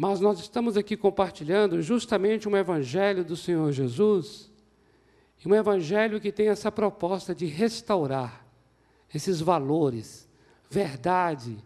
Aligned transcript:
Mas 0.00 0.20
nós 0.20 0.38
estamos 0.38 0.76
aqui 0.76 0.96
compartilhando 0.96 1.82
justamente 1.82 2.48
um 2.48 2.56
evangelho 2.56 3.24
do 3.24 3.36
Senhor 3.36 3.72
Jesus, 3.72 4.48
e 5.44 5.48
um 5.48 5.52
evangelho 5.52 6.20
que 6.20 6.30
tem 6.30 6.46
essa 6.46 6.70
proposta 6.70 7.34
de 7.34 7.46
restaurar 7.46 8.46
esses 9.12 9.40
valores, 9.40 10.28
verdade, 10.70 11.58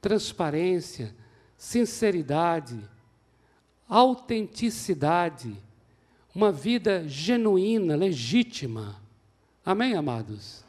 transparência, 0.00 1.14
sinceridade, 1.56 2.76
autenticidade, 3.88 5.56
uma 6.34 6.50
vida 6.50 7.06
genuína, 7.06 7.94
legítima. 7.94 9.00
Amém, 9.64 9.94
amados? 9.94 10.64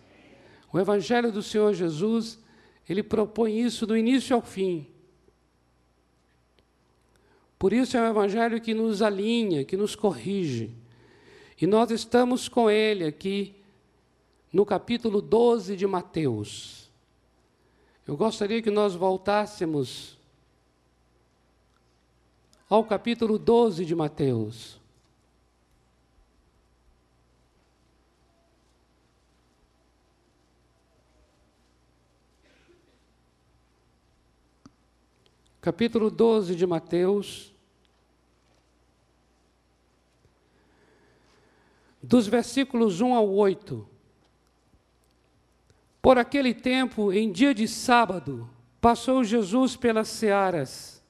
O 0.71 0.77
Evangelho 0.79 1.31
do 1.31 1.41
Senhor 1.41 1.73
Jesus, 1.73 2.37
ele 2.87 3.01
propõe 3.01 3.59
isso 3.59 3.87
do 3.87 3.97
início 3.97 4.35
ao 4.35 4.41
fim. 4.43 4.85
Por 7.57 7.73
isso 7.73 7.97
é 7.97 8.01
um 8.01 8.09
Evangelho 8.09 8.61
que 8.61 8.73
nos 8.73 9.01
alinha, 9.01 9.65
que 9.65 9.75
nos 9.75 9.95
corrige. 9.95 10.71
E 11.59 11.65
nós 11.65 11.89
estamos 11.89 12.47
com 12.47 12.69
ele 12.69 13.03
aqui 13.03 13.55
no 14.53 14.65
capítulo 14.65 15.21
12 15.21 15.75
de 15.75 15.87
Mateus. 15.87 16.89
Eu 18.07 18.15
gostaria 18.15 18.61
que 18.61 18.69
nós 18.69 18.95
voltássemos 18.95 20.17
ao 22.69 22.83
capítulo 22.83 23.39
12 23.39 23.85
de 23.85 23.95
Mateus. 23.95 24.76
Capítulo 35.67 36.09
12 36.09 36.55
de 36.55 36.65
Mateus, 36.65 37.53
dos 42.01 42.25
versículos 42.25 43.01
1 43.01 43.13
ao 43.13 43.29
8. 43.29 43.85
Por 46.01 46.17
aquele 46.17 46.53
tempo, 46.53 47.11
em 47.11 47.29
dia 47.29 47.53
de 47.53 47.67
sábado, 47.67 48.49
passou 48.79 49.25
Jesus 49.25 49.75
pelas 49.75 50.07
searas. 50.07 51.03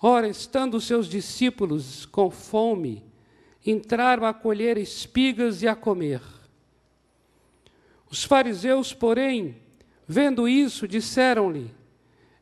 Ora, 0.00 0.28
estando 0.28 0.80
seus 0.80 1.08
discípulos 1.08 2.06
com 2.06 2.30
fome, 2.30 3.02
entraram 3.66 4.26
a 4.26 4.32
colher 4.32 4.78
espigas 4.78 5.60
e 5.60 5.66
a 5.66 5.74
comer. 5.74 6.22
Os 8.08 8.22
fariseus, 8.22 8.94
porém, 8.94 9.56
vendo 10.06 10.46
isso, 10.46 10.86
disseram-lhe: 10.86 11.68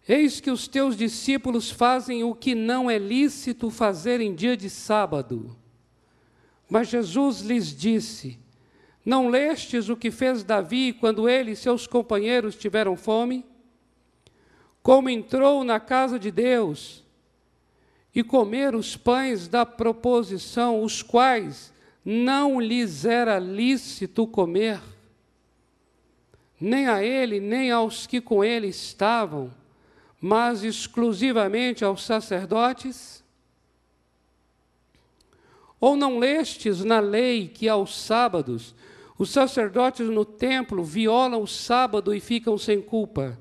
Eis 0.08 0.40
que 0.40 0.50
os 0.50 0.66
teus 0.66 0.96
discípulos 0.96 1.70
fazem 1.70 2.24
o 2.24 2.34
que 2.34 2.54
não 2.54 2.90
é 2.90 2.98
lícito 2.98 3.70
fazer 3.70 4.20
em 4.20 4.34
dia 4.34 4.56
de 4.56 4.68
sábado. 4.68 5.56
Mas 6.68 6.88
Jesus 6.88 7.40
lhes 7.40 7.76
disse: 7.76 8.42
não 9.04 9.28
lestes 9.28 9.88
o 9.88 9.96
que 9.96 10.10
fez 10.10 10.44
Davi 10.44 10.92
quando 10.92 11.28
ele 11.28 11.52
e 11.52 11.56
seus 11.56 11.86
companheiros 11.86 12.54
tiveram 12.54 12.96
fome? 12.96 13.44
Como 14.82 15.08
entrou 15.08 15.64
na 15.64 15.80
casa 15.80 16.18
de 16.18 16.30
Deus 16.30 17.04
e 18.14 18.22
comer 18.22 18.74
os 18.74 18.96
pães 18.96 19.48
da 19.48 19.66
proposição, 19.66 20.82
os 20.82 21.02
quais 21.02 21.72
não 22.04 22.60
lhes 22.60 23.04
era 23.04 23.38
lícito 23.38 24.26
comer, 24.26 24.80
nem 26.60 26.86
a 26.86 27.02
ele, 27.02 27.40
nem 27.40 27.70
aos 27.70 28.06
que 28.06 28.20
com 28.20 28.44
ele 28.44 28.68
estavam, 28.68 29.52
mas 30.24 30.62
exclusivamente 30.62 31.84
aos 31.84 32.04
sacerdotes? 32.04 33.24
Ou 35.80 35.96
não 35.96 36.20
lestes 36.20 36.84
na 36.84 37.00
lei 37.00 37.48
que 37.48 37.68
aos 37.68 38.00
sábados 38.00 38.72
os 39.18 39.30
sacerdotes 39.30 40.08
no 40.08 40.24
templo 40.24 40.84
violam 40.84 41.42
o 41.42 41.46
sábado 41.48 42.14
e 42.14 42.20
ficam 42.20 42.56
sem 42.56 42.80
culpa. 42.80 43.36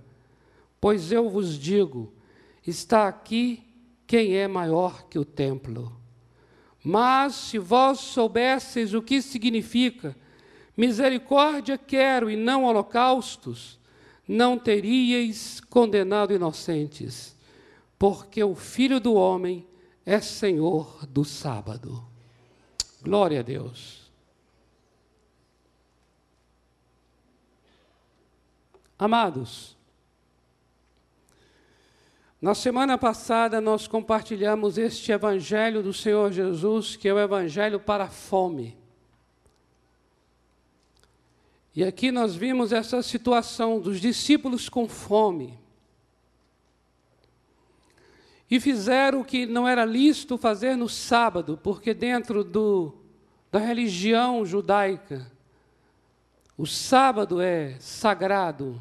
Pois 0.79 1.11
eu 1.11 1.29
vos 1.29 1.57
digo: 1.57 2.11
está 2.65 3.07
aqui 3.07 3.63
quem 4.07 4.35
é 4.35 4.47
maior 4.47 5.07
que 5.07 5.19
o 5.19 5.25
templo. 5.25 5.95
Mas 6.83 7.35
se 7.35 7.59
vós 7.59 7.99
soubesseis 7.99 8.95
o 8.95 9.03
que 9.03 9.21
significa 9.21 10.15
misericórdia 10.75 11.77
quero 11.77 12.27
e 12.27 12.35
não 12.35 12.63
holocaustos, 12.63 13.79
não 14.27 14.57
teríeis 14.57 15.59
condenado 15.59 16.33
inocentes, 16.33 17.35
porque 17.97 18.43
o 18.43 18.55
Filho 18.55 18.99
do 18.99 19.13
Homem 19.13 19.67
é 20.05 20.19
Senhor 20.19 21.05
do 21.07 21.23
sábado. 21.23 22.03
Glória 23.01 23.39
a 23.39 23.43
Deus. 23.43 24.01
Amados, 28.97 29.75
na 32.41 32.55
semana 32.55 32.97
passada 32.97 33.59
nós 33.61 33.87
compartilhamos 33.87 34.77
este 34.77 35.11
Evangelho 35.11 35.83
do 35.83 35.93
Senhor 35.93 36.31
Jesus, 36.31 36.95
que 36.95 37.07
é 37.07 37.13
o 37.13 37.19
Evangelho 37.19 37.79
para 37.79 38.05
a 38.05 38.09
fome. 38.09 38.80
E 41.75 41.83
aqui 41.83 42.11
nós 42.11 42.35
vimos 42.35 42.73
essa 42.73 43.01
situação 43.01 43.79
dos 43.79 43.99
discípulos 44.01 44.67
com 44.67 44.87
fome. 44.87 45.57
E 48.49 48.59
fizeram 48.59 49.21
o 49.21 49.25
que 49.25 49.45
não 49.45 49.67
era 49.67 49.85
lícito 49.85 50.37
fazer 50.37 50.75
no 50.75 50.89
sábado, 50.89 51.57
porque 51.63 51.93
dentro 51.93 52.43
do, 52.43 52.93
da 53.49 53.59
religião 53.59 54.45
judaica, 54.45 55.31
o 56.57 56.67
sábado 56.67 57.39
é 57.39 57.77
sagrado, 57.79 58.79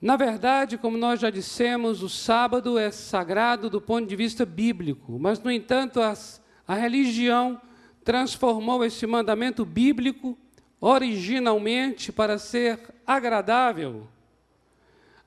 na 0.00 0.16
verdade, 0.16 0.76
como 0.76 0.96
nós 0.98 1.20
já 1.20 1.30
dissemos, 1.30 2.02
o 2.02 2.08
sábado 2.08 2.78
é 2.78 2.90
sagrado 2.90 3.70
do 3.70 3.80
ponto 3.80 4.06
de 4.06 4.14
vista 4.14 4.44
bíblico, 4.44 5.18
mas, 5.18 5.40
no 5.40 5.50
entanto, 5.50 6.00
as, 6.00 6.40
a 6.68 6.74
religião 6.74 7.60
transformou 8.04 8.84
esse 8.84 9.06
mandamento 9.06 9.64
bíblico 9.64 10.38
originalmente 10.80 12.12
para 12.12 12.38
ser 12.38 12.78
agradável. 13.06 14.06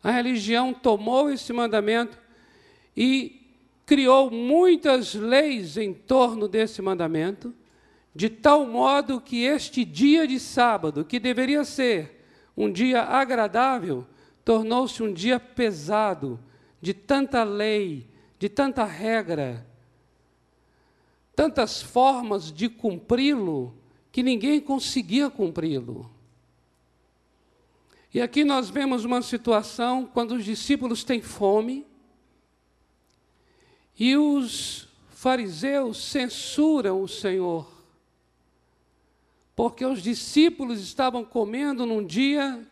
A 0.01 0.11
religião 0.11 0.73
tomou 0.73 1.29
esse 1.29 1.51
mandamento 1.51 2.17
e 2.95 3.39
criou 3.85 4.29
muitas 4.29 5.15
leis 5.15 5.75
em 5.75 5.93
torno 5.93 6.47
desse 6.47 6.81
mandamento, 6.81 7.53
de 8.13 8.29
tal 8.29 8.65
modo 8.65 9.19
que 9.19 9.43
este 9.43 9.83
dia 9.83 10.27
de 10.27 10.39
sábado, 10.39 11.03
que 11.03 11.19
deveria 11.19 11.63
ser 11.63 12.23
um 12.55 12.71
dia 12.71 13.01
agradável, 13.01 14.05
tornou-se 14.43 15.01
um 15.01 15.11
dia 15.13 15.39
pesado, 15.39 16.39
de 16.81 16.93
tanta 16.93 17.43
lei, 17.43 18.07
de 18.37 18.47
tanta 18.47 18.85
regra, 18.85 19.65
tantas 21.35 21.81
formas 21.81 22.51
de 22.51 22.69
cumpri-lo, 22.69 23.78
que 24.11 24.23
ninguém 24.23 24.59
conseguia 24.59 25.29
cumpri-lo. 25.29 26.09
E 28.13 28.21
aqui 28.21 28.43
nós 28.43 28.69
vemos 28.69 29.05
uma 29.05 29.21
situação 29.21 30.05
quando 30.05 30.31
os 30.33 30.43
discípulos 30.43 31.03
têm 31.03 31.21
fome 31.21 31.85
e 33.99 34.17
os 34.17 34.87
fariseus 35.09 36.03
censuram 36.03 37.03
o 37.03 37.07
Senhor, 37.07 37.69
porque 39.55 39.85
os 39.85 40.01
discípulos 40.01 40.79
estavam 40.81 41.23
comendo 41.23 41.85
num 41.85 42.03
dia 42.03 42.65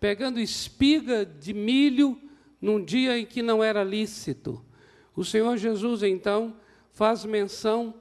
pegando 0.00 0.40
espiga 0.40 1.24
de 1.24 1.54
milho 1.54 2.20
num 2.60 2.82
dia 2.82 3.18
em 3.18 3.24
que 3.24 3.42
não 3.42 3.62
era 3.62 3.84
lícito. 3.84 4.62
O 5.14 5.24
Senhor 5.24 5.56
Jesus, 5.56 6.02
então, 6.02 6.56
faz 6.92 7.24
menção 7.24 7.94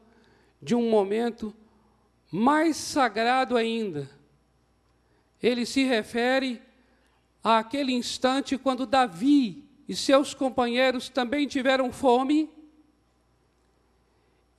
de 0.61 0.73
um 0.73 0.89
momento 0.89 1.53
mais 2.35 2.77
sagrado 2.77 3.55
ainda. 3.55 4.09
Ele 5.39 5.67
se 5.67 5.83
refere 5.83 6.59
àquele 7.43 7.91
instante 7.91 8.57
quando 8.57 8.87
Davi 8.87 9.63
e 9.87 9.95
seus 9.95 10.33
companheiros 10.33 11.09
também 11.09 11.47
tiveram 11.47 11.91
fome 11.91 12.49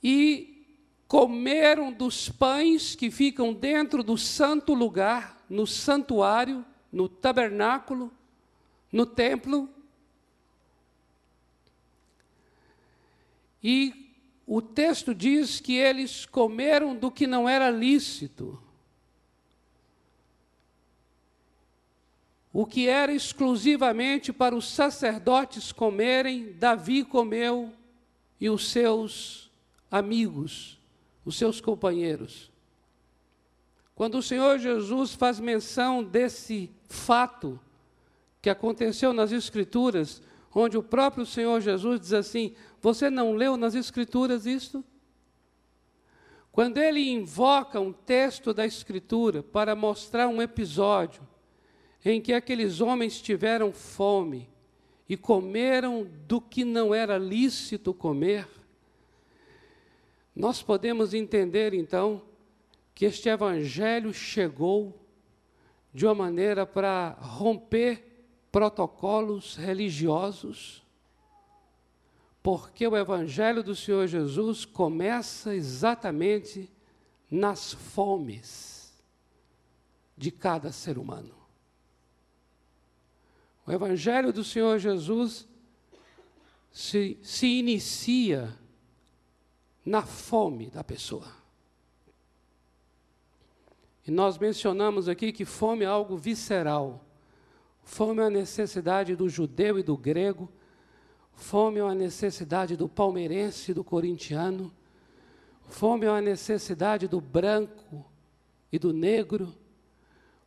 e 0.00 0.64
comeram 1.08 1.92
dos 1.92 2.28
pães 2.28 2.94
que 2.94 3.10
ficam 3.10 3.52
dentro 3.52 4.04
do 4.04 4.16
santo 4.16 4.72
lugar, 4.72 5.44
no 5.50 5.66
santuário, 5.66 6.64
no 6.92 7.08
tabernáculo, 7.08 8.12
no 8.92 9.04
templo. 9.04 9.68
E 13.60 14.03
o 14.46 14.60
texto 14.60 15.14
diz 15.14 15.60
que 15.60 15.74
eles 15.74 16.26
comeram 16.26 16.94
do 16.94 17.10
que 17.10 17.26
não 17.26 17.48
era 17.48 17.70
lícito. 17.70 18.60
O 22.52 22.64
que 22.66 22.86
era 22.86 23.12
exclusivamente 23.12 24.32
para 24.32 24.54
os 24.54 24.68
sacerdotes 24.68 25.72
comerem, 25.72 26.52
Davi 26.52 27.02
comeu 27.02 27.72
e 28.40 28.48
os 28.48 28.68
seus 28.68 29.50
amigos, 29.90 30.78
os 31.24 31.36
seus 31.36 31.60
companheiros. 31.60 32.52
Quando 33.94 34.18
o 34.18 34.22
Senhor 34.22 34.58
Jesus 34.58 35.14
faz 35.14 35.40
menção 35.40 36.04
desse 36.04 36.70
fato 36.88 37.58
que 38.42 38.50
aconteceu 38.50 39.12
nas 39.12 39.32
Escrituras, 39.32 40.20
onde 40.54 40.76
o 40.76 40.82
próprio 40.82 41.24
Senhor 41.24 41.60
Jesus 41.60 42.00
diz 42.00 42.12
assim: 42.12 42.54
Você 42.84 43.08
não 43.08 43.32
leu 43.32 43.56
nas 43.56 43.74
Escrituras 43.74 44.44
isto? 44.44 44.84
Quando 46.52 46.76
ele 46.76 47.00
invoca 47.08 47.80
um 47.80 47.94
texto 47.94 48.52
da 48.52 48.66
Escritura 48.66 49.42
para 49.42 49.74
mostrar 49.74 50.28
um 50.28 50.42
episódio 50.42 51.26
em 52.04 52.20
que 52.20 52.34
aqueles 52.34 52.82
homens 52.82 53.22
tiveram 53.22 53.72
fome 53.72 54.50
e 55.08 55.16
comeram 55.16 56.06
do 56.28 56.42
que 56.42 56.62
não 56.62 56.94
era 56.94 57.16
lícito 57.16 57.94
comer, 57.94 58.46
nós 60.36 60.60
podemos 60.60 61.14
entender 61.14 61.72
então 61.72 62.20
que 62.94 63.06
este 63.06 63.30
evangelho 63.30 64.12
chegou 64.12 64.94
de 65.90 66.04
uma 66.04 66.14
maneira 66.14 66.66
para 66.66 67.16
romper 67.18 68.26
protocolos 68.52 69.56
religiosos, 69.56 70.83
porque 72.44 72.86
o 72.86 72.94
evangelho 72.94 73.62
do 73.62 73.74
Senhor 73.74 74.06
Jesus 74.06 74.66
começa 74.66 75.54
exatamente 75.54 76.70
nas 77.30 77.72
fomes 77.72 78.92
de 80.14 80.30
cada 80.30 80.70
ser 80.70 80.98
humano. 80.98 81.34
O 83.66 83.72
Evangelho 83.72 84.30
do 84.30 84.44
Senhor 84.44 84.78
Jesus 84.78 85.48
se, 86.70 87.18
se 87.22 87.46
inicia 87.46 88.54
na 89.82 90.02
fome 90.02 90.68
da 90.68 90.84
pessoa. 90.84 91.32
E 94.06 94.10
nós 94.10 94.36
mencionamos 94.36 95.08
aqui 95.08 95.32
que 95.32 95.46
fome 95.46 95.84
é 95.84 95.88
algo 95.88 96.14
visceral. 96.14 97.06
Fome 97.82 98.20
é 98.20 98.26
a 98.26 98.30
necessidade 98.30 99.16
do 99.16 99.30
judeu 99.30 99.78
e 99.78 99.82
do 99.82 99.96
grego. 99.96 100.52
Fome 101.34 101.78
é 101.78 101.84
uma 101.84 101.94
necessidade 101.94 102.76
do 102.76 102.88
palmeirense 102.88 103.70
e 103.70 103.74
do 103.74 103.84
corintiano. 103.84 104.72
Fome 105.68 106.06
é 106.06 106.10
uma 106.10 106.20
necessidade 106.20 107.08
do 107.08 107.20
branco 107.20 108.04
e 108.72 108.78
do 108.78 108.92
negro. 108.92 109.54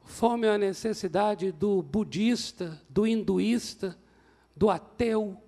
Fome 0.03 0.47
é 0.47 0.51
a 0.51 0.57
necessidade 0.57 1.51
do 1.51 1.81
budista, 1.81 2.81
do 2.89 3.05
hinduísta, 3.05 3.97
do 4.55 4.69
ateu, 4.69 5.41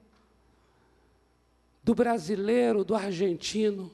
do 1.83 1.95
brasileiro, 1.95 2.83
do 2.83 2.94
argentino, 2.94 3.91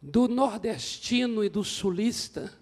do 0.00 0.26
nordestino 0.28 1.44
e 1.44 1.48
do 1.48 1.62
sulista. 1.62 2.52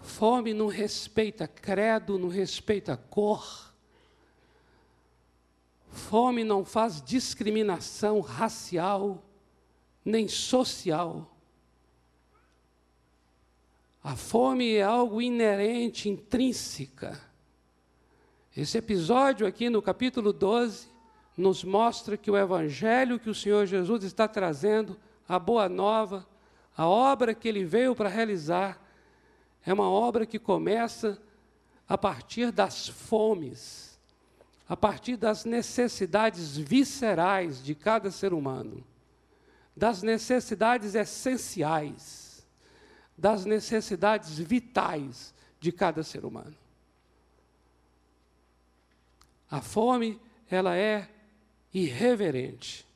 Fome 0.00 0.52
não 0.52 0.66
respeita 0.66 1.48
credo, 1.48 2.18
não 2.18 2.28
respeita 2.28 2.96
cor. 2.96 3.73
Fome 5.94 6.44
não 6.44 6.64
faz 6.64 7.00
discriminação 7.00 8.20
racial 8.20 9.22
nem 10.04 10.28
social. 10.28 11.34
A 14.02 14.14
fome 14.14 14.74
é 14.74 14.82
algo 14.82 15.22
inerente, 15.22 16.08
intrínseca. 16.08 17.18
Esse 18.54 18.76
episódio 18.78 19.46
aqui 19.46 19.70
no 19.70 19.80
capítulo 19.80 20.32
12 20.32 20.88
nos 21.36 21.64
mostra 21.64 22.16
que 22.16 22.30
o 22.30 22.36
evangelho 22.36 23.18
que 23.18 23.30
o 23.30 23.34
Senhor 23.34 23.64
Jesus 23.64 24.04
está 24.04 24.28
trazendo, 24.28 24.98
a 25.28 25.38
boa 25.38 25.68
nova, 25.68 26.26
a 26.76 26.86
obra 26.86 27.34
que 27.34 27.48
ele 27.48 27.64
veio 27.64 27.94
para 27.94 28.08
realizar, 28.08 28.80
é 29.64 29.72
uma 29.72 29.88
obra 29.88 30.26
que 30.26 30.38
começa 30.38 31.20
a 31.88 31.96
partir 31.96 32.52
das 32.52 32.88
fomes, 32.88 33.83
a 34.68 34.76
partir 34.76 35.16
das 35.16 35.44
necessidades 35.44 36.56
viscerais 36.56 37.62
de 37.62 37.74
cada 37.74 38.10
ser 38.10 38.32
humano, 38.32 38.84
das 39.76 40.02
necessidades 40.02 40.94
essenciais 40.94 42.24
das 43.16 43.44
necessidades 43.44 44.38
vitais 44.38 45.32
de 45.60 45.70
cada 45.70 46.02
ser 46.02 46.24
humano. 46.24 46.56
A 49.50 49.60
fome, 49.60 50.20
ela 50.50 50.76
é 50.76 51.08
irreverente. 51.72 52.86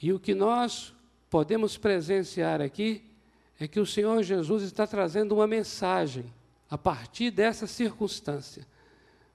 E 0.00 0.12
o 0.12 0.20
que 0.20 0.34
nós 0.34 0.94
podemos 1.30 1.78
presenciar 1.78 2.60
aqui 2.60 3.10
é 3.58 3.66
que 3.66 3.80
o 3.80 3.86
Senhor 3.86 4.22
Jesus 4.22 4.62
está 4.62 4.86
trazendo 4.86 5.34
uma 5.34 5.46
mensagem 5.46 6.30
a 6.70 6.78
partir 6.78 7.30
dessa 7.30 7.66
circunstância, 7.66 8.66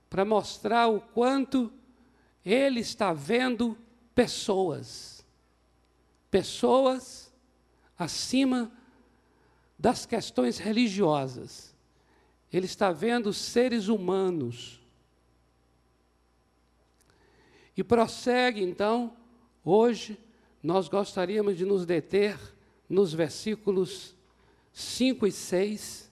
para 0.09 0.25
mostrar 0.25 0.87
o 0.87 0.99
quanto 0.99 1.71
ele 2.43 2.79
está 2.79 3.13
vendo 3.13 3.77
pessoas. 4.15 5.25
Pessoas 6.31 7.31
acima 7.97 8.71
das 9.77 10.05
questões 10.05 10.57
religiosas. 10.57 11.75
Ele 12.51 12.65
está 12.65 12.91
vendo 12.91 13.31
seres 13.31 13.87
humanos. 13.87 14.81
E 17.77 17.83
prossegue, 17.83 18.61
então, 18.61 19.15
hoje, 19.63 20.17
nós 20.61 20.89
gostaríamos 20.89 21.57
de 21.57 21.65
nos 21.65 21.85
deter 21.85 22.37
nos 22.89 23.13
versículos 23.13 24.15
5 24.73 25.27
e 25.27 25.31
6, 25.31 26.08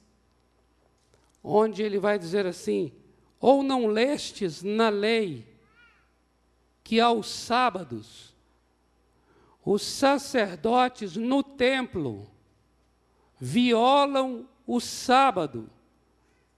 onde 1.43 1.83
ele 1.83 1.99
vai 1.99 2.17
dizer 2.17 2.45
assim: 2.45 2.91
Ou 3.39 3.63
não 3.63 3.87
lestes 3.87 4.63
na 4.63 4.89
lei 4.89 5.47
que 6.83 6.99
aos 6.99 7.27
sábados 7.29 8.35
os 9.65 9.81
sacerdotes 9.81 11.17
no 11.17 11.43
templo 11.43 12.31
violam 13.37 14.47
o 14.65 14.79
sábado 14.79 15.69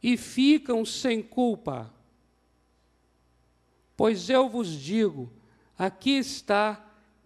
e 0.02 0.16
ficam 0.16 0.86
sem 0.86 1.22
culpa. 1.22 1.94
Pois 3.98 4.30
eu 4.30 4.48
vos 4.48 4.70
digo: 4.70 5.32
aqui 5.78 6.12
está 6.12 6.86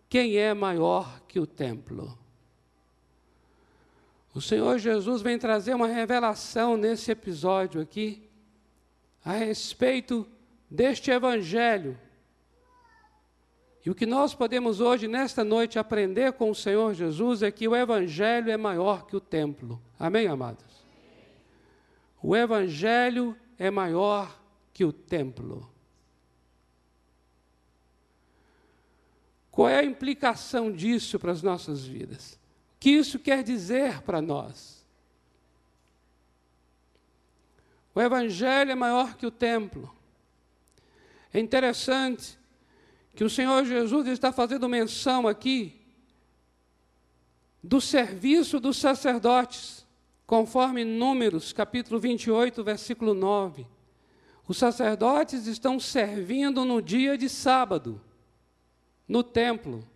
quem 0.09 0.37
é 0.37 0.53
maior 0.53 1.21
que 1.27 1.39
o 1.39 1.45
templo. 1.45 2.17
O 4.33 4.41
Senhor 4.41 4.77
Jesus 4.79 5.21
vem 5.21 5.37
trazer 5.37 5.73
uma 5.75 5.87
revelação 5.87 6.75
nesse 6.75 7.11
episódio 7.11 7.81
aqui, 7.81 8.29
a 9.23 9.33
respeito 9.33 10.27
deste 10.69 11.11
evangelho 11.11 11.97
e 13.85 13.89
o 13.89 13.95
que 13.95 14.05
nós 14.05 14.33
podemos 14.33 14.79
hoje, 14.79 15.09
nesta 15.09 15.43
noite, 15.43 15.77
aprender 15.77 16.33
com 16.33 16.49
o 16.49 16.55
Senhor 16.55 16.93
Jesus 16.93 17.43
é 17.43 17.51
que 17.51 17.67
o 17.67 17.75
Evangelho 17.75 18.49
é 18.49 18.55
maior 18.55 19.05
que 19.05 19.15
o 19.15 19.19
templo. 19.19 19.81
Amém, 19.99 20.25
amados? 20.25 20.85
O 22.21 22.33
Evangelho 22.33 23.35
é 23.59 23.69
maior 23.69 24.41
que 24.73 24.85
o 24.85 24.93
templo. 24.93 25.69
Qual 29.51 29.67
é 29.67 29.79
a 29.79 29.83
implicação 29.83 30.71
disso 30.71 31.19
para 31.19 31.33
as 31.33 31.43
nossas 31.43 31.85
vidas? 31.85 32.39
Que 32.83 32.89
isso 32.89 33.17
quer 33.17 33.43
dizer 33.43 34.01
para 34.01 34.21
nós? 34.21 34.85
O 37.95 38.01
Evangelho 38.01 38.71
é 38.71 38.75
maior 38.75 39.15
que 39.15 39.25
o 39.25 39.31
templo. 39.31 39.89
É 41.33 41.39
interessante 41.39 42.37
que 43.15 43.23
o 43.23 43.29
Senhor 43.29 43.63
Jesus 43.63 44.05
está 44.09 44.33
fazendo 44.33 44.67
menção 44.67 45.29
aqui 45.29 45.79
do 47.63 47.79
serviço 47.79 48.59
dos 48.59 48.75
sacerdotes, 48.75 49.87
conforme 50.27 50.83
Números, 50.83 51.53
capítulo 51.53 52.01
28, 52.01 52.65
versículo 52.65 53.13
9. 53.13 53.65
Os 54.45 54.57
sacerdotes 54.57 55.47
estão 55.47 55.79
servindo 55.79 56.65
no 56.65 56.81
dia 56.81 57.17
de 57.17 57.29
sábado, 57.29 58.01
no 59.07 59.23
templo. 59.23 59.87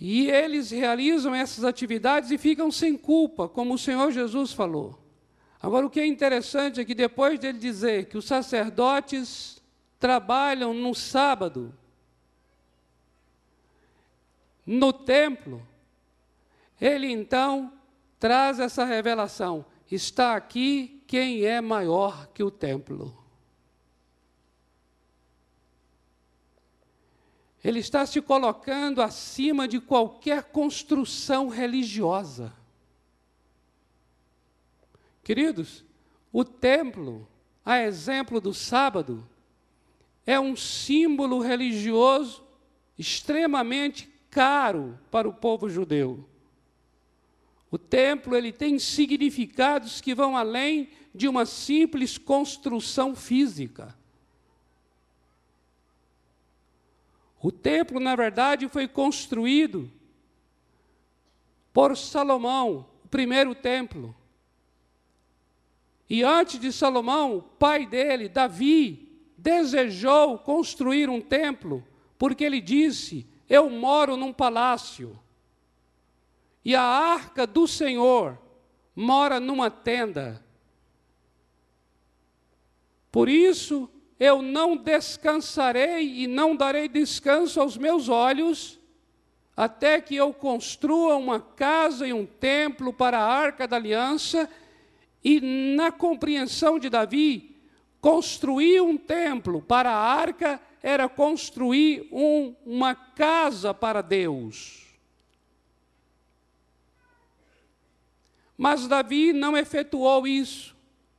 E 0.00 0.30
eles 0.30 0.70
realizam 0.70 1.34
essas 1.34 1.64
atividades 1.64 2.30
e 2.30 2.38
ficam 2.38 2.70
sem 2.70 2.96
culpa, 2.96 3.48
como 3.48 3.74
o 3.74 3.78
Senhor 3.78 4.12
Jesus 4.12 4.52
falou. 4.52 4.98
Agora, 5.60 5.86
o 5.86 5.90
que 5.90 5.98
é 5.98 6.06
interessante 6.06 6.80
é 6.80 6.84
que 6.84 6.94
depois 6.94 7.38
dele 7.38 7.58
dizer 7.58 8.06
que 8.06 8.16
os 8.16 8.24
sacerdotes 8.24 9.60
trabalham 9.98 10.72
no 10.72 10.94
sábado, 10.94 11.74
no 14.64 14.92
templo, 14.92 15.66
ele 16.80 17.10
então 17.10 17.72
traz 18.20 18.60
essa 18.60 18.84
revelação: 18.84 19.64
está 19.90 20.36
aqui 20.36 21.02
quem 21.08 21.44
é 21.44 21.60
maior 21.60 22.28
que 22.28 22.44
o 22.44 22.52
templo. 22.52 23.17
Ele 27.62 27.80
está 27.80 28.06
se 28.06 28.20
colocando 28.20 29.02
acima 29.02 29.66
de 29.66 29.80
qualquer 29.80 30.44
construção 30.44 31.48
religiosa. 31.48 32.52
Queridos, 35.24 35.84
o 36.32 36.44
templo, 36.44 37.28
a 37.64 37.80
exemplo 37.80 38.40
do 38.40 38.54
sábado, 38.54 39.28
é 40.24 40.38
um 40.38 40.54
símbolo 40.54 41.40
religioso 41.40 42.44
extremamente 42.98 44.08
caro 44.30 44.98
para 45.10 45.28
o 45.28 45.34
povo 45.34 45.68
judeu. 45.68 46.28
O 47.70 47.76
templo 47.76 48.36
ele 48.36 48.52
tem 48.52 48.78
significados 48.78 50.00
que 50.00 50.14
vão 50.14 50.36
além 50.36 50.88
de 51.14 51.28
uma 51.28 51.44
simples 51.44 52.16
construção 52.16 53.14
física. 53.14 53.97
O 57.40 57.52
templo, 57.52 58.00
na 58.00 58.16
verdade, 58.16 58.68
foi 58.68 58.88
construído 58.88 59.90
por 61.72 61.96
Salomão, 61.96 62.86
o 63.04 63.08
primeiro 63.08 63.54
templo. 63.54 64.14
E 66.10 66.24
antes 66.24 66.58
de 66.58 66.72
Salomão, 66.72 67.44
pai 67.58 67.86
dele, 67.86 68.28
Davi, 68.28 69.08
desejou 69.36 70.38
construir 70.38 71.08
um 71.08 71.20
templo, 71.20 71.86
porque 72.18 72.42
ele 72.42 72.60
disse: 72.60 73.26
Eu 73.48 73.70
moro 73.70 74.16
num 74.16 74.32
palácio, 74.32 75.16
e 76.64 76.74
a 76.74 76.82
arca 76.82 77.46
do 77.46 77.68
Senhor 77.68 78.36
mora 78.96 79.38
numa 79.38 79.70
tenda. 79.70 80.44
Por 83.12 83.28
isso, 83.28 83.88
eu 84.18 84.42
não 84.42 84.76
descansarei 84.76 86.22
e 86.22 86.26
não 86.26 86.56
darei 86.56 86.88
descanso 86.88 87.60
aos 87.60 87.76
meus 87.76 88.08
olhos, 88.08 88.78
até 89.56 90.00
que 90.00 90.16
eu 90.16 90.32
construa 90.32 91.16
uma 91.16 91.40
casa 91.40 92.06
e 92.06 92.12
um 92.12 92.26
templo 92.26 92.92
para 92.92 93.18
a 93.18 93.26
arca 93.26 93.66
da 93.66 93.76
aliança 93.76 94.48
e 95.22 95.40
na 95.76 95.90
compreensão 95.90 96.78
de 96.78 96.88
Davi, 96.88 97.56
construir 98.00 98.80
um 98.80 98.96
templo 98.96 99.60
para 99.60 99.90
a 99.90 99.96
arca 99.96 100.60
era 100.82 101.08
construir 101.08 102.08
um, 102.12 102.54
uma 102.64 102.94
casa 102.94 103.74
para 103.74 104.00
Deus. 104.00 104.86
Mas 108.56 108.88
Davi 108.88 109.32
não 109.32 109.56
efetuou 109.56 110.26
isso. 110.26 110.77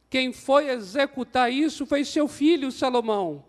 Quem 0.09 0.33
foi 0.33 0.69
executar 0.69 1.51
isso 1.51 1.85
foi 1.85 2.03
seu 2.03 2.27
filho 2.27 2.71
Salomão, 2.71 3.45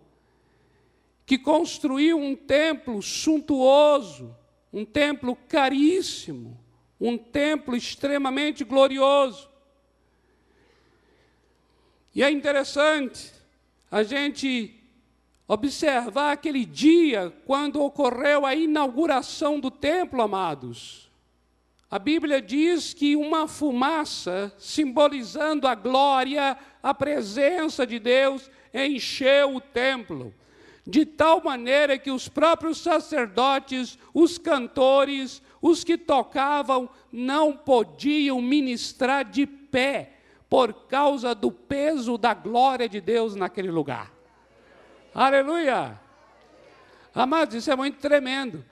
que 1.25 1.39
construiu 1.39 2.19
um 2.19 2.37
templo 2.37 3.01
suntuoso, 3.01 4.37
um 4.73 4.85
templo 4.85 5.35
caríssimo, 5.49 6.59
um 7.01 7.17
templo 7.17 7.75
extremamente 7.75 8.63
glorioso. 8.63 9.49
E 12.15 12.23
é 12.23 12.31
interessante 12.31 13.33
a 13.91 14.03
gente 14.03 14.77
observar 15.49 16.33
aquele 16.33 16.65
dia 16.65 17.33
quando 17.45 17.83
ocorreu 17.83 18.45
a 18.45 18.55
inauguração 18.55 19.59
do 19.59 19.71
templo, 19.71 20.23
amados. 20.23 21.10
A 21.91 21.99
Bíblia 21.99 22.41
diz 22.41 22.95
que 22.95 23.17
uma 23.17 23.49
fumaça, 23.49 24.53
simbolizando 24.57 25.67
a 25.67 25.75
glória, 25.75 26.57
a 26.81 26.95
presença 26.95 27.85
de 27.85 27.99
Deus, 27.99 28.49
encheu 28.73 29.57
o 29.57 29.61
templo, 29.61 30.33
de 30.87 31.05
tal 31.05 31.43
maneira 31.43 31.99
que 31.99 32.13
os 32.13 32.29
próprios 32.29 32.79
sacerdotes, 32.79 33.99
os 34.15 34.39
cantores, 34.39 35.43
os 35.61 35.83
que 35.83 35.99
tocavam, 35.99 36.89
não 37.11 37.57
podiam 37.57 38.41
ministrar 38.41 39.25
de 39.25 39.45
pé, 39.45 40.13
por 40.49 40.87
causa 40.87 41.35
do 41.35 41.51
peso 41.51 42.17
da 42.17 42.35
glória 42.35 42.89
de 42.89 43.01
Deus 43.01 43.35
naquele 43.35 43.71
lugar. 43.71 44.13
Aleluia! 45.13 46.01
Amados, 47.13 47.57
isso 47.57 47.71
é 47.71 47.75
muito 47.75 47.99
tremendo. 47.99 48.65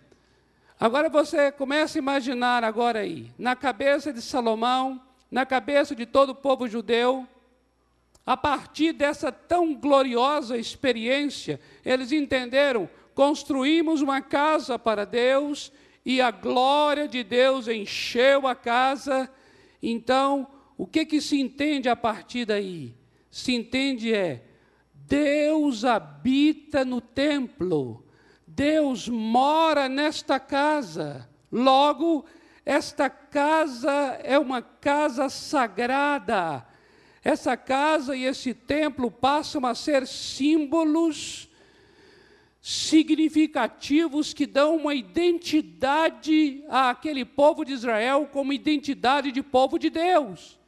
Agora 0.80 1.08
você 1.08 1.50
começa 1.50 1.98
a 1.98 2.00
imaginar 2.00 2.62
agora 2.62 3.00
aí, 3.00 3.32
na 3.36 3.56
cabeça 3.56 4.12
de 4.12 4.22
Salomão, 4.22 5.02
na 5.28 5.44
cabeça 5.44 5.94
de 5.94 6.06
todo 6.06 6.30
o 6.30 6.34
povo 6.34 6.68
judeu, 6.68 7.26
a 8.24 8.36
partir 8.36 8.92
dessa 8.92 9.32
tão 9.32 9.74
gloriosa 9.74 10.56
experiência, 10.56 11.60
eles 11.84 12.12
entenderam: 12.12 12.88
construímos 13.14 14.02
uma 14.02 14.20
casa 14.20 14.78
para 14.78 15.04
Deus 15.04 15.72
e 16.04 16.20
a 16.20 16.30
glória 16.30 17.08
de 17.08 17.24
Deus 17.24 17.66
encheu 17.66 18.46
a 18.46 18.54
casa. 18.54 19.28
Então, 19.82 20.46
o 20.76 20.86
que, 20.86 21.04
que 21.04 21.20
se 21.20 21.40
entende 21.40 21.88
a 21.88 21.96
partir 21.96 22.44
daí? 22.44 22.94
Se 23.30 23.52
entende 23.52 24.14
é, 24.14 24.44
Deus 24.94 25.84
habita 25.84 26.84
no 26.84 27.00
templo, 27.00 28.04
Deus 28.58 29.08
mora 29.08 29.88
nesta 29.88 30.40
casa. 30.40 31.28
Logo, 31.50 32.24
esta 32.66 33.08
casa 33.08 34.18
é 34.24 34.36
uma 34.36 34.60
casa 34.60 35.28
sagrada. 35.28 36.66
Essa 37.22 37.56
casa 37.56 38.16
e 38.16 38.24
esse 38.24 38.52
templo 38.52 39.12
passam 39.12 39.64
a 39.64 39.76
ser 39.76 40.08
símbolos 40.08 41.48
significativos 42.60 44.34
que 44.34 44.44
dão 44.44 44.74
uma 44.74 44.92
identidade 44.92 46.64
àquele 46.68 47.24
povo 47.24 47.64
de 47.64 47.74
Israel 47.74 48.28
como 48.32 48.52
identidade 48.52 49.30
de 49.30 49.40
povo 49.40 49.78
de 49.78 49.88
Deus 49.88 50.58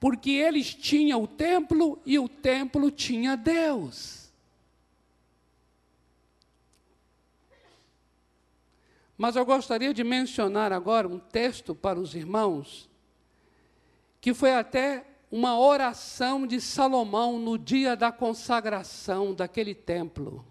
porque 0.00 0.30
eles 0.30 0.74
tinham 0.74 1.22
o 1.22 1.26
templo 1.26 2.00
e 2.06 2.18
o 2.18 2.28
templo 2.28 2.90
tinha 2.90 3.36
Deus. 3.36 4.27
Mas 9.18 9.34
eu 9.34 9.44
gostaria 9.44 9.92
de 9.92 10.04
mencionar 10.04 10.72
agora 10.72 11.08
um 11.08 11.18
texto 11.18 11.74
para 11.74 11.98
os 11.98 12.14
irmãos, 12.14 12.88
que 14.20 14.32
foi 14.32 14.54
até 14.54 15.04
uma 15.28 15.58
oração 15.58 16.46
de 16.46 16.60
Salomão 16.60 17.36
no 17.36 17.58
dia 17.58 17.96
da 17.96 18.12
consagração 18.12 19.34
daquele 19.34 19.74
templo. 19.74 20.44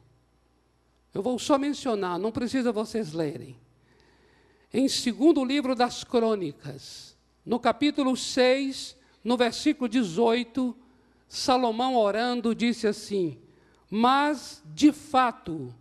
Eu 1.13 1.23
vou 1.23 1.39
só 1.39 1.57
mencionar, 1.57 2.19
não 2.19 2.31
precisa 2.31 2.73
vocês 2.73 3.13
lerem. 3.13 3.57
Em 4.73 4.89
segundo 4.89 5.45
livro 5.45 5.73
das 5.73 6.03
crônicas, 6.03 7.17
no 7.45 7.61
capítulo 7.61 8.17
6, 8.17 8.97
no 9.23 9.37
versículo 9.37 9.87
18, 9.87 10.75
Salomão 11.29 11.95
orando 11.95 12.53
disse 12.53 12.85
assim: 12.85 13.39
Mas 13.89 14.61
de 14.65 14.91
fato, 14.91 15.73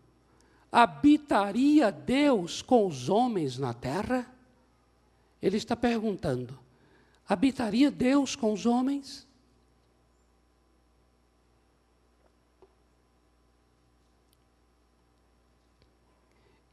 habitaria 0.70 1.90
Deus 1.90 2.62
com 2.62 2.86
os 2.86 3.08
homens 3.08 3.58
na 3.58 3.72
terra? 3.72 4.30
Ele 5.40 5.56
está 5.56 5.76
perguntando: 5.76 6.58
habitaria 7.28 7.90
Deus 7.90 8.34
com 8.36 8.52
os 8.52 8.66
homens? 8.66 9.26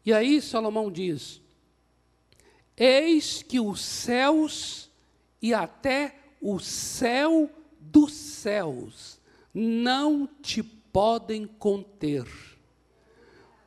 E 0.06 0.12
aí 0.12 0.42
Salomão 0.42 0.92
diz: 0.92 1.42
Eis 2.76 3.42
que 3.42 3.60
os 3.60 3.82
céus 3.82 4.90
e 5.42 5.54
até 5.54 6.16
o 6.42 6.60
céu 6.60 7.50
dos 7.80 8.14
céus 8.14 9.20
não 9.54 10.28
te 10.42 10.62
podem 10.62 11.48
conter, 11.48 12.28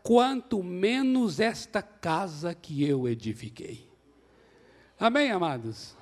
quanto 0.06 0.62
menos 0.62 1.40
esta 1.40 1.82
casa 1.82 2.54
que 2.54 2.88
eu 2.88 3.08
edifiquei. 3.08 3.90
Amém, 5.00 5.32
amados? 5.32 5.96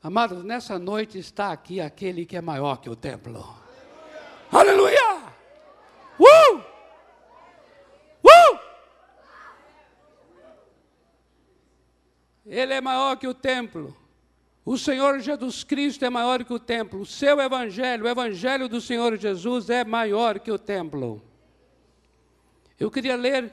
Amados, 0.00 0.44
nessa 0.44 0.78
noite 0.78 1.18
está 1.18 1.50
aqui 1.50 1.80
aquele 1.80 2.24
que 2.24 2.36
é 2.36 2.40
maior 2.40 2.76
que 2.76 2.88
o 2.88 2.94
templo. 2.94 3.44
Aleluia! 4.52 5.00
Aleluia! 5.00 5.32
Uh! 6.20 6.58
Uh! 8.22 8.58
Ele 12.46 12.72
é 12.72 12.80
maior 12.80 13.16
que 13.16 13.26
o 13.26 13.34
templo. 13.34 13.96
O 14.64 14.78
Senhor 14.78 15.18
Jesus 15.18 15.64
Cristo 15.64 16.04
é 16.04 16.10
maior 16.10 16.44
que 16.44 16.52
o 16.52 16.60
templo. 16.60 17.00
O 17.00 17.06
seu 17.06 17.40
evangelho, 17.40 18.04
o 18.04 18.08
evangelho 18.08 18.68
do 18.68 18.80
Senhor 18.80 19.16
Jesus 19.16 19.68
é 19.68 19.84
maior 19.84 20.38
que 20.38 20.52
o 20.52 20.58
templo. 20.58 21.27
Eu 22.78 22.92
queria 22.92 23.16
ler 23.16 23.52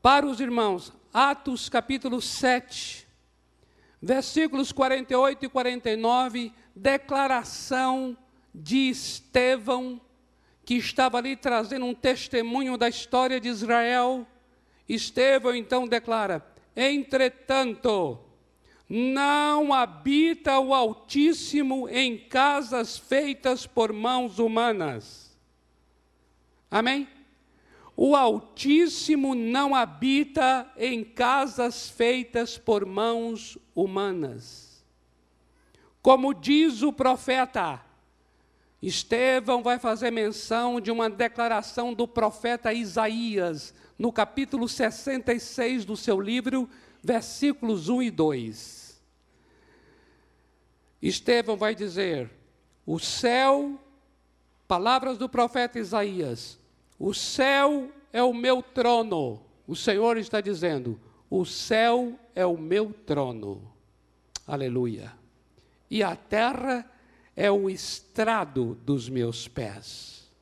para 0.00 0.24
os 0.24 0.40
irmãos 0.40 0.92
Atos 1.12 1.68
capítulo 1.68 2.22
7, 2.22 3.06
versículos 4.00 4.72
48 4.72 5.44
e 5.44 5.48
49, 5.48 6.52
declaração 6.74 8.16
de 8.54 8.88
Estevão, 8.88 10.00
que 10.64 10.74
estava 10.74 11.18
ali 11.18 11.36
trazendo 11.36 11.84
um 11.84 11.94
testemunho 11.94 12.78
da 12.78 12.88
história 12.88 13.38
de 13.38 13.48
Israel, 13.48 14.26
Estevão 14.88 15.54
então 15.54 15.86
declara: 15.86 16.46
Entretanto, 16.74 18.18
não 18.88 19.72
habita 19.72 20.58
o 20.58 20.72
Altíssimo 20.72 21.90
em 21.90 22.16
casas 22.16 22.96
feitas 22.96 23.66
por 23.66 23.92
mãos 23.92 24.38
humanas. 24.38 25.38
Amém? 26.70 27.13
O 27.96 28.16
Altíssimo 28.16 29.34
não 29.34 29.74
habita 29.74 30.70
em 30.76 31.04
casas 31.04 31.88
feitas 31.88 32.58
por 32.58 32.84
mãos 32.84 33.56
humanas. 33.74 34.84
Como 36.02 36.34
diz 36.34 36.82
o 36.82 36.92
profeta, 36.92 37.80
Estevão 38.82 39.62
vai 39.62 39.78
fazer 39.78 40.10
menção 40.10 40.80
de 40.80 40.90
uma 40.90 41.08
declaração 41.08 41.94
do 41.94 42.06
profeta 42.06 42.72
Isaías, 42.72 43.72
no 43.98 44.12
capítulo 44.12 44.68
66 44.68 45.84
do 45.84 45.96
seu 45.96 46.20
livro, 46.20 46.68
versículos 47.02 47.88
1 47.88 48.02
e 48.02 48.10
2. 48.10 49.02
Estevão 51.00 51.56
vai 51.56 51.74
dizer: 51.74 52.30
O 52.84 52.98
céu, 52.98 53.80
palavras 54.66 55.16
do 55.16 55.28
profeta 55.28 55.78
Isaías, 55.78 56.58
o 57.06 57.12
céu 57.12 57.92
é 58.10 58.22
o 58.22 58.32
meu 58.32 58.62
trono. 58.62 59.42
O 59.66 59.76
Senhor 59.76 60.16
está 60.16 60.40
dizendo: 60.40 60.98
o 61.28 61.44
céu 61.44 62.18
é 62.34 62.46
o 62.46 62.56
meu 62.56 62.94
trono. 62.94 63.70
Aleluia. 64.46 65.12
E 65.90 66.02
a 66.02 66.16
terra 66.16 66.90
é 67.36 67.50
o 67.50 67.68
estrado 67.68 68.76
dos 68.86 69.10
meus 69.10 69.46
pés. 69.46 70.32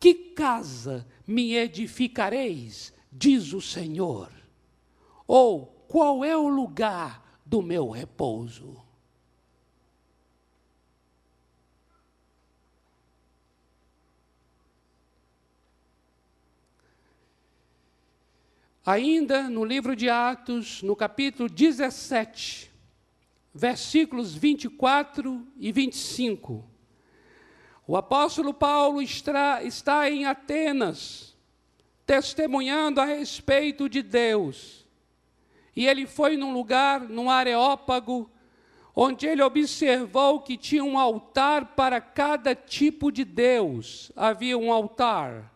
Que 0.00 0.14
casa 0.14 1.06
me 1.26 1.54
edificareis, 1.54 2.94
diz 3.12 3.52
o 3.52 3.60
Senhor? 3.60 4.32
Ou 5.26 5.66
qual 5.86 6.24
é 6.24 6.34
o 6.34 6.48
lugar 6.48 7.42
do 7.44 7.60
meu 7.60 7.90
repouso? 7.90 8.87
Ainda 18.88 19.50
no 19.50 19.66
livro 19.66 19.94
de 19.94 20.08
Atos, 20.08 20.82
no 20.82 20.96
capítulo 20.96 21.46
17, 21.46 22.70
versículos 23.52 24.34
24 24.34 25.46
e 25.58 25.70
25. 25.70 26.64
O 27.86 27.98
apóstolo 27.98 28.54
Paulo 28.54 29.02
está, 29.02 30.10
em 30.10 30.24
Atenas, 30.24 31.36
testemunhando 32.06 32.98
a 32.98 33.04
respeito 33.04 33.90
de 33.90 34.00
Deus. 34.00 34.88
E 35.76 35.86
ele 35.86 36.06
foi 36.06 36.38
num 36.38 36.54
lugar, 36.54 37.02
num 37.02 37.28
areópago, 37.28 38.30
onde 38.96 39.26
ele 39.26 39.42
observou 39.42 40.40
que 40.40 40.56
tinha 40.56 40.82
um 40.82 40.98
altar 40.98 41.74
para 41.76 42.00
cada 42.00 42.54
tipo 42.54 43.12
de 43.12 43.26
Deus. 43.26 44.10
Havia 44.16 44.56
um 44.56 44.72
altar. 44.72 45.52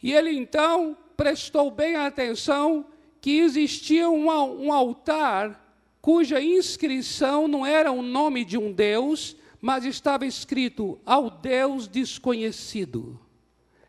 E 0.00 0.12
ele 0.12 0.30
então 0.30 0.96
prestou 1.20 1.70
bem 1.70 1.96
atenção 1.96 2.86
que 3.20 3.40
existia 3.40 4.08
um, 4.08 4.28
um 4.28 4.72
altar 4.72 5.70
cuja 6.00 6.40
inscrição 6.40 7.46
não 7.46 7.66
era 7.66 7.92
o 7.92 8.00
nome 8.00 8.42
de 8.42 8.56
um 8.56 8.72
Deus, 8.72 9.36
mas 9.60 9.84
estava 9.84 10.24
escrito 10.24 10.98
ao 11.04 11.28
Deus 11.28 11.86
desconhecido. 11.86 13.20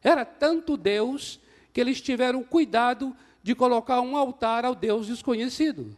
Era 0.03 0.25
tanto 0.25 0.75
Deus 0.75 1.39
que 1.71 1.79
eles 1.79 2.01
tiveram 2.01 2.43
cuidado 2.43 3.15
de 3.41 3.55
colocar 3.55 4.01
um 4.01 4.17
altar 4.17 4.65
ao 4.65 4.75
Deus 4.75 5.08
desconhecido. 5.08 5.95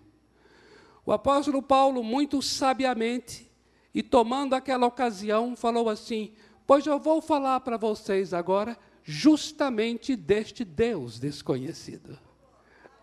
O 1.04 1.12
apóstolo 1.12 1.64
Paulo, 1.64 2.04
muito 2.04 2.44
sabiamente, 2.44 3.52
e 3.92 4.04
tomando 4.04 4.54
aquela 4.54 4.86
ocasião, 4.86 5.56
falou 5.56 5.90
assim: 5.90 6.32
Pois 6.68 6.86
eu 6.86 7.00
vou 7.00 7.24
falar 7.24 7.60
para 7.62 7.76
vocês 7.76 8.36
agora 8.36 8.78
justamente 9.04 10.16
deste 10.16 10.64
Deus 10.64 11.20
desconhecido. 11.20 12.18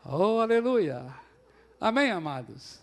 Oh, 0.04 0.40
aleluia! 0.40 1.06
Amém, 1.80 2.10
amados? 2.10 2.80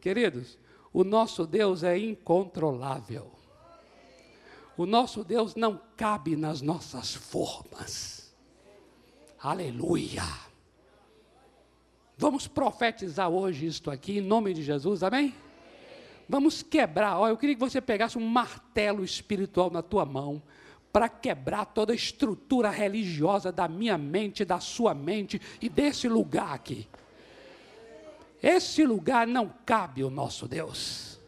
Queridos, 0.00 0.58
o 0.92 1.04
nosso 1.04 1.46
Deus 1.46 1.82
é 1.82 1.98
incontrolável. 1.98 3.32
O 4.76 4.86
nosso 4.86 5.24
Deus 5.24 5.56
não 5.56 5.80
cabe 5.96 6.36
nas 6.36 6.62
nossas 6.62 7.14
formas. 7.14 8.32
Aleluia! 9.40 10.22
Vamos 12.16 12.48
profetizar 12.48 13.28
hoje 13.28 13.66
isto 13.66 13.90
aqui 13.90 14.18
em 14.18 14.20
nome 14.20 14.52
de 14.52 14.62
Jesus, 14.62 15.02
amém? 15.02 15.34
Vamos 16.28 16.62
quebrar. 16.62 17.18
Olha, 17.18 17.30
eu 17.30 17.36
queria 17.36 17.54
que 17.54 17.60
você 17.60 17.80
pegasse 17.80 18.18
um 18.18 18.26
martelo 18.26 19.04
espiritual 19.04 19.70
na 19.70 19.82
tua 19.82 20.04
mão 20.04 20.42
para 20.98 21.08
quebrar 21.08 21.64
toda 21.66 21.92
a 21.92 21.94
estrutura 21.94 22.70
religiosa 22.70 23.52
da 23.52 23.68
minha 23.68 23.96
mente, 23.96 24.44
da 24.44 24.58
sua 24.58 24.92
mente 24.92 25.40
e 25.62 25.68
desse 25.68 26.08
lugar 26.08 26.52
aqui. 26.52 26.88
Esse 28.42 28.84
lugar 28.84 29.24
não 29.24 29.48
cabe 29.64 30.02
o 30.02 30.10
nosso 30.10 30.48
Deus. 30.48 31.20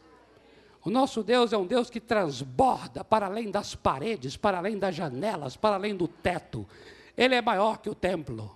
O 0.84 0.90
nosso 0.90 1.22
Deus 1.22 1.52
é 1.52 1.56
um 1.56 1.68
Deus 1.68 1.88
que 1.88 2.00
transborda 2.00 3.04
para 3.04 3.26
além 3.26 3.48
das 3.48 3.76
paredes, 3.76 4.36
para 4.36 4.58
além 4.58 4.76
das 4.76 4.92
janelas, 4.92 5.54
para 5.54 5.76
além 5.76 5.94
do 5.94 6.08
teto. 6.08 6.66
Ele 7.16 7.36
é 7.36 7.40
maior 7.40 7.78
que 7.78 7.88
o 7.88 7.94
templo. 7.94 8.52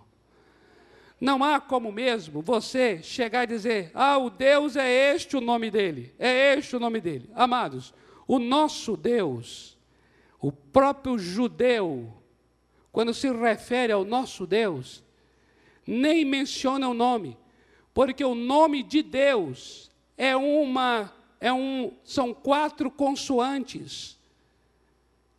Não 1.21 1.45
há 1.45 1.61
como 1.61 1.93
mesmo 1.93 2.43
você 2.43 3.01
chegar 3.05 3.45
e 3.45 3.47
dizer: 3.47 3.93
Ah, 3.95 4.19
o 4.19 4.31
Deus 4.31 4.75
é 4.75 5.15
este 5.15 5.37
o 5.37 5.41
nome 5.41 5.71
dele, 5.71 6.13
é 6.19 6.55
este 6.55 6.75
o 6.75 6.81
nome 6.81 7.01
dele. 7.01 7.31
Amados, 7.37 7.95
o 8.27 8.41
nosso 8.41 8.97
Deus 8.97 9.74
o 10.45 10.53
próprio 10.53 11.19
judeu, 11.19 12.13
quando 12.93 13.15
se 13.15 13.33
refere 13.33 13.91
ao 13.95 14.05
nosso 14.05 14.47
Deus, 14.47 15.03
nem 15.87 16.23
menciona 16.23 16.87
o 16.87 16.93
nome, 16.93 17.39
porque 17.95 18.23
o 18.23 18.35
nome 18.35 18.83
de 18.83 19.03
Deus 19.03 19.91
é 20.19 20.37
uma 20.37 21.11
é 21.41 21.51
um 21.51 21.95
são 22.05 22.35
quatro 22.35 22.91
consoantes 22.91 24.19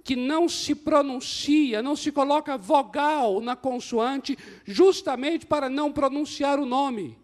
que 0.03 0.15
não 0.15 0.49
se 0.49 0.73
pronuncia, 0.73 1.83
não 1.83 1.95
se 1.95 2.11
coloca 2.11 2.57
vogal 2.57 3.39
na 3.41 3.55
consoante, 3.55 4.35
justamente 4.65 5.45
para 5.45 5.69
não 5.69 5.91
pronunciar 5.91 6.59
o 6.59 6.65
nome. 6.65 7.15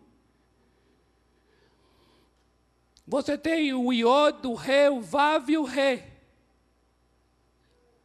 Você 3.08 3.36
tem 3.36 3.74
o 3.74 3.92
iod, 3.92 4.48
o 4.48 4.54
re, 4.54 4.90
o 4.90 5.02
vav 5.02 5.50
e 5.50 5.58
o 5.58 5.64
re 5.64 6.11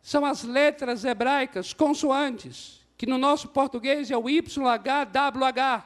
são 0.07 0.25
as 0.25 0.45
letras 0.45 1.05
hebraicas, 1.05 1.73
consoantes, 1.73 2.81
que 2.97 3.07
no 3.07 3.19
nosso 3.19 3.49
português 3.49 4.09
é 4.09 4.17
o 4.17 4.29
YHWH. 4.29 5.85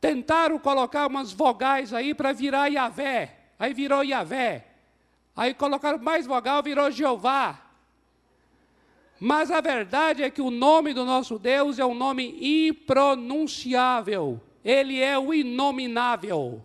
Tentaram 0.00 0.58
colocar 0.58 1.06
umas 1.06 1.30
vogais 1.30 1.94
aí 1.94 2.12
para 2.14 2.32
virar 2.32 2.66
Yahvé, 2.66 3.38
aí 3.56 3.72
virou 3.72 4.02
Yahvé. 4.02 4.66
Aí 5.36 5.54
colocaram 5.54 6.00
mais 6.00 6.26
vogal, 6.26 6.60
virou 6.60 6.90
Jeová. 6.90 7.62
Mas 9.20 9.52
a 9.52 9.60
verdade 9.60 10.24
é 10.24 10.28
que 10.30 10.42
o 10.42 10.50
nome 10.50 10.92
do 10.92 11.04
nosso 11.04 11.38
Deus 11.38 11.78
é 11.78 11.86
um 11.86 11.94
nome 11.94 12.66
impronunciável. 12.68 14.40
Ele 14.64 15.00
é 15.00 15.16
o 15.16 15.32
inominável. 15.32 16.64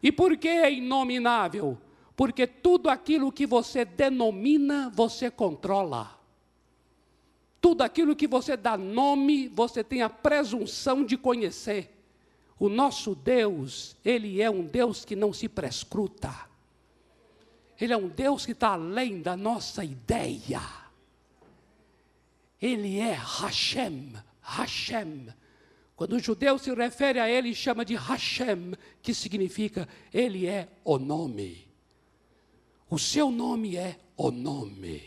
E 0.00 0.12
por 0.12 0.36
que 0.36 0.46
é 0.46 0.72
inominável? 0.72 1.76
Porque 2.18 2.48
tudo 2.48 2.90
aquilo 2.90 3.30
que 3.30 3.46
você 3.46 3.84
denomina, 3.84 4.90
você 4.92 5.30
controla. 5.30 6.18
Tudo 7.60 7.82
aquilo 7.82 8.16
que 8.16 8.26
você 8.26 8.56
dá 8.56 8.76
nome, 8.76 9.46
você 9.46 9.84
tem 9.84 10.02
a 10.02 10.10
presunção 10.10 11.04
de 11.04 11.16
conhecer. 11.16 11.96
O 12.58 12.68
nosso 12.68 13.14
Deus, 13.14 13.96
Ele 14.04 14.42
é 14.42 14.50
um 14.50 14.64
Deus 14.64 15.04
que 15.04 15.14
não 15.14 15.32
se 15.32 15.48
prescruta. 15.48 16.34
Ele 17.80 17.92
é 17.92 17.96
um 17.96 18.08
Deus 18.08 18.44
que 18.44 18.50
está 18.50 18.70
além 18.70 19.22
da 19.22 19.36
nossa 19.36 19.84
ideia. 19.84 20.60
Ele 22.60 22.98
é 22.98 23.12
Hashem, 23.12 24.14
Hashem. 24.42 25.28
Quando 25.94 26.16
o 26.16 26.18
judeu 26.18 26.58
se 26.58 26.74
refere 26.74 27.20
a 27.20 27.30
ele, 27.30 27.54
chama 27.54 27.84
de 27.84 27.94
Hashem, 27.94 28.72
que 29.00 29.14
significa 29.14 29.88
Ele 30.12 30.48
é 30.48 30.66
o 30.84 30.98
nome. 30.98 31.67
O 32.90 32.98
seu 32.98 33.30
nome 33.30 33.76
é 33.76 33.98
o 34.16 34.30
nome. 34.30 35.02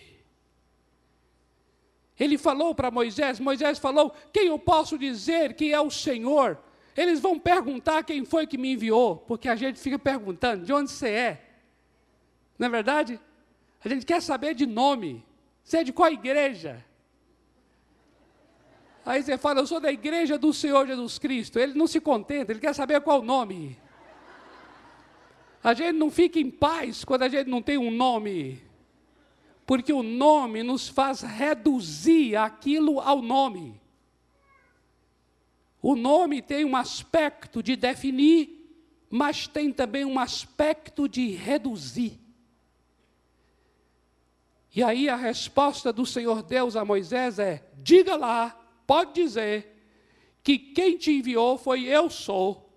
Ele 2.20 2.38
falou 2.38 2.76
para 2.76 2.92
Moisés, 2.92 3.40
Moisés 3.40 3.80
falou: 3.80 4.14
Quem 4.32 4.48
eu 4.48 4.60
posso 4.60 4.98
dizer 4.98 5.56
que 5.56 5.74
é 5.74 5.82
o 5.82 5.90
Senhor? 5.90 6.60
Eles 6.96 7.20
vão 7.20 7.40
perguntar 7.40 8.04
quem 8.04 8.24
foi 8.26 8.46
que 8.46 8.58
me 8.58 8.74
enviou, 8.74 9.18
porque 9.18 9.50
a 9.50 9.56
gente 9.56 9.80
fica 9.80 9.98
perguntando: 9.98 10.66
de 10.66 10.72
onde 10.72 10.92
você 10.92 11.10
é? 11.10 11.50
Não 12.60 12.68
é 12.68 12.70
verdade? 12.70 13.20
A 13.84 13.90
gente 13.90 14.06
quer 14.06 14.22
saber 14.22 14.54
de 14.54 14.68
nome. 14.68 15.26
Você 15.64 15.78
é 15.78 15.84
de 15.84 15.92
qual 15.92 16.12
igreja? 16.12 16.86
Aí 19.06 19.24
você 19.24 19.38
fala, 19.38 19.60
eu 19.60 19.68
sou 19.68 19.80
da 19.80 19.92
igreja 19.92 20.38
do 20.38 20.54
Senhor 20.54 20.86
Jesus 20.86 21.18
Cristo. 21.18 21.58
Ele 21.58 21.74
não 21.74 21.88
se 21.88 22.00
contenta, 22.00 22.52
ele 22.52 22.60
quer 22.60 22.74
saber 22.74 23.02
qual 23.02 23.22
o 23.22 23.26
nome. 23.26 23.80
A 25.64 25.74
gente 25.74 25.98
não 25.98 26.10
fica 26.10 26.40
em 26.40 26.50
paz 26.50 27.04
quando 27.04 27.24
a 27.24 27.30
gente 27.30 27.48
não 27.48 27.62
tem 27.62 27.78
um 27.78 27.92
nome. 27.92 28.62
Porque 29.66 29.94
o 29.94 30.04
nome 30.04 30.64
nos 30.64 30.88
faz 30.88 31.22
reduzir 31.22 32.36
aquilo 32.36 33.00
ao 33.00 33.22
nome. 33.22 33.80
O 35.82 35.96
nome 35.96 36.42
tem 36.42 36.66
um 36.66 36.76
aspecto 36.76 37.62
de 37.64 37.76
definir, 37.76 38.70
mas 39.10 39.48
tem 39.48 39.72
também 39.72 40.06
um 40.06 40.20
aspecto 40.20 41.08
de 41.08 41.32
reduzir. 41.32 42.20
E 44.74 44.82
aí 44.82 45.10
a 45.10 45.16
resposta 45.16 45.92
do 45.92 46.06
Senhor 46.06 46.44
Deus 46.44 46.76
a 46.76 46.86
Moisés 46.86 47.40
é: 47.40 47.64
diga 47.78 48.16
lá, 48.16 48.58
pode 48.88 49.14
dizer, 49.14 49.72
que 50.44 50.58
quem 50.58 50.98
te 50.98 51.12
enviou 51.12 51.58
foi 51.58 51.84
eu 51.84 52.10
sou. 52.10 52.71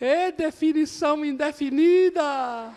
É 0.00 0.32
definição 0.32 1.24
indefinida. 1.24 2.74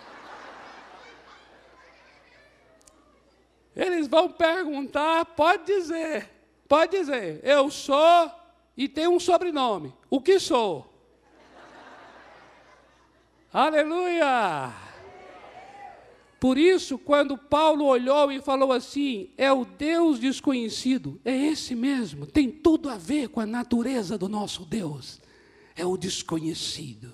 Eles 3.75 4.07
vão 4.07 4.31
perguntar, 4.31 5.23
pode 5.25 5.65
dizer, 5.65 6.29
pode 6.67 6.97
dizer, 6.97 7.39
eu 7.43 7.69
sou 7.69 8.31
e 8.75 8.89
tem 8.89 9.07
um 9.07 9.19
sobrenome. 9.19 9.93
O 10.09 10.19
que 10.19 10.39
sou? 10.39 10.91
Aleluia! 13.53 14.73
Por 16.39 16.57
isso, 16.57 16.97
quando 16.97 17.37
Paulo 17.37 17.85
olhou 17.85 18.31
e 18.31 18.41
falou 18.41 18.71
assim: 18.71 19.31
é 19.37 19.51
o 19.51 19.65
Deus 19.65 20.19
desconhecido, 20.19 21.19
é 21.25 21.35
esse 21.35 21.75
mesmo, 21.75 22.25
tem 22.25 22.51
tudo 22.51 22.89
a 22.89 22.97
ver 22.97 23.29
com 23.29 23.39
a 23.39 23.45
natureza 23.45 24.17
do 24.17 24.29
nosso 24.29 24.63
Deus, 24.65 25.19
é 25.77 25.85
o 25.85 25.95
desconhecido. 25.95 27.13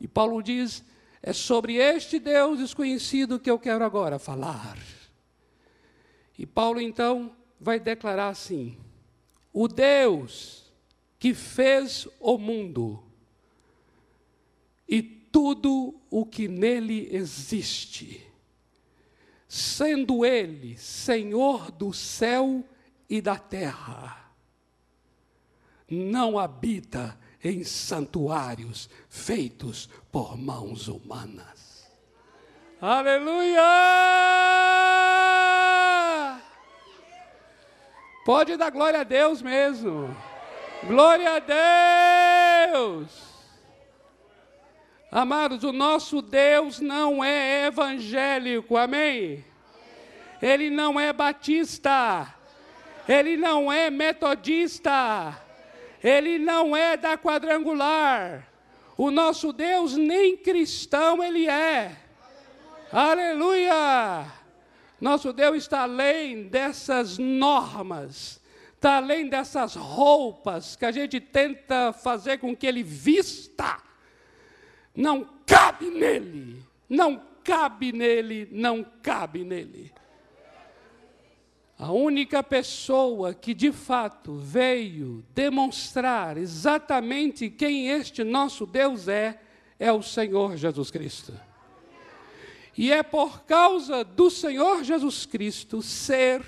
E 0.00 0.08
Paulo 0.08 0.42
diz: 0.42 0.82
é 1.22 1.32
sobre 1.32 1.76
este 1.76 2.18
Deus 2.18 2.58
desconhecido 2.58 3.38
que 3.38 3.50
eu 3.50 3.58
quero 3.58 3.84
agora 3.84 4.18
falar. 4.18 4.78
E 6.38 6.46
Paulo 6.46 6.80
então 6.80 7.36
vai 7.60 7.78
declarar 7.78 8.28
assim: 8.28 8.76
o 9.52 9.68
Deus 9.68 10.72
que 11.18 11.34
fez 11.34 12.06
o 12.20 12.38
mundo 12.38 13.02
e 14.88 15.02
tudo 15.02 16.00
o 16.08 16.24
que 16.24 16.48
nele 16.48 17.08
existe, 17.10 18.24
sendo 19.48 20.24
Ele 20.24 20.78
Senhor 20.78 21.70
do 21.72 21.92
céu 21.92 22.64
e 23.10 23.20
da 23.20 23.36
terra, 23.36 24.32
não 25.90 26.38
habita 26.38 27.18
em 27.42 27.64
santuários 27.64 28.88
feitos 29.08 29.88
por 30.10 30.36
mãos 30.36 30.88
humanas. 30.88 31.88
Aleluia! 32.80 33.60
Pode 38.24 38.56
dar 38.56 38.70
glória 38.70 39.00
a 39.00 39.04
Deus 39.04 39.40
mesmo. 39.40 40.14
Glória 40.84 41.36
a 41.36 41.38
Deus. 42.70 43.28
Amados, 45.10 45.64
o 45.64 45.72
nosso 45.72 46.20
Deus 46.20 46.80
não 46.80 47.24
é 47.24 47.66
evangélico, 47.66 48.76
amém? 48.76 49.44
Ele 50.40 50.68
não 50.70 51.00
é 51.00 51.12
batista, 51.12 52.34
ele 53.08 53.36
não 53.36 53.72
é 53.72 53.90
metodista, 53.90 55.36
ele 56.02 56.38
não 56.38 56.76
é 56.76 56.96
da 56.96 57.16
quadrangular. 57.16 58.46
O 58.96 59.10
nosso 59.10 59.52
Deus 59.52 59.96
nem 59.96 60.36
cristão 60.36 61.22
ele 61.22 61.48
é. 61.48 61.96
Aleluia! 62.92 64.26
Nosso 65.00 65.32
Deus 65.32 65.58
está 65.58 65.82
além 65.82 66.48
dessas 66.48 67.18
normas, 67.18 68.40
está 68.74 68.96
além 68.96 69.28
dessas 69.28 69.76
roupas 69.76 70.74
que 70.74 70.84
a 70.84 70.90
gente 70.90 71.20
tenta 71.20 71.92
fazer 71.92 72.38
com 72.38 72.56
que 72.56 72.66
ele 72.66 72.82
vista. 72.82 73.80
Não 74.94 75.28
cabe 75.46 75.86
nele, 75.86 76.64
não 76.88 77.22
cabe 77.44 77.92
nele, 77.92 78.48
não 78.50 78.84
cabe 79.00 79.44
nele. 79.44 79.92
A 81.78 81.92
única 81.92 82.42
pessoa 82.42 83.32
que 83.32 83.54
de 83.54 83.70
fato 83.70 84.34
veio 84.34 85.24
demonstrar 85.32 86.36
exatamente 86.36 87.48
quem 87.48 87.88
este 87.88 88.24
nosso 88.24 88.66
Deus 88.66 89.06
é, 89.06 89.40
é 89.78 89.92
o 89.92 90.02
Senhor 90.02 90.56
Jesus 90.56 90.90
Cristo. 90.90 91.32
E 92.76 92.90
é 92.90 93.04
por 93.04 93.44
causa 93.44 94.02
do 94.02 94.28
Senhor 94.28 94.82
Jesus 94.82 95.24
Cristo 95.24 95.80
ser 95.80 96.44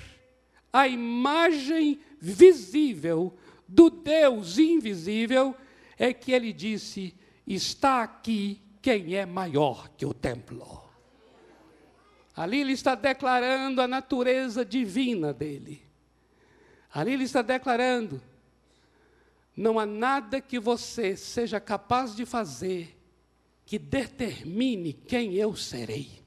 a 0.71 0.85
imagem 0.85 2.01
visível 2.19 3.33
do 3.65 3.89
Deus 3.89 4.57
invisível, 4.57 5.55
é 5.97 6.13
que 6.13 6.33
ele 6.33 6.51
disse: 6.51 7.15
Está 7.47 8.03
aqui 8.03 8.61
quem 8.81 9.15
é 9.15 9.25
maior 9.25 9.87
que 9.95 10.05
o 10.05 10.13
templo. 10.13 10.90
Ali 12.41 12.61
ele 12.61 12.71
está 12.71 12.95
declarando 12.95 13.83
a 13.83 13.87
natureza 13.87 14.65
divina 14.65 15.31
dele. 15.31 15.79
Ali 16.91 17.13
ele 17.13 17.25
está 17.25 17.43
declarando: 17.43 18.19
não 19.55 19.77
há 19.77 19.85
nada 19.85 20.41
que 20.41 20.59
você 20.59 21.15
seja 21.15 21.59
capaz 21.59 22.15
de 22.15 22.25
fazer 22.25 22.97
que 23.63 23.77
determine 23.77 24.91
quem 24.91 25.35
eu 25.35 25.55
serei. 25.55 26.23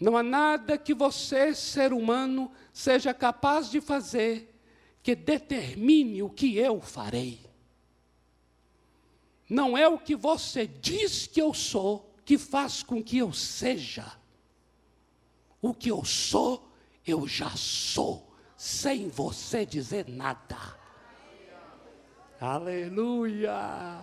Não 0.00 0.16
há 0.16 0.22
nada 0.24 0.76
que 0.76 0.92
você, 0.92 1.54
ser 1.54 1.92
humano, 1.92 2.50
seja 2.72 3.14
capaz 3.14 3.70
de 3.70 3.80
fazer 3.80 4.52
que 5.00 5.14
determine 5.14 6.24
o 6.24 6.28
que 6.28 6.56
eu 6.56 6.80
farei. 6.80 7.38
Não 9.48 9.78
é 9.78 9.86
o 9.86 9.96
que 9.96 10.16
você 10.16 10.66
diz 10.66 11.28
que 11.28 11.40
eu 11.40 11.54
sou 11.54 12.07
que 12.28 12.36
faz 12.36 12.82
com 12.82 13.02
que 13.02 13.16
eu 13.16 13.32
seja. 13.32 14.04
O 15.62 15.72
que 15.72 15.90
eu 15.90 16.04
sou, 16.04 16.70
eu 17.06 17.26
já 17.26 17.48
sou, 17.56 18.30
sem 18.54 19.08
você 19.08 19.64
dizer 19.64 20.06
nada. 20.06 20.58
Aleluia! 22.38 24.02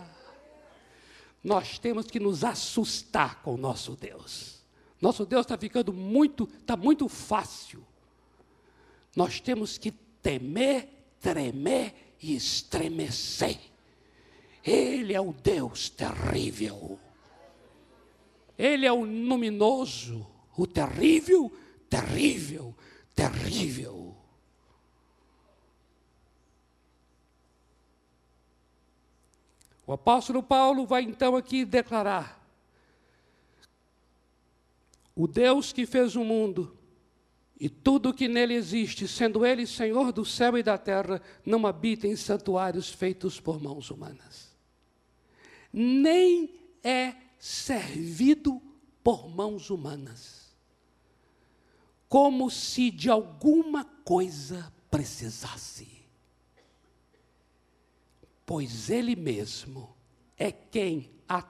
Nós 1.44 1.78
temos 1.78 2.08
que 2.08 2.18
nos 2.18 2.42
assustar 2.42 3.42
com 3.42 3.54
o 3.54 3.56
nosso 3.56 3.94
Deus. 3.94 4.60
Nosso 5.00 5.24
Deus 5.24 5.42
está 5.42 5.56
ficando 5.56 5.92
muito, 5.92 6.48
está 6.58 6.76
muito 6.76 7.08
fácil. 7.08 7.86
Nós 9.14 9.38
temos 9.38 9.78
que 9.78 9.92
temer, 9.92 10.88
tremer 11.20 12.16
e 12.20 12.34
estremecer. 12.34 13.56
Ele 14.64 15.14
é 15.14 15.20
o 15.20 15.32
Deus 15.32 15.88
terrível. 15.88 16.98
Ele 18.58 18.86
é 18.86 18.92
o 18.92 19.04
luminoso, 19.04 20.26
o 20.56 20.66
terrível, 20.66 21.52
terrível, 21.90 22.74
terrível. 23.14 24.16
O 29.86 29.92
apóstolo 29.92 30.42
Paulo 30.42 30.84
vai 30.84 31.02
então 31.02 31.36
aqui 31.36 31.64
declarar 31.64 32.44
o 35.14 35.26
Deus 35.26 35.72
que 35.72 35.86
fez 35.86 36.16
o 36.16 36.24
mundo 36.24 36.76
e 37.58 37.70
tudo 37.70 38.10
o 38.10 38.14
que 38.14 38.28
nele 38.28 38.52
existe, 38.52 39.08
sendo 39.08 39.46
ele 39.46 39.66
Senhor 39.66 40.12
do 40.12 40.24
céu 40.24 40.58
e 40.58 40.62
da 40.62 40.76
terra, 40.76 41.22
não 41.44 41.66
habita 41.66 42.06
em 42.06 42.14
santuários 42.14 42.90
feitos 42.90 43.40
por 43.40 43.62
mãos 43.62 43.90
humanas. 43.90 44.54
Nem 45.72 46.50
é 46.84 47.14
servido 47.46 48.60
por 49.04 49.28
mãos 49.28 49.70
humanas. 49.70 50.52
Como 52.08 52.50
se 52.50 52.90
de 52.90 53.08
alguma 53.08 53.84
coisa 53.84 54.72
precisasse. 54.90 56.04
Pois 58.44 58.90
ele 58.90 59.14
mesmo 59.14 59.94
é 60.36 60.50
quem 60.50 61.08
a 61.28 61.40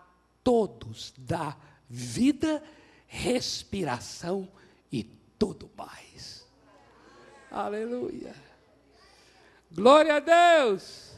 todos 0.45 1.15
dá 1.17 1.57
vida 1.89 2.63
respiração 3.07 4.51
e 4.93 5.03
tudo 5.39 5.71
mais. 5.79 6.47
Aleluia. 7.51 8.35
Glória 9.73 10.17
a 10.17 10.21
Deus. 10.21 11.16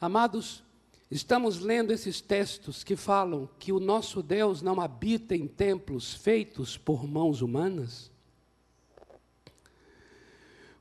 Amados, 0.00 0.62
estamos 1.10 1.58
lendo 1.58 1.90
esses 1.90 2.20
textos 2.20 2.84
que 2.84 2.96
falam 2.96 3.48
que 3.58 3.72
o 3.72 3.80
nosso 3.80 4.22
Deus 4.22 4.60
não 4.60 4.80
habita 4.80 5.34
em 5.34 5.46
templos 5.46 6.12
feitos 6.12 6.76
por 6.76 7.06
mãos 7.06 7.40
humanas? 7.40 8.10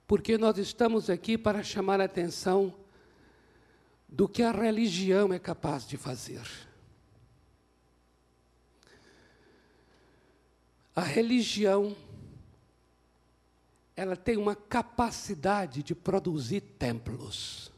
Porque 0.06 0.38
nós 0.38 0.58
estamos 0.58 1.10
aqui 1.10 1.38
para 1.38 1.63
chamar 1.63 2.01
a 2.01 2.06
atenção 2.06 2.75
do 4.08 4.28
que 4.28 4.43
a 4.43 4.51
religião 4.51 5.34
é 5.34 5.39
capaz 5.39 5.88
de 5.88 5.97
fazer. 5.97 6.45
A 10.95 11.01
religião 11.01 11.95
ela 13.95 14.15
tem 14.15 14.36
uma 14.36 14.56
capacidade 14.56 15.82
de 15.82 15.95
produzir 15.95 16.60
templos. 16.62 17.74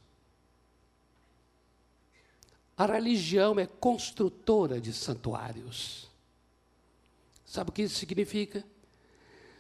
A 2.78 2.86
religião 2.86 3.60
é 3.60 3.66
construtora 3.66 4.80
de 4.80 4.94
santuários. 4.94 6.08
Sabe 7.44 7.72
o 7.72 7.74
que 7.74 7.82
isso 7.82 7.96
significa? 7.96 8.64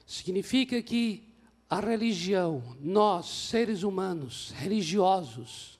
Significa 0.05 0.81
que 0.83 1.27
a 1.67 1.79
religião, 1.79 2.77
nós, 2.79 3.25
seres 3.25 3.81
humanos, 3.81 4.51
religiosos, 4.55 5.79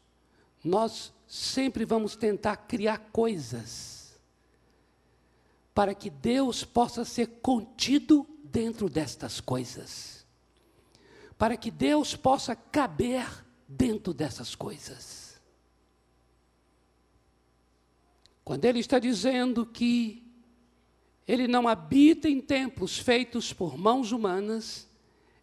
nós 0.64 1.14
sempre 1.28 1.86
vamos 1.86 2.16
tentar 2.16 2.58
criar 2.58 2.98
coisas 3.12 4.20
para 5.76 5.94
que 5.94 6.10
Deus 6.10 6.64
possa 6.64 7.06
ser 7.06 7.28
contido 7.42 8.28
dentro 8.44 8.90
destas 8.90 9.40
coisas, 9.40 10.26
para 11.38 11.56
que 11.56 11.70
Deus 11.70 12.16
possa 12.16 12.56
caber 12.56 13.28
dentro 13.68 14.12
dessas 14.12 14.56
coisas. 14.56 15.27
Quando 18.48 18.64
ele 18.64 18.80
está 18.80 18.98
dizendo 18.98 19.66
que 19.66 20.26
ele 21.28 21.50
não 21.50 21.68
habita 21.68 22.30
em 22.30 22.40
templos 22.40 22.98
feitos 22.98 23.52
por 23.52 23.78
mãos 23.78 24.14
humanas, 24.14 24.88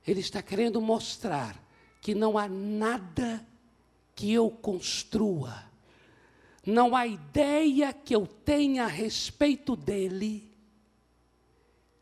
ele 0.06 0.20
está 0.20 0.40
querendo 0.40 0.80
mostrar 0.80 1.62
que 2.00 2.14
não 2.14 2.38
há 2.38 2.48
nada 2.48 3.46
que 4.14 4.32
eu 4.32 4.48
construa, 4.48 5.70
não 6.64 6.96
há 6.96 7.06
ideia 7.06 7.92
que 7.92 8.16
eu 8.16 8.26
tenha 8.26 8.84
a 8.84 8.88
respeito 8.88 9.76
dele 9.76 10.50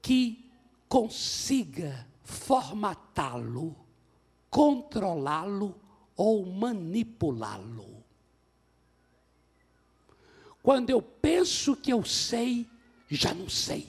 que 0.01 0.49
consiga 0.89 2.07
formatá-lo, 2.23 3.75
controlá-lo 4.49 5.75
ou 6.15 6.47
manipulá-lo. 6.47 8.02
Quando 10.63 10.91
eu 10.91 11.03
penso 11.03 11.75
que 11.75 11.93
eu 11.93 12.05
sei, 12.05 12.69
já 13.09 13.35
não 13.35 13.49
sei. 13.49 13.89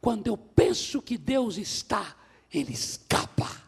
Quando 0.00 0.28
eu 0.28 0.36
penso 0.36 1.02
que 1.02 1.18
Deus 1.18 1.56
está, 1.58 2.14
ele 2.52 2.72
escapa. 2.72 3.66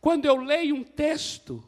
Quando 0.00 0.24
eu 0.24 0.36
leio 0.36 0.74
um 0.74 0.82
texto, 0.82 1.62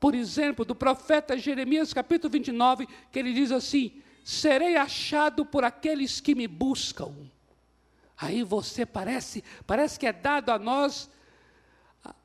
por 0.00 0.14
exemplo, 0.14 0.64
do 0.64 0.74
profeta 0.74 1.38
Jeremias, 1.38 1.92
capítulo 1.92 2.32
29, 2.32 2.88
que 3.12 3.18
ele 3.18 3.32
diz 3.32 3.52
assim: 3.52 4.02
Serei 4.24 4.76
achado 4.76 5.46
por 5.46 5.62
aqueles 5.62 6.20
que 6.20 6.34
me 6.34 6.48
buscam. 6.48 7.14
Aí 8.16 8.42
você 8.42 8.86
parece, 8.86 9.44
parece 9.66 9.98
que 9.98 10.06
é 10.06 10.12
dado 10.12 10.50
a 10.50 10.58
nós, 10.58 11.10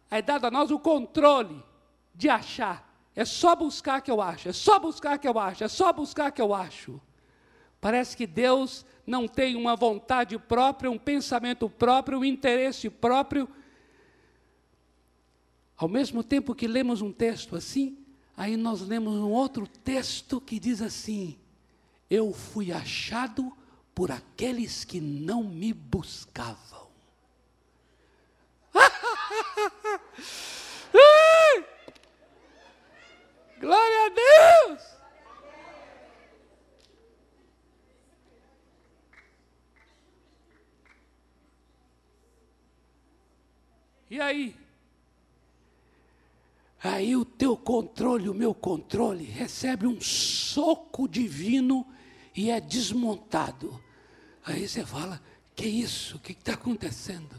é 0.10 0.22
dado 0.22 0.46
a 0.46 0.52
nós 0.52 0.72
o 0.72 0.80
controle 0.80 1.62
de 2.16 2.30
achar. 2.30 2.89
É 3.20 3.26
só 3.26 3.54
buscar 3.54 4.00
que 4.00 4.10
eu 4.10 4.22
acho, 4.22 4.48
é 4.48 4.54
só 4.54 4.80
buscar 4.80 5.20
que 5.20 5.28
eu 5.28 5.38
acho, 5.38 5.62
é 5.62 5.68
só 5.68 5.92
buscar 5.92 6.32
que 6.32 6.42
eu 6.42 6.54
acho. 6.54 7.02
Parece 7.82 8.16
que 8.16 8.26
Deus 8.26 8.86
não 9.06 9.28
tem 9.28 9.58
uma 9.58 9.76
vontade 9.76 10.40
própria, 10.40 10.90
um 10.90 10.98
pensamento 10.98 11.70
próprio, 11.70 12.20
um 12.20 12.24
interesse 12.24 12.90
próprio. 12.90 13.50
Ao 15.76 15.90
mesmo 15.90 16.24
tempo 16.24 16.56
que 16.56 16.66
lemos 16.66 17.02
um 17.02 17.12
texto 17.12 17.58
assim, 17.58 17.98
aí 18.38 18.56
nós 18.56 18.80
lemos 18.80 19.16
um 19.16 19.32
outro 19.32 19.68
texto 19.68 20.40
que 20.40 20.58
diz 20.58 20.82
assim: 20.82 21.38
Eu 22.10 22.32
fui 22.32 22.72
achado 22.72 23.52
por 23.94 24.12
aqueles 24.12 24.86
que 24.86 25.02
não 25.02 25.44
me 25.44 25.74
buscavam. 25.74 26.88
Glória 33.60 34.06
a 34.06 34.10
Deus! 34.10 35.00
E 44.10 44.20
aí? 44.20 44.56
Aí 46.82 47.16
o 47.16 47.26
teu 47.26 47.58
controle, 47.58 48.30
o 48.30 48.34
meu 48.34 48.54
controle, 48.54 49.26
recebe 49.26 49.86
um 49.86 50.00
soco 50.00 51.08
divino 51.08 51.86
e 52.34 52.50
é 52.50 52.62
desmontado. 52.62 53.84
Aí 54.46 54.68
você 54.68 54.86
fala: 54.86 55.22
que 55.54 55.68
isso? 55.68 56.16
O 56.16 56.20
que 56.20 56.32
está 56.32 56.54
acontecendo? 56.54 57.36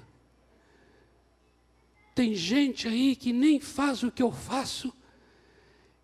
Tem 2.14 2.34
gente 2.34 2.86
aí 2.86 3.16
que 3.16 3.32
nem 3.32 3.58
faz 3.58 4.02
o 4.02 4.12
que 4.12 4.22
eu 4.22 4.30
faço, 4.30 4.92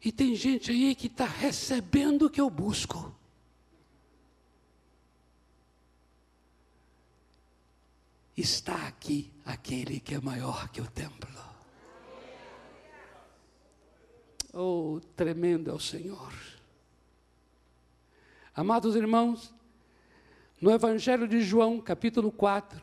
e 0.05 0.13
tem 0.13 0.35
gente 0.35 0.71
aí 0.71 0.95
que 0.95 1.07
está 1.07 1.25
recebendo 1.25 2.27
o 2.27 2.31
que 2.31 2.41
eu 2.41 2.51
busco. 2.51 3.15
Está 8.37 8.87
aqui 8.87 9.33
aquele 9.45 9.99
que 9.99 10.15
é 10.15 10.21
maior 10.21 10.69
que 10.69 10.81
o 10.81 10.87
templo. 10.87 11.27
Oh, 14.53 15.01
tremendo 15.15 15.71
é 15.71 15.75
o 15.75 15.81
Senhor. 15.81 16.33
Amados 18.55 18.97
irmãos, 18.97 19.53
no 20.61 20.71
Evangelho 20.71 21.29
de 21.29 21.43
João, 21.43 21.81
capítulo 21.81 22.33
4, 22.33 22.81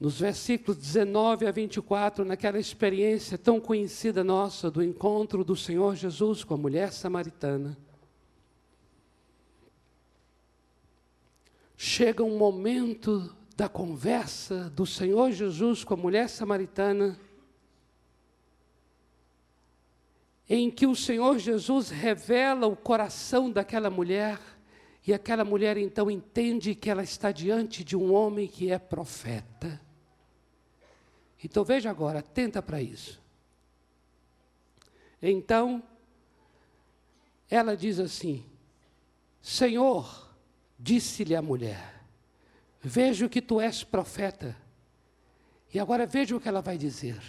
nos 0.00 0.18
versículos 0.18 0.78
19 0.78 1.46
a 1.46 1.50
24, 1.50 2.24
naquela 2.24 2.58
experiência 2.58 3.36
tão 3.36 3.60
conhecida 3.60 4.24
nossa 4.24 4.70
do 4.70 4.82
encontro 4.82 5.44
do 5.44 5.54
Senhor 5.54 5.94
Jesus 5.94 6.42
com 6.42 6.54
a 6.54 6.56
mulher 6.56 6.90
samaritana, 6.90 7.76
chega 11.76 12.24
um 12.24 12.38
momento 12.38 13.36
da 13.54 13.68
conversa 13.68 14.70
do 14.70 14.86
Senhor 14.86 15.32
Jesus 15.32 15.84
com 15.84 15.92
a 15.92 15.98
mulher 15.98 16.30
samaritana, 16.30 17.20
em 20.48 20.70
que 20.70 20.86
o 20.86 20.96
Senhor 20.96 21.38
Jesus 21.38 21.90
revela 21.90 22.66
o 22.66 22.74
coração 22.74 23.50
daquela 23.50 23.90
mulher, 23.90 24.38
e 25.06 25.12
aquela 25.12 25.44
mulher 25.44 25.76
então 25.76 26.10
entende 26.10 26.74
que 26.74 26.88
ela 26.88 27.02
está 27.02 27.30
diante 27.30 27.84
de 27.84 27.94
um 27.94 28.14
homem 28.14 28.48
que 28.48 28.72
é 28.72 28.78
profeta. 28.78 29.89
Então 31.42 31.64
veja 31.64 31.90
agora, 31.90 32.18
atenta 32.18 32.60
para 32.60 32.80
isso. 32.82 33.20
Então, 35.22 35.82
ela 37.48 37.76
diz 37.76 37.98
assim: 37.98 38.44
Senhor, 39.40 40.30
disse-lhe 40.78 41.34
a 41.34 41.42
mulher, 41.42 42.02
vejo 42.80 43.28
que 43.28 43.40
tu 43.40 43.60
és 43.60 43.82
profeta. 43.82 44.56
E 45.72 45.78
agora 45.78 46.06
veja 46.06 46.36
o 46.36 46.40
que 46.40 46.48
ela 46.48 46.60
vai 46.60 46.76
dizer. 46.76 47.20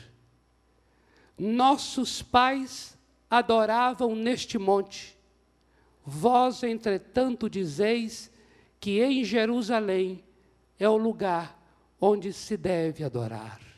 Nossos 1.38 2.22
pais 2.22 2.98
adoravam 3.30 4.16
neste 4.16 4.58
monte. 4.58 5.18
Vós, 6.04 6.64
entretanto, 6.64 7.50
dizeis 7.50 8.32
que 8.80 9.02
em 9.02 9.24
Jerusalém 9.24 10.24
é 10.80 10.90
o 10.90 10.98
lugar 10.98 11.60
onde 12.00 12.34
se 12.34 12.58
deve 12.58 13.04
adorar. 13.04 13.71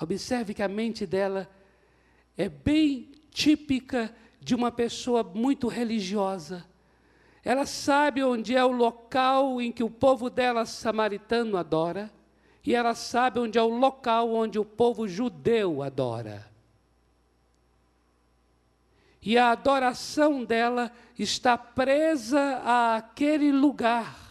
Observe 0.00 0.54
que 0.54 0.62
a 0.62 0.68
mente 0.68 1.06
dela 1.06 1.48
é 2.36 2.48
bem 2.48 3.12
típica 3.30 4.14
de 4.40 4.54
uma 4.54 4.72
pessoa 4.72 5.22
muito 5.22 5.68
religiosa. 5.68 6.64
Ela 7.44 7.66
sabe 7.66 8.22
onde 8.22 8.56
é 8.56 8.64
o 8.64 8.72
local 8.72 9.60
em 9.60 9.70
que 9.70 9.82
o 9.82 9.90
povo 9.90 10.30
dela 10.30 10.64
samaritano 10.64 11.56
adora, 11.56 12.10
e 12.64 12.74
ela 12.74 12.94
sabe 12.94 13.40
onde 13.40 13.58
é 13.58 13.62
o 13.62 13.68
local 13.68 14.32
onde 14.32 14.58
o 14.58 14.64
povo 14.64 15.06
judeu 15.06 15.82
adora. 15.82 16.50
E 19.22 19.36
a 19.36 19.50
adoração 19.50 20.44
dela 20.44 20.90
está 21.18 21.58
presa 21.58 22.62
àquele 22.96 23.52
lugar. 23.52 24.29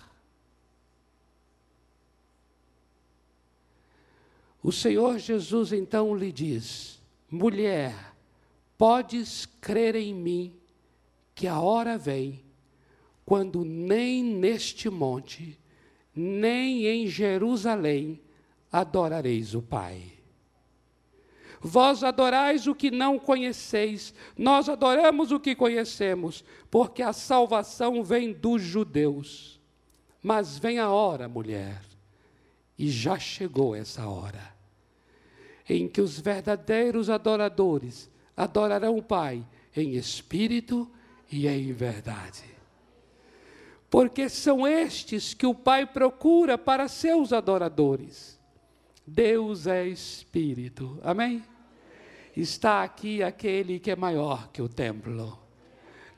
O 4.61 4.71
Senhor 4.71 5.17
Jesus 5.17 5.71
então 5.71 6.15
lhe 6.15 6.31
diz: 6.31 7.01
mulher, 7.29 7.95
podes 8.77 9.45
crer 9.61 9.95
em 9.95 10.13
mim, 10.13 10.53
que 11.33 11.47
a 11.47 11.59
hora 11.59 11.97
vem, 11.97 12.43
quando 13.25 13.63
nem 13.63 14.23
neste 14.23 14.89
monte, 14.89 15.57
nem 16.15 16.85
em 16.85 17.07
Jerusalém 17.07 18.19
adorareis 18.71 19.53
o 19.53 19.61
Pai. 19.61 20.19
Vós 21.61 22.03
adorais 22.03 22.67
o 22.67 22.75
que 22.75 22.89
não 22.89 23.19
conheceis, 23.19 24.13
nós 24.37 24.69
adoramos 24.69 25.31
o 25.31 25.39
que 25.39 25.53
conhecemos, 25.53 26.43
porque 26.71 27.01
a 27.01 27.11
salvação 27.11 28.03
vem 28.03 28.31
dos 28.31 28.61
judeus. 28.61 29.59
Mas 30.21 30.57
vem 30.57 30.79
a 30.79 30.89
hora, 30.89 31.27
mulher, 31.27 31.81
e 32.79 32.89
já 32.89 33.19
chegou 33.19 33.75
essa 33.75 34.07
hora, 34.07 34.55
em 35.67 35.85
que 35.85 35.99
os 35.99 36.17
verdadeiros 36.17 37.09
adoradores 37.09 38.09
adorarão 38.37 38.97
o 38.97 39.03
Pai 39.03 39.45
em 39.75 39.95
espírito 39.95 40.89
e 41.29 41.45
em 41.45 41.73
verdade. 41.73 42.45
Porque 43.89 44.29
são 44.29 44.65
estes 44.65 45.33
que 45.33 45.45
o 45.45 45.53
Pai 45.53 45.85
procura 45.85 46.57
para 46.57 46.87
seus 46.87 47.33
adoradores. 47.33 48.39
Deus 49.05 49.67
é 49.67 49.85
Espírito. 49.85 50.99
Amém? 51.03 51.43
Está 52.37 52.83
aqui 52.83 53.21
aquele 53.21 53.79
que 53.79 53.91
é 53.91 53.95
maior 53.95 54.49
que 54.51 54.61
o 54.61 54.69
templo. 54.69 55.37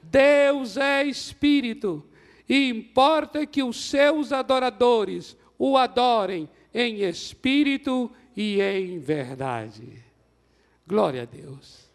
Deus 0.04 0.78
é 0.78 1.04
Espírito. 1.06 2.06
E 2.48 2.70
importa 2.70 3.46
que 3.48 3.64
os 3.64 3.90
seus 3.90 4.34
adoradores 4.34 5.38
o 5.64 5.78
adorem 5.78 6.50
em 6.74 7.04
espírito 7.04 8.12
e 8.36 8.60
em 8.60 8.98
verdade. 8.98 10.04
Glória 10.88 11.22
a 11.22 11.26
Deus. 11.26 11.88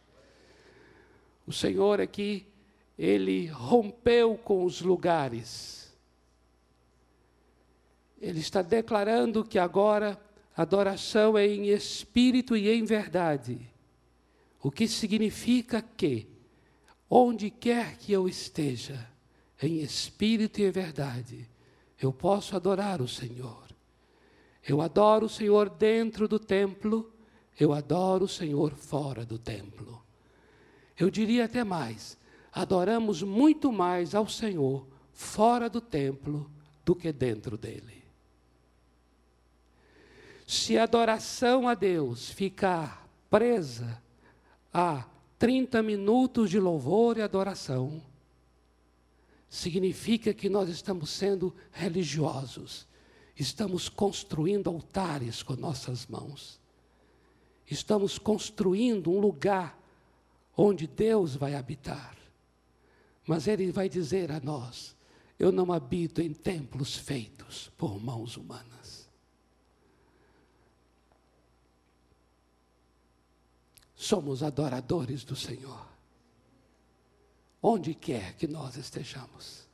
O 1.44 1.52
Senhor 1.52 2.00
aqui, 2.00 2.46
ele 2.96 3.46
rompeu 3.46 4.36
com 4.36 4.64
os 4.64 4.80
lugares. 4.80 5.92
Ele 8.20 8.38
está 8.38 8.62
declarando 8.62 9.44
que 9.44 9.58
agora 9.58 10.16
Adoração 10.56 11.36
é 11.36 11.44
em 11.44 11.66
espírito 11.70 12.56
e 12.56 12.70
em 12.70 12.84
verdade. 12.84 13.58
O 14.62 14.70
que 14.70 14.86
significa 14.86 15.82
que, 15.82 16.28
onde 17.10 17.50
quer 17.50 17.96
que 17.98 18.12
eu 18.12 18.28
esteja, 18.28 19.10
em 19.60 19.80
espírito 19.80 20.60
e 20.60 20.66
em 20.66 20.70
verdade, 20.70 21.55
eu 22.00 22.12
posso 22.12 22.56
adorar 22.56 23.00
o 23.00 23.08
Senhor. 23.08 23.64
Eu 24.66 24.80
adoro 24.80 25.26
o 25.26 25.28
Senhor 25.30 25.70
dentro 25.70 26.26
do 26.26 26.38
templo, 26.38 27.12
eu 27.58 27.72
adoro 27.72 28.24
o 28.24 28.28
Senhor 28.28 28.72
fora 28.74 29.24
do 29.24 29.38
templo. 29.38 30.02
Eu 30.98 31.10
diria 31.10 31.44
até 31.44 31.62
mais: 31.62 32.18
adoramos 32.52 33.22
muito 33.22 33.72
mais 33.72 34.14
ao 34.14 34.28
Senhor 34.28 34.86
fora 35.12 35.68
do 35.70 35.80
templo 35.80 36.50
do 36.84 36.94
que 36.94 37.12
dentro 37.12 37.56
dele. 37.56 38.04
Se 40.46 40.78
a 40.78 40.84
adoração 40.84 41.66
a 41.66 41.74
Deus 41.74 42.30
ficar 42.30 43.08
presa 43.28 44.00
a 44.72 45.04
30 45.38 45.82
minutos 45.82 46.48
de 46.48 46.60
louvor 46.60 47.18
e 47.18 47.22
adoração, 47.22 48.00
significa 49.56 50.34
que 50.34 50.48
nós 50.48 50.68
estamos 50.68 51.10
sendo 51.10 51.54
religiosos, 51.72 52.86
estamos 53.36 53.88
construindo 53.88 54.68
altares 54.68 55.42
com 55.42 55.54
nossas 55.54 56.06
mãos, 56.06 56.60
estamos 57.70 58.18
construindo 58.18 59.10
um 59.10 59.18
lugar 59.18 59.78
onde 60.56 60.86
Deus 60.86 61.34
vai 61.34 61.54
habitar. 61.54 62.16
Mas 63.26 63.48
Ele 63.48 63.72
vai 63.72 63.88
dizer 63.88 64.30
a 64.30 64.38
nós: 64.38 64.94
Eu 65.38 65.50
não 65.50 65.72
habito 65.72 66.20
em 66.20 66.32
templos 66.32 66.94
feitos 66.94 67.70
por 67.76 68.00
mãos 68.00 68.36
humanas. 68.36 68.76
somos 74.06 74.42
adoradores 74.42 75.24
do 75.24 75.34
Senhor. 75.34 75.95
Onde 77.68 77.94
quer 77.94 78.36
que 78.36 78.46
nós 78.46 78.76
estejamos. 78.76 79.66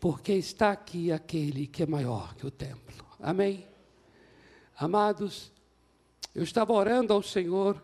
Porque 0.00 0.32
está 0.32 0.72
aqui 0.72 1.12
aquele 1.12 1.68
que 1.68 1.84
é 1.84 1.86
maior 1.86 2.34
que 2.34 2.44
o 2.44 2.50
templo. 2.50 3.06
Amém? 3.20 3.64
Amados, 4.76 5.52
eu 6.34 6.42
estava 6.42 6.72
orando 6.72 7.12
ao 7.12 7.22
Senhor 7.22 7.80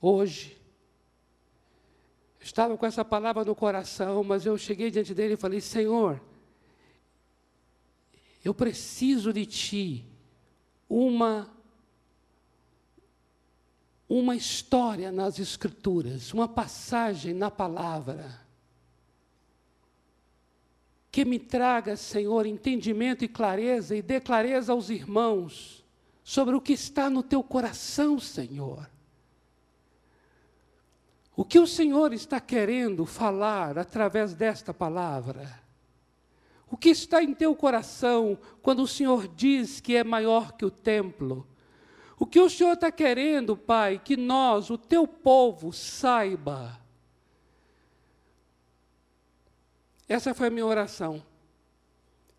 hoje. 0.00 0.56
Estava 2.40 2.78
com 2.78 2.86
essa 2.86 3.04
palavra 3.04 3.44
no 3.44 3.56
coração, 3.56 4.22
mas 4.22 4.46
eu 4.46 4.56
cheguei 4.56 4.88
diante 4.88 5.12
dele 5.12 5.34
e 5.34 5.36
falei: 5.36 5.60
Senhor, 5.60 6.22
eu 8.44 8.54
preciso 8.54 9.32
de 9.32 9.44
Ti 9.44 10.06
uma 10.88 11.52
uma 14.08 14.36
história 14.36 15.10
nas 15.10 15.38
Escrituras, 15.38 16.32
uma 16.32 16.46
passagem 16.46 17.34
na 17.34 17.50
palavra, 17.50 18.40
que 21.10 21.24
me 21.24 21.38
traga, 21.38 21.96
Senhor, 21.96 22.46
entendimento 22.46 23.24
e 23.24 23.28
clareza, 23.28 23.96
e 23.96 24.02
dê 24.02 24.20
clareza 24.20 24.72
aos 24.72 24.90
irmãos 24.90 25.84
sobre 26.22 26.54
o 26.54 26.60
que 26.60 26.72
está 26.72 27.08
no 27.08 27.22
teu 27.22 27.42
coração, 27.42 28.18
Senhor. 28.18 28.88
O 31.34 31.44
que 31.44 31.58
o 31.58 31.66
Senhor 31.66 32.12
está 32.12 32.40
querendo 32.40 33.04
falar 33.04 33.78
através 33.78 34.34
desta 34.34 34.72
palavra? 34.72 35.60
O 36.70 36.76
que 36.76 36.88
está 36.88 37.22
em 37.22 37.32
teu 37.34 37.54
coração 37.54 38.38
quando 38.62 38.82
o 38.82 38.88
Senhor 38.88 39.28
diz 39.28 39.80
que 39.80 39.94
é 39.96 40.02
maior 40.02 40.52
que 40.52 40.64
o 40.64 40.70
templo? 40.70 41.46
O 42.18 42.24
que 42.26 42.40
o 42.40 42.48
Senhor 42.48 42.72
está 42.72 42.90
querendo, 42.90 43.56
Pai, 43.56 44.00
que 44.02 44.16
nós, 44.16 44.70
o 44.70 44.78
teu 44.78 45.06
povo, 45.06 45.72
saiba. 45.72 46.80
Essa 50.08 50.32
foi 50.32 50.46
a 50.46 50.50
minha 50.50 50.64
oração. 50.64 51.22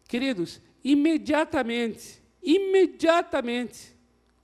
Queridos, 0.07 0.61
imediatamente, 0.83 2.23
imediatamente, 2.41 3.95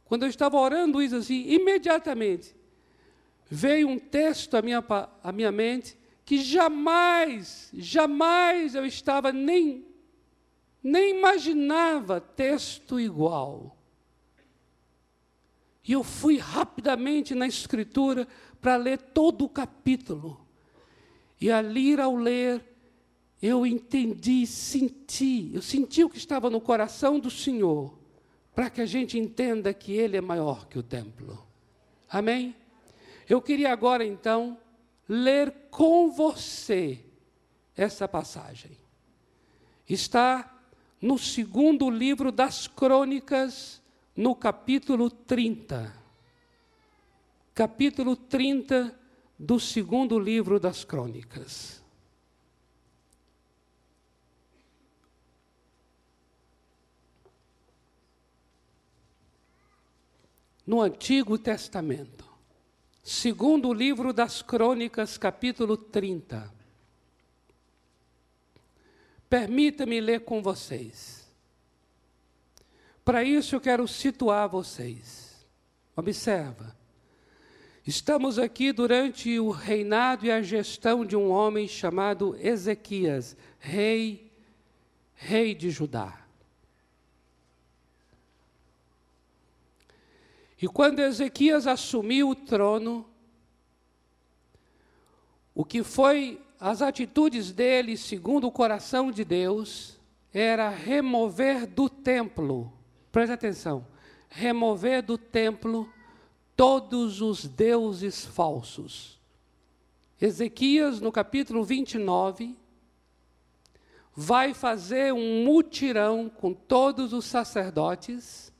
quando 0.06 0.24
eu 0.24 0.30
estava 0.30 0.58
orando 0.58 1.02
isso 1.02 1.16
assim, 1.16 1.48
imediatamente, 1.48 2.56
veio 3.50 3.88
um 3.88 3.98
texto 3.98 4.56
à 4.56 4.62
minha, 4.62 4.84
à 5.24 5.32
minha 5.32 5.52
mente 5.52 5.98
que 6.26 6.38
jamais, 6.38 7.70
jamais 7.74 8.76
eu 8.76 8.86
estava 8.86 9.32
nem, 9.32 9.86
nem 10.82 11.18
imaginava 11.18 12.22
texto 12.22 13.00
igual. 13.00 13.76
E 15.86 15.92
eu 15.92 16.04
fui 16.04 16.38
rapidamente 16.38 17.36
na 17.36 17.46
Escritura 17.46 18.28
para 18.62 18.78
ler 18.78 18.98
todo 18.98 19.46
o 19.46 19.50
capítulo. 19.50 20.40
E 21.40 21.52
ali, 21.52 22.00
ao 22.00 22.16
ler, 22.16 22.64
eu 23.42 23.66
entendi, 23.66 24.48
senti, 24.48 25.52
eu 25.54 25.62
senti 25.62 26.02
o 26.04 26.10
que 26.10 26.18
estava 26.18 26.50
no 26.50 26.62
coração 26.62 27.20
do 27.20 27.30
Senhor, 27.30 27.94
para 28.56 28.70
que 28.70 28.80
a 28.80 28.86
gente 28.86 29.20
entenda 29.20 29.74
que 29.74 29.92
Ele 29.92 30.16
é 30.16 30.22
maior 30.22 30.66
que 30.68 30.80
o 30.80 30.84
templo. 30.84 31.46
Amém? 32.10 32.56
Eu 33.28 33.42
queria 33.42 33.74
agora, 33.74 34.06
então, 34.06 34.58
ler 35.10 35.52
com 35.70 36.10
você 36.10 37.04
essa 37.76 38.08
passagem. 38.08 38.78
Está 39.90 40.62
no 41.02 41.18
segundo 41.18 41.90
livro 41.90 42.32
das 42.32 42.68
Crônicas 42.68 43.82
no 44.16 44.36
capítulo 44.36 45.10
30. 45.10 45.94
Capítulo 47.54 48.16
30 48.16 49.00
do 49.38 49.60
segundo 49.60 50.20
livro 50.20 50.60
das 50.60 50.84
Crônicas. 50.84 51.82
No 60.66 60.82
Antigo 60.82 61.38
Testamento, 61.38 62.26
segundo 63.04 63.74
livro 63.74 64.14
das 64.14 64.42
Crônicas, 64.42 65.18
capítulo 65.18 65.76
30. 65.76 66.54
Permita-me 69.30 70.00
ler 70.00 70.22
com 70.22 70.42
vocês. 70.42 71.23
Para 73.04 73.24
isso 73.24 73.56
eu 73.56 73.62
quero 73.62 73.88
situar 73.88 74.48
vocês. 74.48 75.46
Observa. 75.96 76.76
Estamos 77.86 78.40
aqui 78.40 78.72
durante 78.72 79.38
o 79.40 79.50
reinado 79.50 80.26
e 80.26 80.32
a 80.32 80.42
gestão 80.42 81.06
de 81.06 81.18
um 81.18 81.30
homem 81.30 81.68
chamado 81.68 82.38
Ezequias, 82.40 83.36
rei, 83.60 84.32
rei 85.14 85.54
de 85.54 85.70
Judá. 85.70 86.24
E 90.62 90.68
quando 90.68 91.00
Ezequias 91.00 91.68
assumiu 91.68 92.30
o 92.30 92.36
trono, 92.36 93.06
o 95.54 95.66
que 95.66 95.84
foi 95.84 96.42
as 96.58 96.82
atitudes 96.82 97.52
dele, 97.52 97.98
segundo 97.98 98.48
o 98.48 98.52
coração 98.52 99.12
de 99.12 99.26
Deus, 99.26 100.00
era 100.34 100.70
remover 100.70 101.68
do 101.68 101.90
templo, 101.90 102.72
preste 103.14 103.32
atenção, 103.32 103.86
remover 104.28 105.04
do 105.04 105.20
templo 105.20 105.88
todos 106.56 107.22
os 107.22 107.46
deuses 107.46 108.26
falsos. 108.26 109.20
Ezequias, 110.20 111.00
no 111.00 111.12
capítulo 111.12 111.64
29, 111.64 112.58
vai 114.16 114.56
fazer 114.56 115.14
um 115.14 115.46
mutirão 115.46 116.28
com 116.28 116.56
todos 116.56 117.14
os 117.14 117.26
sacerdotes 117.26 118.52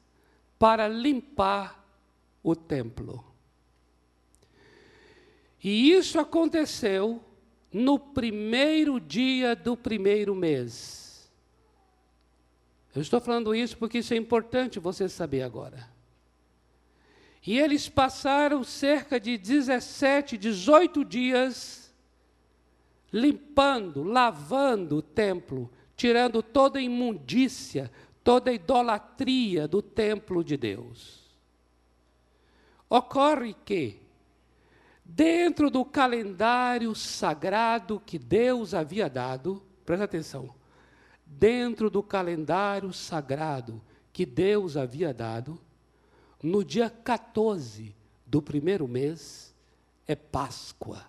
para 0.60 0.88
limpar 0.88 1.84
o 2.44 2.56
templo. 2.56 3.26
E 5.64 5.92
isso 5.92 6.20
aconteceu 6.20 7.24
no 7.72 7.98
primeiro 7.98 9.00
dia 9.00 9.56
do 9.56 9.76
primeiro 9.76 10.36
mês. 10.36 11.03
Eu 12.96 13.02
estou 13.02 13.20
falando 13.20 13.56
isso 13.56 13.78
porque 13.78 14.00
isso 14.00 14.14
é 14.14 14.18
importante 14.18 14.80
você 14.80 15.10
saber 15.10 15.42
agora. 15.42 15.92
E 17.46 17.60
eles 17.60 17.90
passaram 17.90 18.64
cerca 18.64 19.20
de 19.20 19.38
17, 19.38 20.38
18 20.38 21.04
dias 21.04 21.94
limpando, 23.12 24.02
lavando 24.02 24.98
o 24.98 25.02
templo, 25.02 25.70
tirando 25.96 26.42
toda 26.42 26.80
a 26.80 26.82
imundícia, 26.82 27.92
toda 28.24 28.50
a 28.50 28.54
idolatria 28.54 29.68
do 29.68 29.82
templo 29.82 30.44
de 30.44 30.58
Deus. 30.58 31.22
Ocorre 32.90 33.56
que, 33.66 34.00
dentro 35.04 35.70
do 35.70 35.84
calendário 35.84 36.96
sagrado 36.96 38.02
que 38.04 38.18
Deus 38.18 38.74
havia 38.74 39.10
dado, 39.10 39.62
presta 39.86 40.06
atenção, 40.06 40.54
dentro 41.40 41.90
do 41.90 42.04
calendário 42.04 42.92
sagrado 42.94 43.82
que 44.12 44.26
Deus 44.26 44.78
havia 44.78 45.14
dado, 45.14 45.60
no 46.42 46.64
dia 46.64 46.90
14 46.90 47.96
do 48.26 48.42
primeiro 48.42 48.88
mês 48.88 49.54
é 50.08 50.16
Páscoa. 50.16 51.06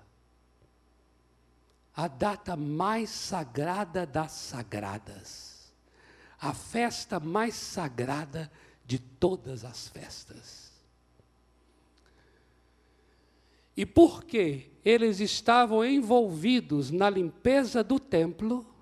A 1.94 2.08
data 2.08 2.56
mais 2.56 3.10
sagrada 3.10 4.06
das 4.06 4.32
sagradas. 4.32 5.72
A 6.40 6.52
festa 6.52 7.20
mais 7.20 7.54
sagrada 7.54 8.50
de 8.84 8.98
todas 8.98 9.64
as 9.64 9.88
festas. 9.88 10.72
E 13.76 13.84
porque 13.84 14.70
eles 14.84 15.20
estavam 15.20 15.84
envolvidos 15.84 16.90
na 16.90 17.08
limpeza 17.10 17.82
do 17.82 17.98
templo, 17.98 18.73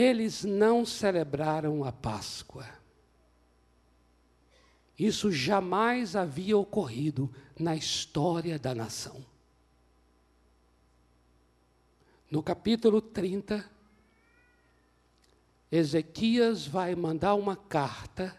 eles 0.00 0.44
não 0.44 0.86
celebraram 0.86 1.82
a 1.82 1.90
Páscoa. 1.90 2.64
Isso 4.96 5.32
jamais 5.32 6.14
havia 6.14 6.56
ocorrido 6.56 7.28
na 7.58 7.74
história 7.74 8.60
da 8.60 8.76
nação. 8.76 9.24
No 12.30 12.44
capítulo 12.44 13.00
30, 13.00 13.68
Ezequias 15.70 16.64
vai 16.64 16.94
mandar 16.94 17.34
uma 17.34 17.56
carta 17.56 18.36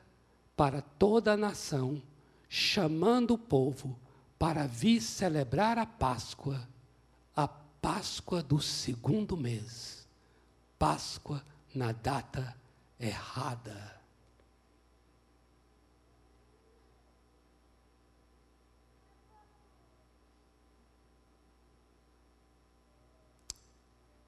para 0.55 0.82
toda 0.82 1.34
a 1.34 1.38
nação, 1.38 2.01
chamando 2.47 3.34
o 3.34 3.38
povo 3.38 3.99
para 4.38 4.66
vir 4.66 5.01
celebrar 5.01 5.78
a 5.78 5.86
Páscoa, 5.86 6.66
a 7.36 7.49
Páscoa 7.49 8.41
do 8.41 8.62
segundo 8.62 9.36
mês, 9.36 9.99
Páscoa 10.80 11.45
na 11.75 11.91
data 11.91 12.57
errada. 12.99 13.99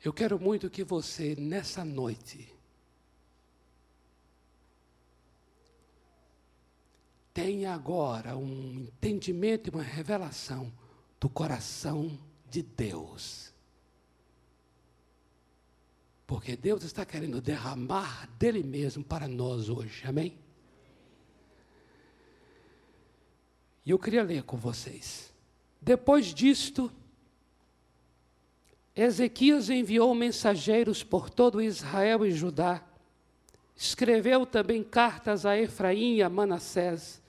Eu 0.04 0.12
quero 0.12 0.40
muito 0.40 0.70
que 0.70 0.84
você, 0.84 1.36
nessa 1.36 1.86
noite, 1.86 2.52
tenha 7.34 7.74
agora 7.74 8.36
um 8.36 8.82
entendimento 8.82 9.70
e 9.70 9.74
uma 9.74 9.84
revelação 9.84 10.74
do 11.20 11.30
coração 11.30 12.20
de 12.50 12.64
Deus. 12.64 13.51
Porque 16.32 16.56
Deus 16.56 16.86
está 16.86 17.06
querendo 17.06 17.42
derramar 17.42 18.26
dele 18.40 18.64
mesmo 18.64 19.04
para 19.04 19.28
nós 19.28 19.68
hoje, 19.68 20.08
amém? 20.08 20.38
E 23.86 23.90
eu 23.90 24.00
queria 24.00 24.24
ler 24.24 24.44
com 24.44 24.56
vocês. 24.56 25.34
Depois 25.82 26.28
disto, 26.28 26.90
Ezequias 28.96 29.70
enviou 29.70 30.16
mensageiros 30.16 31.04
por 31.04 31.30
todo 31.30 31.62
Israel 31.62 32.26
e 32.26 32.32
Judá. 32.32 32.82
Escreveu 33.76 34.46
também 34.46 34.86
cartas 34.86 35.46
a 35.46 35.60
Efraim 35.60 36.16
e 36.16 36.24
a 36.24 36.30
Manassés 36.30 37.22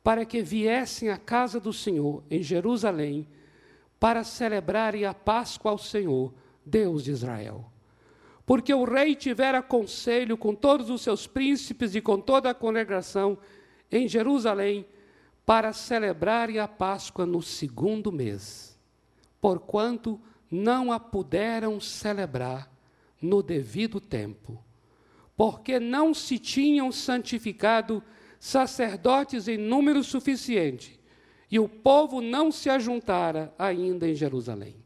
para 0.00 0.24
que 0.24 0.42
viessem 0.42 1.08
à 1.08 1.18
casa 1.18 1.58
do 1.58 1.72
Senhor, 1.72 2.22
em 2.30 2.40
Jerusalém, 2.40 3.26
para 3.98 4.22
celebrarem 4.22 5.04
a 5.04 5.12
Páscoa 5.12 5.72
ao 5.72 5.78
Senhor, 5.78 6.32
Deus 6.64 7.02
de 7.02 7.10
Israel. 7.10 7.73
Porque 8.46 8.72
o 8.74 8.84
rei 8.84 9.14
tivera 9.14 9.62
conselho 9.62 10.36
com 10.36 10.54
todos 10.54 10.90
os 10.90 11.02
seus 11.02 11.26
príncipes 11.26 11.94
e 11.94 12.00
com 12.00 12.20
toda 12.20 12.50
a 12.50 12.54
congregação 12.54 13.38
em 13.90 14.08
Jerusalém, 14.08 14.86
para 15.46 15.72
celebrarem 15.72 16.58
a 16.58 16.66
Páscoa 16.66 17.26
no 17.26 17.42
segundo 17.42 18.10
mês, 18.10 18.78
porquanto 19.40 20.20
não 20.50 20.90
a 20.90 20.98
puderam 20.98 21.78
celebrar 21.80 22.70
no 23.20 23.42
devido 23.42 24.00
tempo, 24.00 24.62
porque 25.36 25.78
não 25.78 26.14
se 26.14 26.38
tinham 26.38 26.90
santificado 26.90 28.02
sacerdotes 28.38 29.48
em 29.48 29.58
número 29.58 30.02
suficiente, 30.02 30.98
e 31.50 31.58
o 31.58 31.68
povo 31.68 32.20
não 32.20 32.50
se 32.50 32.68
ajuntara 32.70 33.54
ainda 33.58 34.08
em 34.08 34.14
Jerusalém. 34.14 34.76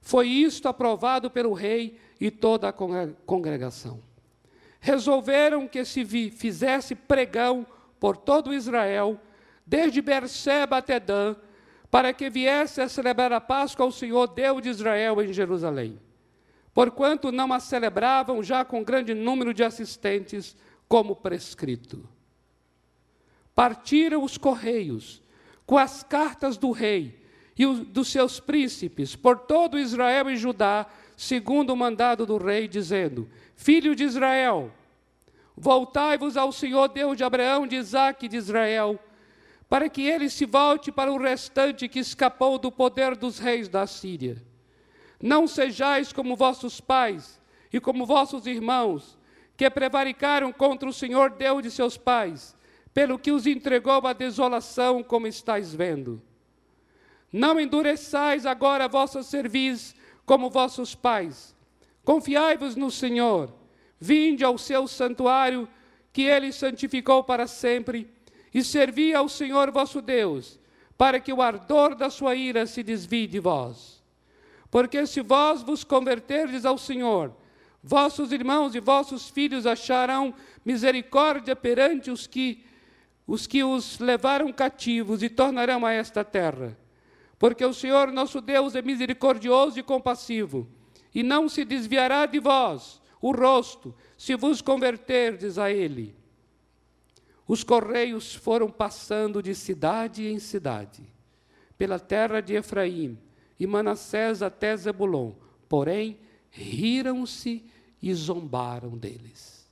Foi 0.00 0.28
isto 0.28 0.68
aprovado 0.68 1.30
pelo 1.30 1.52
rei 1.52 1.98
e 2.20 2.30
toda 2.30 2.68
a 2.68 2.72
congregação. 2.72 4.02
Resolveram 4.78 5.66
que 5.66 5.84
se 5.84 6.04
fizesse 6.04 6.94
pregão 6.94 7.66
por 7.98 8.16
todo 8.16 8.52
Israel, 8.54 9.20
desde 9.66 10.02
Berseba 10.02 10.78
até 10.78 11.00
Dan, 11.00 11.34
para 11.90 12.12
que 12.12 12.30
viesse 12.30 12.80
a 12.80 12.88
celebrar 12.88 13.32
a 13.32 13.40
Páscoa 13.40 13.84
ao 13.84 13.92
Senhor 13.92 14.28
Deus 14.28 14.62
de 14.62 14.68
Israel 14.68 15.20
em 15.22 15.32
Jerusalém. 15.32 15.98
Porquanto 16.72 17.32
não 17.32 17.52
a 17.52 17.58
celebravam 17.58 18.42
já 18.42 18.64
com 18.64 18.84
grande 18.84 19.12
número 19.14 19.52
de 19.52 19.64
assistentes, 19.64 20.56
como 20.88 21.16
prescrito 21.16 22.08
partiram 23.60 24.24
os 24.24 24.38
correios 24.38 25.22
com 25.66 25.76
as 25.76 26.02
cartas 26.02 26.56
do 26.56 26.70
rei 26.70 27.19
e 27.60 27.66
dos 27.66 28.08
seus 28.08 28.40
príncipes 28.40 29.14
por 29.14 29.40
todo 29.40 29.78
Israel 29.78 30.30
e 30.30 30.36
Judá, 30.38 30.86
segundo 31.14 31.74
o 31.74 31.76
mandado 31.76 32.24
do 32.24 32.38
rei, 32.38 32.66
dizendo: 32.66 33.28
Filho 33.54 33.94
de 33.94 34.02
Israel, 34.02 34.72
voltai-vos 35.54 36.38
ao 36.38 36.52
Senhor 36.52 36.88
Deus 36.88 37.18
de 37.18 37.22
Abraão, 37.22 37.66
de 37.66 37.76
Isaque 37.76 38.24
e 38.24 38.28
de 38.30 38.38
Israel, 38.38 38.98
para 39.68 39.90
que 39.90 40.00
ele 40.00 40.30
se 40.30 40.46
volte 40.46 40.90
para 40.90 41.12
o 41.12 41.18
restante 41.18 41.86
que 41.86 41.98
escapou 41.98 42.58
do 42.58 42.72
poder 42.72 43.14
dos 43.14 43.38
reis 43.38 43.68
da 43.68 43.86
Síria. 43.86 44.42
Não 45.22 45.46
sejais 45.46 46.14
como 46.14 46.34
vossos 46.34 46.80
pais 46.80 47.38
e 47.70 47.78
como 47.78 48.06
vossos 48.06 48.46
irmãos, 48.46 49.18
que 49.54 49.68
prevaricaram 49.68 50.50
contra 50.50 50.88
o 50.88 50.94
Senhor 50.94 51.28
Deus 51.28 51.62
de 51.62 51.70
seus 51.70 51.98
pais 51.98 52.56
pelo 52.94 53.18
que 53.18 53.30
os 53.30 53.46
entregou 53.46 54.06
à 54.06 54.14
desolação, 54.14 55.02
como 55.02 55.26
estáis 55.26 55.74
vendo. 55.74 56.22
Não 57.32 57.60
endureçais 57.60 58.44
agora 58.44 58.84
a 58.84 58.88
vossa 58.88 59.22
cerviz 59.22 59.94
como 60.26 60.50
vossos 60.50 60.94
pais. 60.94 61.54
Confiai-vos 62.04 62.76
no 62.76 62.90
Senhor. 62.90 63.52
Vinde 63.98 64.44
ao 64.44 64.56
seu 64.56 64.88
santuário, 64.88 65.68
que 66.12 66.22
ele 66.22 66.52
santificou 66.52 67.22
para 67.22 67.46
sempre, 67.46 68.10
e 68.52 68.64
servi 68.64 69.14
ao 69.14 69.28
Senhor 69.28 69.70
vosso 69.70 70.00
Deus, 70.00 70.58
para 70.98 71.20
que 71.20 71.32
o 71.32 71.40
ardor 71.42 71.94
da 71.94 72.10
sua 72.10 72.34
ira 72.34 72.66
se 72.66 72.82
desvie 72.82 73.26
de 73.26 73.38
vós. 73.38 74.02
Porque 74.70 75.06
se 75.06 75.20
vós 75.20 75.62
vos 75.62 75.84
converterdes 75.84 76.64
ao 76.64 76.78
Senhor, 76.78 77.34
vossos 77.82 78.32
irmãos 78.32 78.74
e 78.74 78.80
vossos 78.80 79.28
filhos 79.28 79.66
acharão 79.66 80.34
misericórdia 80.64 81.54
perante 81.54 82.10
os 82.10 82.26
que 82.26 82.64
os 83.26 83.46
que 83.46 83.62
os 83.62 84.00
levaram 84.00 84.52
cativos 84.52 85.22
e 85.22 85.28
tornarão 85.28 85.86
a 85.86 85.92
esta 85.92 86.24
terra. 86.24 86.76
Porque 87.40 87.64
o 87.64 87.72
Senhor 87.72 88.12
nosso 88.12 88.38
Deus 88.38 88.74
é 88.74 88.82
misericordioso 88.82 89.78
e 89.78 89.82
compassivo, 89.82 90.68
e 91.14 91.22
não 91.22 91.48
se 91.48 91.64
desviará 91.64 92.26
de 92.26 92.38
vós 92.38 93.00
o 93.18 93.32
rosto, 93.32 93.94
se 94.14 94.36
vos 94.36 94.60
converterdes 94.60 95.56
a 95.56 95.70
Ele. 95.70 96.14
Os 97.48 97.64
correios 97.64 98.34
foram 98.34 98.68
passando 98.68 99.42
de 99.42 99.54
cidade 99.54 100.26
em 100.28 100.38
cidade, 100.38 101.02
pela 101.78 101.98
terra 101.98 102.42
de 102.42 102.56
Efraim 102.56 103.18
e 103.58 103.66
Manassés 103.66 104.42
até 104.42 104.76
Zebulon, 104.76 105.32
porém 105.66 106.18
riram-se 106.50 107.64
e 108.02 108.12
zombaram 108.12 108.98
deles. 108.98 109.66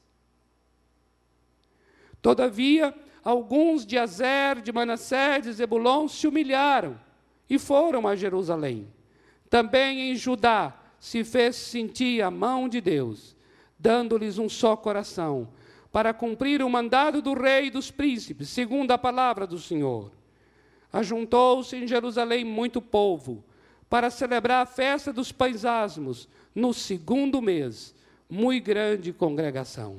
Todavia, 2.22 2.94
alguns 3.22 3.84
de 3.84 3.98
Azer, 3.98 4.62
de 4.62 4.72
Manassés 4.72 5.46
e 5.46 5.52
Zebulon 5.52 6.08
se 6.08 6.26
humilharam 6.26 7.07
e 7.48 7.58
foram 7.58 8.06
a 8.06 8.14
Jerusalém. 8.14 8.88
Também 9.48 10.10
em 10.10 10.16
Judá 10.16 10.74
se 11.00 11.24
fez 11.24 11.56
sentir 11.56 12.22
a 12.22 12.30
mão 12.30 12.68
de 12.68 12.80
Deus, 12.80 13.36
dando-lhes 13.78 14.38
um 14.38 14.48
só 14.48 14.76
coração, 14.76 15.48
para 15.90 16.12
cumprir 16.12 16.62
o 16.62 16.68
mandado 16.68 17.22
do 17.22 17.32
rei 17.32 17.66
e 17.66 17.70
dos 17.70 17.90
príncipes, 17.90 18.48
segundo 18.48 18.90
a 18.90 18.98
palavra 18.98 19.46
do 19.46 19.58
Senhor. 19.58 20.10
Ajuntou-se 20.92 21.76
em 21.76 21.86
Jerusalém 21.86 22.44
muito 22.44 22.80
povo, 22.82 23.44
para 23.88 24.10
celebrar 24.10 24.62
a 24.62 24.66
festa 24.66 25.12
dos 25.12 25.32
pães 25.32 25.64
asmos, 25.64 26.28
no 26.54 26.74
segundo 26.74 27.40
mês, 27.40 27.94
muito 28.28 28.66
grande 28.66 29.12
congregação. 29.12 29.96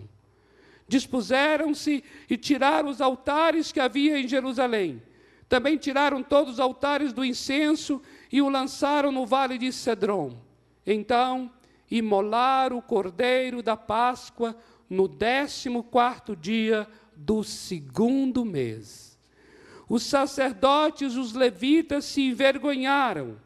Dispuseram-se 0.88 2.04
e 2.30 2.38
tiraram 2.38 2.90
os 2.90 3.02
altares 3.02 3.72
que 3.72 3.80
havia 3.80 4.20
em 4.20 4.28
Jerusalém. 4.28 5.02
Também 5.50 5.78
tiraram 5.78 6.22
todos 6.22 6.54
os 6.54 6.60
altares 6.60 7.12
do 7.12 7.26
incenso 7.26 8.00
e 8.32 8.40
o 8.40 8.48
lançaram 8.48 9.12
no 9.12 9.26
vale 9.26 9.58
de 9.58 9.74
Cedron. 9.74 10.38
Então, 10.86 11.52
imolaram 11.90 12.78
o 12.78 12.82
cordeiro 12.84 13.64
da 13.64 13.76
Páscoa 13.76 14.56
no 14.88 15.08
décimo 15.08 15.82
quarto 15.84 16.36
dia 16.36 16.88
do 17.16 17.44
segundo 17.44 18.46
mês. 18.46 19.18
Os 19.90 20.04
sacerdotes, 20.04 21.16
os 21.16 21.34
levitas, 21.34 22.06
se 22.06 22.22
envergonharam 22.22 23.38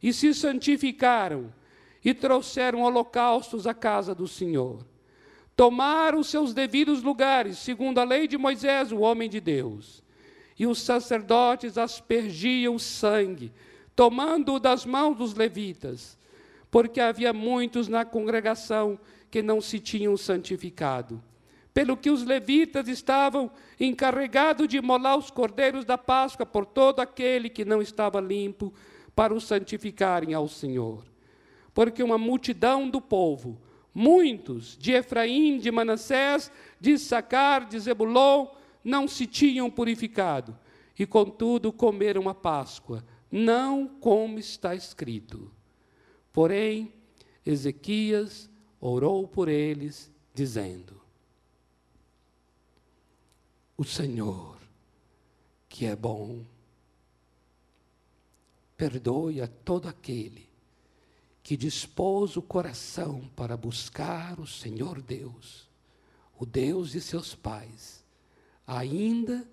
e 0.00 0.12
se 0.12 0.32
santificaram 0.32 1.52
e 2.04 2.14
trouxeram 2.14 2.82
holocaustos 2.82 3.66
à 3.66 3.74
casa 3.74 4.14
do 4.14 4.28
Senhor. 4.28 4.86
Tomaram 5.56 6.22
seus 6.22 6.54
devidos 6.54 7.02
lugares, 7.02 7.58
segundo 7.58 7.98
a 7.98 8.04
lei 8.04 8.28
de 8.28 8.38
Moisés, 8.38 8.92
o 8.92 9.00
homem 9.00 9.28
de 9.28 9.40
Deus. 9.40 10.06
E 10.58 10.66
os 10.66 10.80
sacerdotes 10.80 11.78
aspergiam 11.78 12.74
o 12.74 12.80
sangue, 12.80 13.52
tomando-o 13.94 14.58
das 14.58 14.84
mãos 14.84 15.16
dos 15.16 15.34
levitas, 15.34 16.18
porque 16.70 17.00
havia 17.00 17.32
muitos 17.32 17.88
na 17.88 18.04
congregação 18.04 18.98
que 19.30 19.42
não 19.42 19.60
se 19.60 19.78
tinham 19.78 20.16
santificado. 20.16 21.22
Pelo 21.72 21.96
que 21.96 22.10
os 22.10 22.24
levitas 22.24 22.88
estavam 22.88 23.50
encarregados 23.78 24.66
de 24.66 24.80
molar 24.80 25.16
os 25.16 25.30
cordeiros 25.30 25.84
da 25.84 25.96
Páscoa 25.96 26.44
por 26.44 26.66
todo 26.66 27.00
aquele 27.00 27.48
que 27.48 27.64
não 27.64 27.80
estava 27.80 28.20
limpo, 28.20 28.72
para 29.14 29.34
os 29.34 29.44
santificarem 29.44 30.34
ao 30.34 30.48
Senhor 30.48 31.04
porque 31.78 32.02
uma 32.02 32.18
multidão 32.18 32.90
do 32.90 33.00
povo, 33.00 33.56
muitos 33.94 34.76
de 34.76 34.90
Efraim, 34.90 35.58
de 35.58 35.70
Manassés, 35.70 36.50
de 36.80 36.98
Sacar, 36.98 37.66
de 37.66 37.78
Zebulon, 37.78 38.48
não 38.88 39.06
se 39.06 39.26
tinham 39.26 39.70
purificado, 39.70 40.58
e 40.98 41.06
contudo 41.06 41.72
comeram 41.72 42.28
a 42.28 42.34
Páscoa, 42.34 43.04
não 43.30 43.86
como 43.86 44.38
está 44.38 44.74
escrito. 44.74 45.52
Porém, 46.32 46.92
Ezequias 47.44 48.48
orou 48.80 49.28
por 49.28 49.48
eles, 49.48 50.10
dizendo: 50.34 51.00
O 53.76 53.84
Senhor, 53.84 54.56
que 55.68 55.84
é 55.84 55.94
bom, 55.94 56.44
perdoe 58.76 59.42
a 59.42 59.46
todo 59.46 59.86
aquele 59.86 60.48
que 61.42 61.56
dispôs 61.56 62.36
o 62.36 62.42
coração 62.42 63.30
para 63.36 63.56
buscar 63.56 64.40
o 64.40 64.46
Senhor 64.46 65.00
Deus, 65.00 65.68
o 66.38 66.44
Deus 66.44 66.92
de 66.92 67.00
seus 67.00 67.34
pais, 67.34 67.97
ainda 68.68 69.48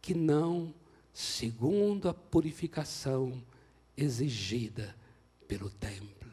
que 0.00 0.14
não 0.14 0.72
segundo 1.12 2.08
a 2.08 2.14
purificação 2.14 3.42
exigida 3.94 4.96
pelo 5.46 5.68
templo. 5.68 6.32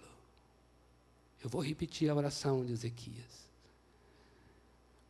Eu 1.44 1.50
vou 1.50 1.62
repetir 1.62 2.10
a 2.10 2.16
oração 2.16 2.66
de 2.66 2.72
Ezequias. 2.72 3.44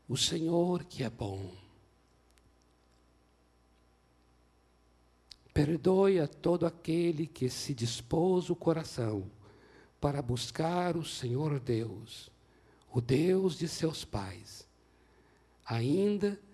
O 0.09 0.18
Senhor 0.18 0.84
que 0.86 1.03
é 1.03 1.09
bom, 1.09 1.53
perdoe 5.53 6.20
a 6.20 6.28
todo 6.28 6.66
aquele 6.66 7.28
que 7.28 7.47
se 7.47 7.76
dispôs 7.76 8.49
o 8.49 8.55
coração 8.55 9.30
para 10.01 10.20
buscar 10.20 10.97
o 10.97 11.05
Senhor 11.05 11.59
Deus, 11.59 12.32
o 12.91 12.99
Deus 12.99 13.55
de 13.57 13.68
seus 13.68 14.03
pais, 14.03 14.68
ainda 15.64 16.32
que 16.36 16.52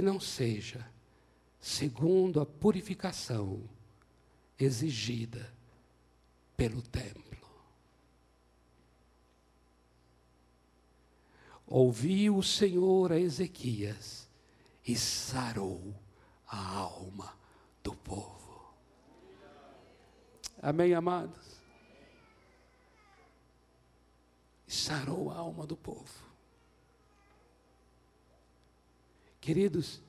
não 0.00 0.20
seja 0.20 0.86
segundo 1.60 2.40
a 2.40 2.46
purificação 2.46 3.68
exigida 4.58 5.52
pelo 6.56 6.80
templo. 6.80 7.20
Ouviu 11.66 12.36
o 12.36 12.42
Senhor 12.42 13.12
a 13.12 13.18
Ezequias 13.18 14.28
e 14.86 14.96
sarou 14.96 15.94
a 16.46 16.76
alma 16.76 17.36
do 17.82 17.94
povo. 17.94 18.74
Amém, 20.62 20.94
amados? 20.94 21.60
sarou 24.70 25.30
a 25.30 25.36
alma 25.36 25.66
do 25.66 25.76
povo. 25.76 26.29
Queridos, 29.40 30.02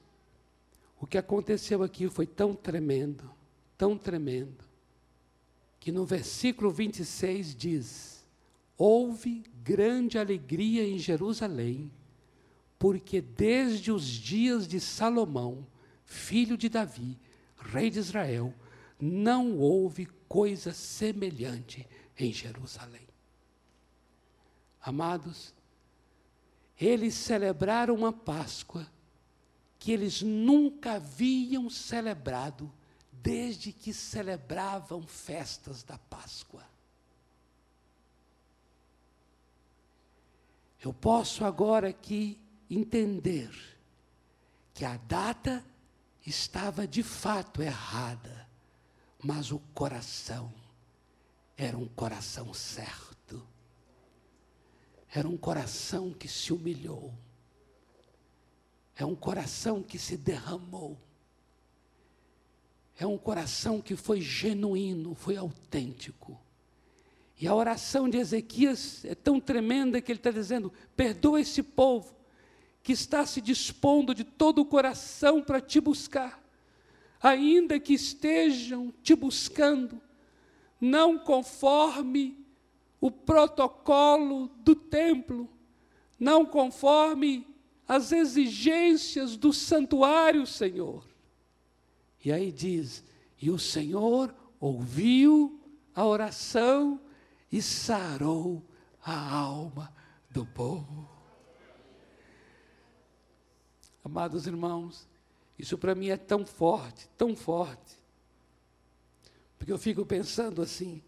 o 1.00 1.08
que 1.08 1.18
aconteceu 1.18 1.82
aqui 1.82 2.10
foi 2.10 2.28
tão 2.28 2.54
tremendo, 2.54 3.30
tão 3.78 3.98
tremendo, 3.98 4.64
que 5.80 5.92
no 5.92 6.06
versículo 6.06 6.70
26 6.70 7.56
diz: 7.56 8.26
Houve 8.78 9.44
grande 9.64 10.18
alegria 10.18 10.88
em 10.88 11.00
Jerusalém, 11.00 11.92
porque 12.78 13.22
desde 13.22 13.92
os 13.92 14.06
dias 14.06 14.68
de 14.68 14.80
Salomão, 14.80 15.66
filho 16.04 16.58
de 16.58 16.68
Davi, 16.68 17.18
rei 17.58 17.90
de 17.90 18.00
Israel, 18.00 18.54
não 19.00 19.58
houve 19.58 20.08
coisa 20.28 20.74
semelhante 20.74 21.88
em 22.18 22.32
Jerusalém. 22.32 23.08
Amados, 24.82 25.54
eles 26.80 27.14
celebraram 27.14 27.96
uma 27.96 28.12
Páscoa 28.12 28.88
que 29.82 29.92
eles 29.92 30.22
nunca 30.22 30.94
haviam 30.94 31.68
celebrado 31.68 32.72
desde 33.12 33.74
que 33.74 33.92
celebravam 33.92 35.02
festas 35.08 35.82
da 35.82 35.98
Páscoa. 35.98 36.64
Eu 40.80 40.94
posso 40.94 41.44
agora 41.44 41.90
aqui 41.90 42.40
entender 42.70 43.50
que 44.72 44.86
a 44.86 44.98
data 44.98 45.66
estava 46.28 46.88
de 46.88 47.02
fato 47.02 47.64
errada, 47.64 48.48
mas 49.18 49.52
o 49.52 49.58
coração 49.74 50.54
era 51.58 51.76
um 51.76 51.88
coração 51.88 52.54
certo. 52.54 53.44
Era 55.10 55.28
um 55.28 55.38
coração 55.38 56.14
que 56.14 56.28
se 56.28 56.54
humilhou. 56.54 57.12
É 58.96 59.06
um 59.06 59.16
coração 59.16 59.82
que 59.82 59.98
se 59.98 60.18
derramou. 60.18 60.98
É 63.00 63.06
um 63.06 63.18
coração 63.18 63.82
que 63.82 63.96
foi 63.96 64.22
genuíno, 64.22 65.16
foi 65.16 65.36
autêntico. 65.36 66.40
E 67.40 67.48
a 67.48 67.56
oração 67.56 68.08
de 68.08 68.18
Ezequias 68.18 69.04
é 69.04 69.16
tão 69.16 69.40
tremenda 69.40 70.00
que 70.00 70.12
ele 70.12 70.20
está 70.20 70.30
dizendo: 70.30 70.72
perdoa 70.96 71.42
esse 71.42 71.64
povo 71.64 72.16
que 72.84 72.92
está 72.92 73.26
se 73.26 73.42
dispondo 73.42 74.14
de 74.14 74.24
todo 74.24 74.60
o 74.60 74.66
coração 74.66 75.42
para 75.42 75.60
te 75.60 75.80
buscar, 75.80 76.40
ainda 77.22 77.80
que 77.80 77.94
estejam 77.94 78.94
te 79.02 79.16
buscando, 79.16 80.00
não 80.80 81.18
conforme 81.18 82.38
o 83.00 83.10
protocolo 83.10 84.48
do 84.58 84.76
templo, 84.76 85.50
não 86.20 86.46
conforme 86.46 87.48
as 87.88 88.12
exigências 88.12 89.36
do 89.36 89.52
santuário, 89.52 90.46
Senhor. 90.46 91.06
E 92.24 92.32
aí 92.32 92.52
diz: 92.52 93.04
E 93.42 93.50
o 93.50 93.60
Senhor 93.60 94.34
ouviu 94.60 95.60
a 95.94 96.06
oração 96.06 97.00
e 97.52 97.62
sarou 97.62 98.64
a 99.04 99.36
alma 99.36 99.94
do 100.30 100.46
povo. 100.46 101.10
Amados 104.04 104.48
irmãos, 104.48 105.08
isso 105.60 105.78
para 105.78 105.94
mim 105.94 106.10
é 106.10 106.18
tão 106.18 106.46
forte, 106.46 107.08
tão 107.18 107.36
forte, 107.36 108.02
porque 109.58 109.72
eu 109.72 109.78
fico 109.78 110.04
pensando 110.04 110.62
assim: 110.62 111.04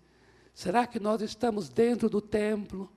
será 0.53 0.85
que 0.85 0.99
nós 0.99 1.21
estamos 1.21 1.69
dentro 1.69 2.07
do 2.07 2.21
templo? 2.21 2.91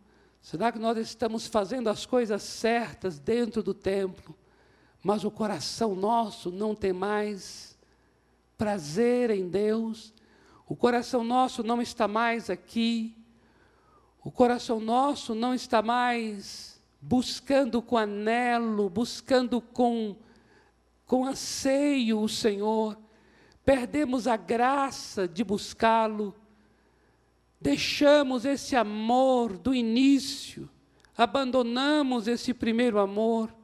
Será 0.46 0.70
que 0.70 0.78
nós 0.78 0.96
estamos 0.98 1.48
fazendo 1.48 1.90
as 1.90 2.06
coisas 2.06 2.40
certas 2.40 3.18
dentro 3.18 3.64
do 3.64 3.74
templo, 3.74 4.32
mas 5.02 5.24
o 5.24 5.30
coração 5.30 5.96
nosso 5.96 6.52
não 6.52 6.72
tem 6.72 6.92
mais 6.92 7.76
prazer 8.56 9.30
em 9.30 9.48
Deus? 9.48 10.14
O 10.68 10.76
coração 10.76 11.24
nosso 11.24 11.64
não 11.64 11.82
está 11.82 12.06
mais 12.06 12.48
aqui, 12.48 13.12
o 14.22 14.30
coração 14.30 14.78
nosso 14.78 15.34
não 15.34 15.52
está 15.52 15.82
mais 15.82 16.80
buscando 17.00 17.82
com 17.82 17.96
anelo, 17.98 18.88
buscando 18.88 19.60
com, 19.60 20.14
com 21.06 21.26
anseio 21.26 22.20
o 22.20 22.28
Senhor. 22.28 22.96
Perdemos 23.64 24.28
a 24.28 24.36
graça 24.36 25.26
de 25.26 25.42
buscá-lo, 25.42 26.32
deixamos 27.60 28.44
esse 28.44 28.76
amor 28.76 29.56
do 29.56 29.74
início, 29.74 30.68
abandonamos 31.16 32.28
esse 32.28 32.52
primeiro 32.52 32.98
amor. 32.98 33.54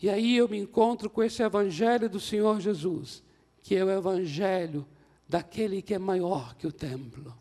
E 0.00 0.08
aí 0.08 0.36
eu 0.36 0.48
me 0.48 0.58
encontro 0.58 1.08
com 1.08 1.22
esse 1.22 1.42
evangelho 1.42 2.08
do 2.08 2.20
Senhor 2.20 2.60
Jesus, 2.60 3.22
que 3.62 3.74
é 3.74 3.84
o 3.84 3.90
evangelho 3.90 4.86
daquele 5.28 5.82
que 5.82 5.94
é 5.94 5.98
maior 5.98 6.54
que 6.54 6.66
o 6.66 6.72
templo. 6.72 7.36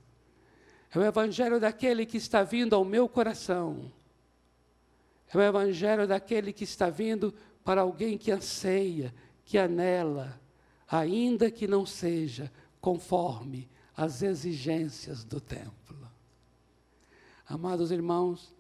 É 0.93 0.99
o 0.99 1.03
evangelho 1.03 1.59
daquele 1.59 2.05
que 2.05 2.17
está 2.17 2.43
vindo 2.43 2.75
ao 2.75 2.85
meu 2.85 3.07
coração. 3.07 3.91
É 5.33 5.37
o 5.37 5.41
evangelho 5.41 6.07
daquele 6.07 6.53
que 6.53 6.63
está 6.63 6.89
vindo 6.89 7.33
para 7.63 7.81
alguém 7.81 8.17
que 8.17 8.31
anseia, 8.31 9.13
que 9.43 9.57
anela, 9.57 10.39
ainda 10.89 11.51
que 11.51 11.67
não 11.67 11.85
seja 11.85 12.51
conforme 12.79 13.67
as 13.97 14.21
exigências 14.21 15.23
do 15.23 15.41
templo. 15.41 15.97
Amados 17.47 17.89
irmãos, 17.89 18.53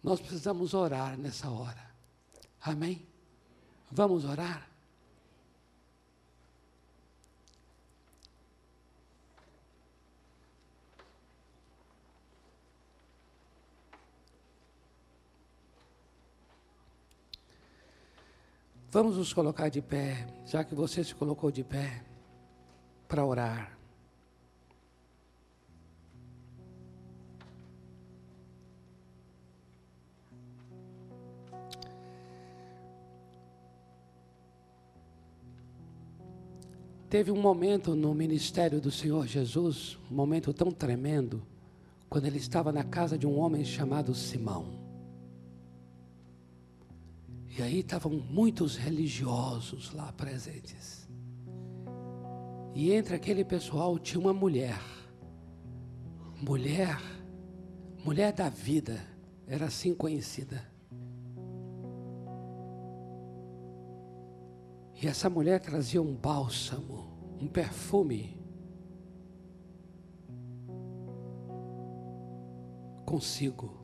nós 0.00 0.20
precisamos 0.20 0.72
orar 0.72 1.18
nessa 1.18 1.50
hora. 1.50 1.90
Amém? 2.60 3.04
Vamos 3.90 4.24
orar? 4.24 4.68
Vamos 18.90 19.16
nos 19.16 19.32
colocar 19.32 19.68
de 19.68 19.82
pé, 19.82 20.26
já 20.46 20.64
que 20.64 20.74
você 20.74 21.02
se 21.02 21.14
colocou 21.14 21.50
de 21.50 21.62
pé, 21.62 22.04
para 23.06 23.24
orar. 23.24 23.77
Teve 37.08 37.30
um 37.30 37.40
momento 37.40 37.94
no 37.94 38.14
ministério 38.14 38.82
do 38.82 38.90
Senhor 38.90 39.26
Jesus, 39.26 39.98
um 40.10 40.14
momento 40.14 40.52
tão 40.52 40.70
tremendo, 40.70 41.42
quando 42.08 42.26
ele 42.26 42.36
estava 42.36 42.70
na 42.70 42.84
casa 42.84 43.16
de 43.16 43.26
um 43.26 43.38
homem 43.38 43.64
chamado 43.64 44.14
Simão. 44.14 44.66
E 47.48 47.62
aí 47.62 47.80
estavam 47.80 48.12
muitos 48.12 48.76
religiosos 48.76 49.90
lá 49.94 50.12
presentes. 50.12 51.08
E 52.74 52.92
entre 52.92 53.16
aquele 53.16 53.42
pessoal 53.42 53.98
tinha 53.98 54.20
uma 54.20 54.34
mulher. 54.34 54.78
Mulher, 56.42 57.00
mulher 58.04 58.34
da 58.34 58.50
vida, 58.50 59.02
era 59.46 59.64
assim 59.64 59.94
conhecida. 59.94 60.62
E 65.00 65.06
essa 65.06 65.30
mulher 65.30 65.60
trazia 65.60 66.02
um 66.02 66.12
bálsamo, 66.12 67.06
um 67.40 67.46
perfume 67.46 68.36
consigo. 73.06 73.78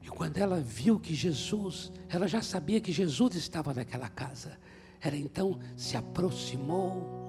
E 0.00 0.08
quando 0.08 0.38
ela 0.38 0.58
viu 0.58 0.98
que 0.98 1.14
Jesus, 1.14 1.92
ela 2.08 2.26
já 2.26 2.40
sabia 2.40 2.80
que 2.80 2.90
Jesus 2.90 3.34
estava 3.34 3.74
naquela 3.74 4.08
casa. 4.08 4.58
Ela 4.98 5.16
então 5.16 5.58
se 5.76 5.98
aproximou 5.98 7.20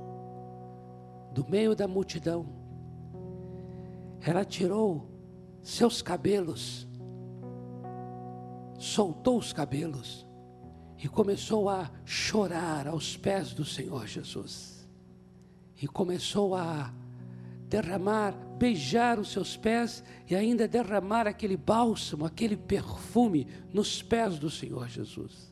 do 1.33 1.45
meio 1.49 1.75
da 1.75 1.89
multidão. 1.89 2.47
Ela 4.21 4.45
tirou 4.45 5.09
seus 5.61 6.01
cabelos, 6.01 6.87
soltou 8.79 9.37
os 9.37 9.51
cabelos 9.51 10.25
e 11.03 11.07
começou 11.09 11.67
a 11.67 11.91
chorar 12.05 12.87
aos 12.87 13.17
pés 13.17 13.53
do 13.53 13.65
Senhor 13.65 14.07
Jesus. 14.07 14.87
E 15.81 15.85
começou 15.85 16.55
a 16.55 16.93
derramar, 17.67 18.31
beijar 18.57 19.19
os 19.19 19.29
seus 19.29 19.57
pés 19.57 20.01
e 20.29 20.33
ainda 20.33 20.65
derramar 20.65 21.27
aquele 21.27 21.57
bálsamo, 21.57 22.25
aquele 22.25 22.55
perfume 22.55 23.45
nos 23.73 24.01
pés 24.01 24.39
do 24.39 24.49
Senhor 24.49 24.87
Jesus. 24.87 25.51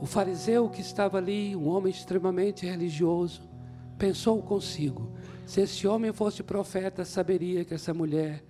O 0.00 0.06
fariseu 0.06 0.68
que 0.68 0.80
estava 0.80 1.18
ali, 1.18 1.54
um 1.54 1.68
homem 1.68 1.92
extremamente 1.92 2.66
religioso, 2.66 3.48
pensou 3.96 4.42
consigo: 4.42 5.12
se 5.46 5.60
esse 5.60 5.86
homem 5.86 6.12
fosse 6.12 6.42
profeta, 6.42 7.04
saberia 7.04 7.64
que 7.64 7.74
essa 7.74 7.94
mulher 7.94 8.42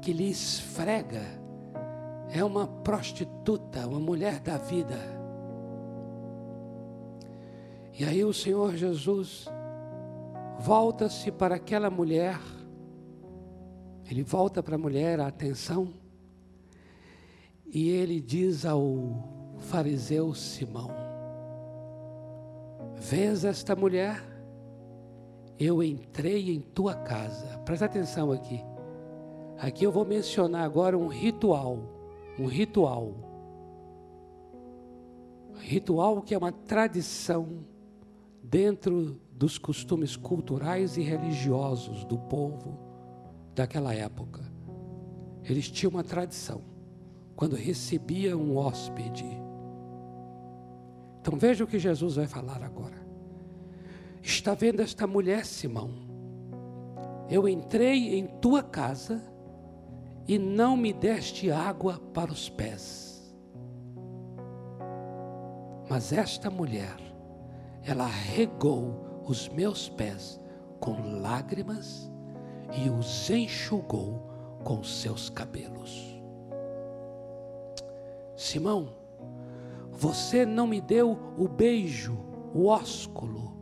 que 0.00 0.14
lhe 0.14 0.30
esfrega 0.30 1.39
é 2.32 2.44
uma 2.44 2.66
prostituta, 2.66 3.86
uma 3.86 3.98
mulher 3.98 4.40
da 4.40 4.56
vida. 4.56 4.96
E 7.98 8.04
aí 8.04 8.24
o 8.24 8.32
Senhor 8.32 8.74
Jesus 8.76 9.46
volta-se 10.58 11.30
para 11.30 11.56
aquela 11.56 11.90
mulher, 11.90 12.38
ele 14.08 14.22
volta 14.22 14.62
para 14.62 14.76
a 14.76 14.78
mulher 14.78 15.20
a 15.20 15.26
atenção, 15.26 15.92
e 17.66 17.88
ele 17.88 18.20
diz 18.20 18.64
ao 18.64 19.54
fariseu 19.58 20.34
Simão: 20.34 20.90
Vês 22.96 23.44
esta 23.44 23.74
mulher? 23.74 24.22
Eu 25.58 25.82
entrei 25.82 26.50
em 26.50 26.60
tua 26.60 26.94
casa. 26.94 27.58
Presta 27.66 27.84
atenção 27.84 28.32
aqui. 28.32 28.64
Aqui 29.58 29.84
eu 29.84 29.92
vou 29.92 30.06
mencionar 30.06 30.64
agora 30.64 30.96
um 30.96 31.06
ritual. 31.06 31.99
Um 32.40 32.46
ritual. 32.46 33.14
Ritual 35.58 36.22
que 36.22 36.34
é 36.34 36.38
uma 36.38 36.50
tradição 36.50 37.66
dentro 38.42 39.20
dos 39.30 39.58
costumes 39.58 40.16
culturais 40.16 40.96
e 40.96 41.02
religiosos 41.02 42.02
do 42.04 42.18
povo 42.18 42.78
daquela 43.54 43.94
época. 43.94 44.42
Eles 45.44 45.70
tinham 45.70 45.90
uma 45.90 46.02
tradição. 46.02 46.62
Quando 47.36 47.56
recebia 47.56 48.36
um 48.36 48.56
hóspede. 48.56 49.26
Então 51.20 51.38
veja 51.38 51.64
o 51.64 51.66
que 51.66 51.78
Jesus 51.78 52.16
vai 52.16 52.26
falar 52.26 52.62
agora. 52.62 53.06
Está 54.22 54.54
vendo 54.54 54.80
esta 54.80 55.06
mulher, 55.06 55.44
Simão? 55.44 55.90
Eu 57.28 57.46
entrei 57.46 58.18
em 58.18 58.26
tua 58.40 58.62
casa 58.62 59.29
e 60.30 60.38
não 60.38 60.76
me 60.76 60.92
deste 60.92 61.50
água 61.50 61.98
para 62.14 62.30
os 62.30 62.48
pés. 62.48 63.34
Mas 65.88 66.12
esta 66.12 66.48
mulher, 66.48 66.96
ela 67.82 68.06
regou 68.06 69.24
os 69.26 69.48
meus 69.48 69.88
pés 69.88 70.38
com 70.78 71.18
lágrimas 71.20 72.08
e 72.80 72.88
os 72.88 73.28
enxugou 73.28 74.24
com 74.62 74.84
seus 74.84 75.28
cabelos. 75.28 76.16
Simão, 78.36 78.94
você 79.90 80.46
não 80.46 80.68
me 80.68 80.80
deu 80.80 81.18
o 81.36 81.48
beijo, 81.48 82.16
o 82.54 82.66
ósculo 82.66 83.52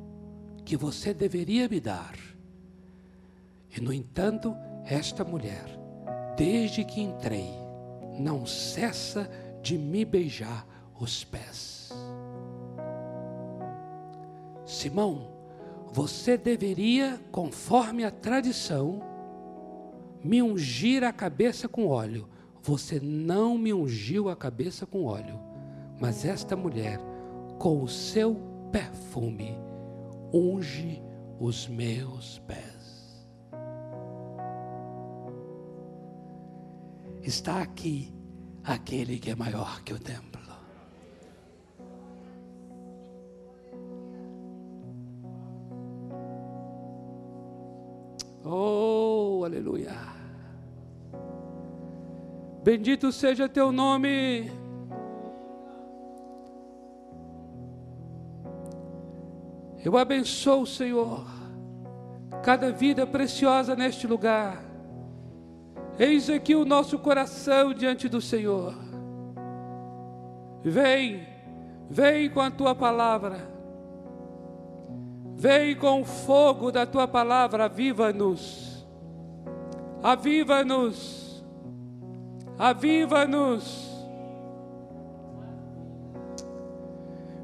que 0.67 0.77
você 0.77 1.15
deveria 1.15 1.67
me 1.67 1.81
dar. 1.81 2.15
E 3.75 3.81
no 3.81 3.91
entanto, 3.91 4.55
esta 4.85 5.25
mulher, 5.25 5.78
desde 6.39 6.85
que 6.85 7.01
entrei, 7.01 7.51
não 8.17 8.47
cessa 8.47 9.29
de 9.61 9.77
me 9.77 10.05
beijar 10.05 10.65
os 10.99 11.25
pés. 11.25 11.91
Simão, 14.65 15.33
você 15.93 16.39
deveria, 16.39 17.21
conforme 17.33 18.05
a 18.05 18.11
tradição, 18.13 19.03
me 20.23 20.41
ungir 20.41 21.03
a 21.03 21.13
cabeça 21.13 21.69
com 21.69 21.89
óleo. 21.89 22.29
Você 22.63 23.01
não 23.01 23.59
me 23.59 23.75
ungiu 23.75 24.29
a 24.29 24.37
cabeça 24.37 24.87
com 24.87 25.05
óleo, 25.05 25.41
mas 26.01 26.25
esta 26.25 26.55
mulher, 26.55 27.01
com 27.59 27.83
o 27.83 27.89
seu 27.89 28.37
perfume, 28.71 29.59
unge 30.33 31.03
os 31.41 31.67
meus 31.67 32.39
pés. 32.41 32.78
Está 37.23 37.63
aqui 37.63 38.13
aquele 38.65 39.19
que 39.19 39.31
é 39.31 39.35
maior 39.35 39.83
que 39.83 39.93
o 39.93 39.99
templo. 39.99 40.39
Oh, 48.45 49.43
aleluia. 49.45 49.95
Bendito 52.63 53.13
seja 53.13 53.49
teu 53.49 53.71
nome. 53.73 54.51
Eu 59.85 59.97
abençoo, 59.97 60.67
Senhor, 60.67 61.27
cada 62.43 62.73
vida 62.73 63.07
preciosa 63.07 63.77
neste 63.77 64.07
lugar. 64.07 64.68
Eis 65.99 66.31
aqui 66.31 66.55
o 66.55 66.65
nosso 66.65 66.99
coração 66.99 67.75
diante 67.75 68.09
do 68.09 68.21
Senhor. 68.21 68.75
Vem, 70.63 71.27
vem 71.91 72.31
com 72.31 72.41
a 72.41 72.51
tua 72.51 72.75
palavra 72.75 73.59
Vem 75.39 75.77
com 75.77 76.01
o 76.01 76.05
fogo 76.05 76.73
da 76.73 76.85
tua 76.85 77.07
palavra, 77.07 77.67
aviva-nos. 77.67 78.85
Aviva-nos. 80.03 81.45
Aviva-nos. 82.59 83.89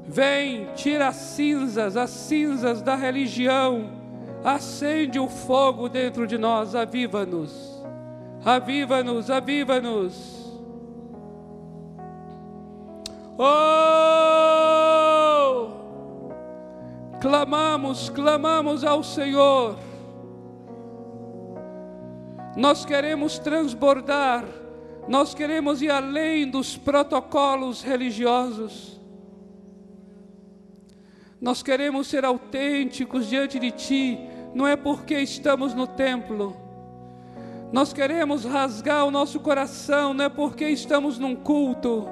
Vem, 0.05 0.67
tira 0.75 1.07
as 1.07 1.15
cinzas, 1.15 1.95
as 1.95 2.09
cinzas 2.09 2.81
da 2.81 2.95
religião. 2.95 3.89
Acende 4.43 5.17
o 5.17 5.29
fogo 5.29 5.87
dentro 5.87 6.27
de 6.27 6.37
nós, 6.37 6.75
aviva-nos. 6.75 7.74
Aviva-nos, 8.45 9.29
aviva-nos. 9.31 10.35
Oh! 13.37 14.05
clamamos, 17.25 18.09
clamamos 18.09 18.83
ao 18.83 19.03
Senhor. 19.03 19.79
Nós 22.55 22.85
queremos 22.85 23.39
transbordar, 23.39 24.45
nós 25.07 25.33
queremos 25.33 25.81
ir 25.81 25.89
além 25.89 26.47
dos 26.47 26.77
protocolos 26.77 27.81
religiosos. 27.81 29.01
Nós 31.41 31.63
queremos 31.63 32.07
ser 32.07 32.23
autênticos 32.23 33.27
diante 33.27 33.59
de 33.59 33.71
Ti, 33.71 34.19
não 34.53 34.67
é 34.67 34.75
porque 34.75 35.19
estamos 35.19 35.73
no 35.73 35.87
templo. 35.87 36.64
Nós 37.75 37.91
queremos 37.91 38.45
rasgar 38.45 39.05
o 39.05 39.11
nosso 39.11 39.37
coração, 39.39 40.13
não 40.13 40.23
é 40.23 40.29
porque 40.29 40.69
estamos 40.69 41.19
num 41.19 41.35
culto 41.35 42.07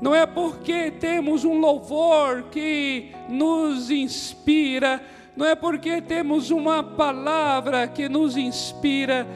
não 0.00 0.14
é 0.14 0.26
porque 0.26 0.90
temos 0.90 1.44
um 1.44 1.58
louvor 1.58 2.44
que 2.50 3.12
nos 3.28 3.90
inspira, 3.90 5.02
não 5.34 5.46
é 5.46 5.54
porque 5.54 6.02
temos 6.02 6.50
uma 6.50 6.82
palavra 6.82 7.88
que 7.88 8.08
nos 8.08 8.36
inspira. 8.36 9.26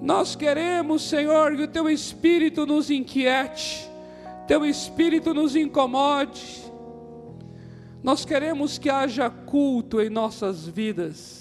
Nós 0.00 0.36
queremos, 0.36 1.02
Senhor, 1.02 1.56
que 1.56 1.62
o 1.62 1.68
Teu 1.68 1.90
Espírito 1.90 2.64
nos 2.64 2.88
inquiete, 2.88 3.90
Teu 4.46 4.64
Espírito 4.64 5.34
nos 5.34 5.56
incomode. 5.56 6.70
Nós 8.02 8.24
queremos 8.24 8.78
que 8.78 8.88
haja 8.88 9.28
culto 9.28 10.00
em 10.00 10.08
nossas 10.08 10.66
vidas, 10.66 11.39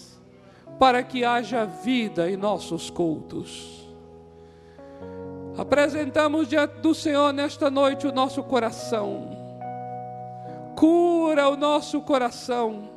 para 0.80 1.04
que 1.04 1.26
haja 1.26 1.66
vida 1.66 2.32
em 2.32 2.38
nossos 2.38 2.90
cultos. 2.90 3.86
Apresentamos 5.58 6.48
diante 6.48 6.80
do 6.80 6.96
Senhor 6.96 7.34
nesta 7.34 7.70
noite 7.70 8.08
o 8.08 8.14
nosso 8.14 8.42
coração. 8.42 9.38
Cura 10.78 11.50
o 11.50 11.58
nosso 11.58 12.00
coração. 12.00 12.90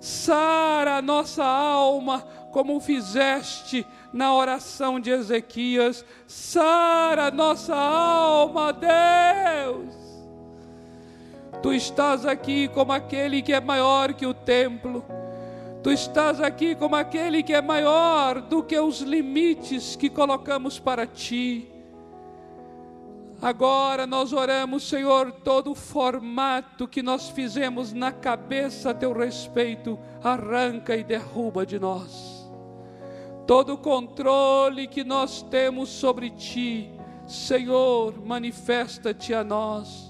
Sara 0.00 0.96
a 0.96 1.02
nossa 1.02 1.44
alma, 1.44 2.26
como 2.50 2.80
fizeste 2.80 3.86
na 4.12 4.34
oração 4.34 4.98
de 4.98 5.10
Ezequias. 5.10 6.04
Sara 6.26 7.26
a 7.26 7.30
nossa 7.30 7.76
alma, 7.76 8.72
Deus. 8.72 9.94
Tu 11.62 11.72
estás 11.72 12.26
aqui 12.26 12.66
como 12.68 12.92
aquele 12.92 13.42
que 13.42 13.52
é 13.52 13.60
maior 13.60 14.12
que 14.12 14.26
o 14.26 14.34
templo. 14.34 15.04
Tu 15.86 15.92
estás 15.92 16.40
aqui 16.40 16.74
como 16.74 16.96
aquele 16.96 17.44
que 17.44 17.52
é 17.52 17.62
maior 17.62 18.40
do 18.40 18.60
que 18.60 18.76
os 18.76 19.02
limites 19.02 19.94
que 19.94 20.10
colocamos 20.10 20.80
para 20.80 21.06
ti. 21.06 21.70
Agora 23.40 24.04
nós 24.04 24.32
oramos, 24.32 24.88
Senhor, 24.88 25.30
todo 25.30 25.70
o 25.70 25.74
formato 25.76 26.88
que 26.88 27.04
nós 27.04 27.28
fizemos 27.28 27.92
na 27.92 28.10
cabeça 28.10 28.90
a 28.90 28.94
teu 28.94 29.12
respeito, 29.12 29.96
arranca 30.24 30.96
e 30.96 31.04
derruba 31.04 31.64
de 31.64 31.78
nós. 31.78 32.50
Todo 33.46 33.74
o 33.74 33.78
controle 33.78 34.88
que 34.88 35.04
nós 35.04 35.40
temos 35.40 35.88
sobre 35.88 36.30
ti, 36.30 36.90
Senhor, 37.28 38.12
manifesta-te 38.26 39.32
a 39.32 39.44
nós. 39.44 40.05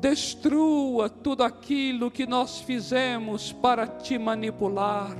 Destrua 0.00 1.08
tudo 1.08 1.42
aquilo 1.42 2.10
que 2.10 2.26
nós 2.26 2.60
fizemos 2.60 3.52
para 3.52 3.86
te 3.86 4.18
manipular, 4.18 5.16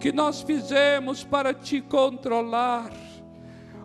que 0.00 0.12
nós 0.12 0.42
fizemos 0.42 1.24
para 1.24 1.54
te 1.54 1.80
controlar 1.80 2.90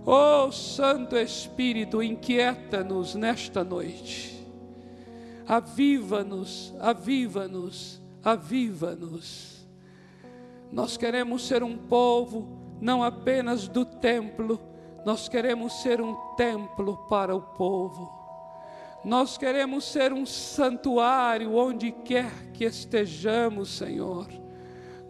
Oh 0.05 0.51
Santo 0.51 1.15
Espírito, 1.15 2.03
inquieta-nos 2.03 3.15
nesta 3.15 3.63
noite. 3.63 4.45
Aviva-nos, 5.47 6.73
aviva-nos, 6.79 8.01
aviva-nos. 8.21 9.65
Nós 10.71 10.97
queremos 10.97 11.47
ser 11.47 11.63
um 11.63 11.77
povo 11.77 12.75
não 12.81 13.01
apenas 13.01 13.69
do 13.69 13.85
templo, 13.85 14.59
nós 15.05 15.29
queremos 15.29 15.81
ser 15.81 16.01
um 16.01 16.15
templo 16.35 16.97
para 17.07 17.33
o 17.33 17.41
povo. 17.41 18.22
Nós 19.03 19.37
queremos 19.37 19.83
ser 19.83 20.13
um 20.13 20.25
santuário 20.25 21.55
onde 21.55 21.91
quer 21.91 22.31
que 22.53 22.63
estejamos, 22.63 23.69
Senhor. 23.69 24.27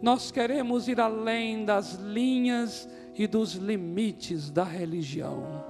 Nós 0.02 0.32
queremos 0.32 0.88
ir 0.88 1.00
além 1.00 1.64
das 1.64 1.94
linhas 1.94 2.90
e 3.16 3.28
dos 3.28 3.54
limites 3.54 4.50
da 4.50 4.64
religião. 4.64 5.64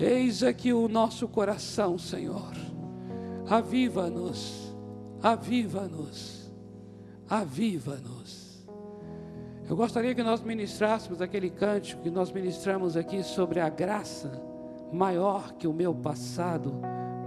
Eis 0.00 0.42
aqui 0.42 0.72
o 0.72 0.88
nosso 0.88 1.28
coração, 1.28 1.96
Senhor. 1.96 2.52
Aviva-nos, 3.48 4.74
aviva-nos, 5.22 6.52
aviva-nos. 7.28 8.66
Eu 9.70 9.76
gostaria 9.76 10.14
que 10.14 10.24
nós 10.24 10.42
ministrássemos 10.42 11.22
aquele 11.22 11.50
cântico 11.50 12.02
que 12.02 12.10
nós 12.10 12.32
ministramos 12.32 12.96
aqui 12.96 13.22
sobre 13.22 13.60
a 13.60 13.68
graça 13.68 14.51
maior 14.92 15.54
que 15.54 15.66
o 15.66 15.72
meu 15.72 15.94
passado, 15.94 16.74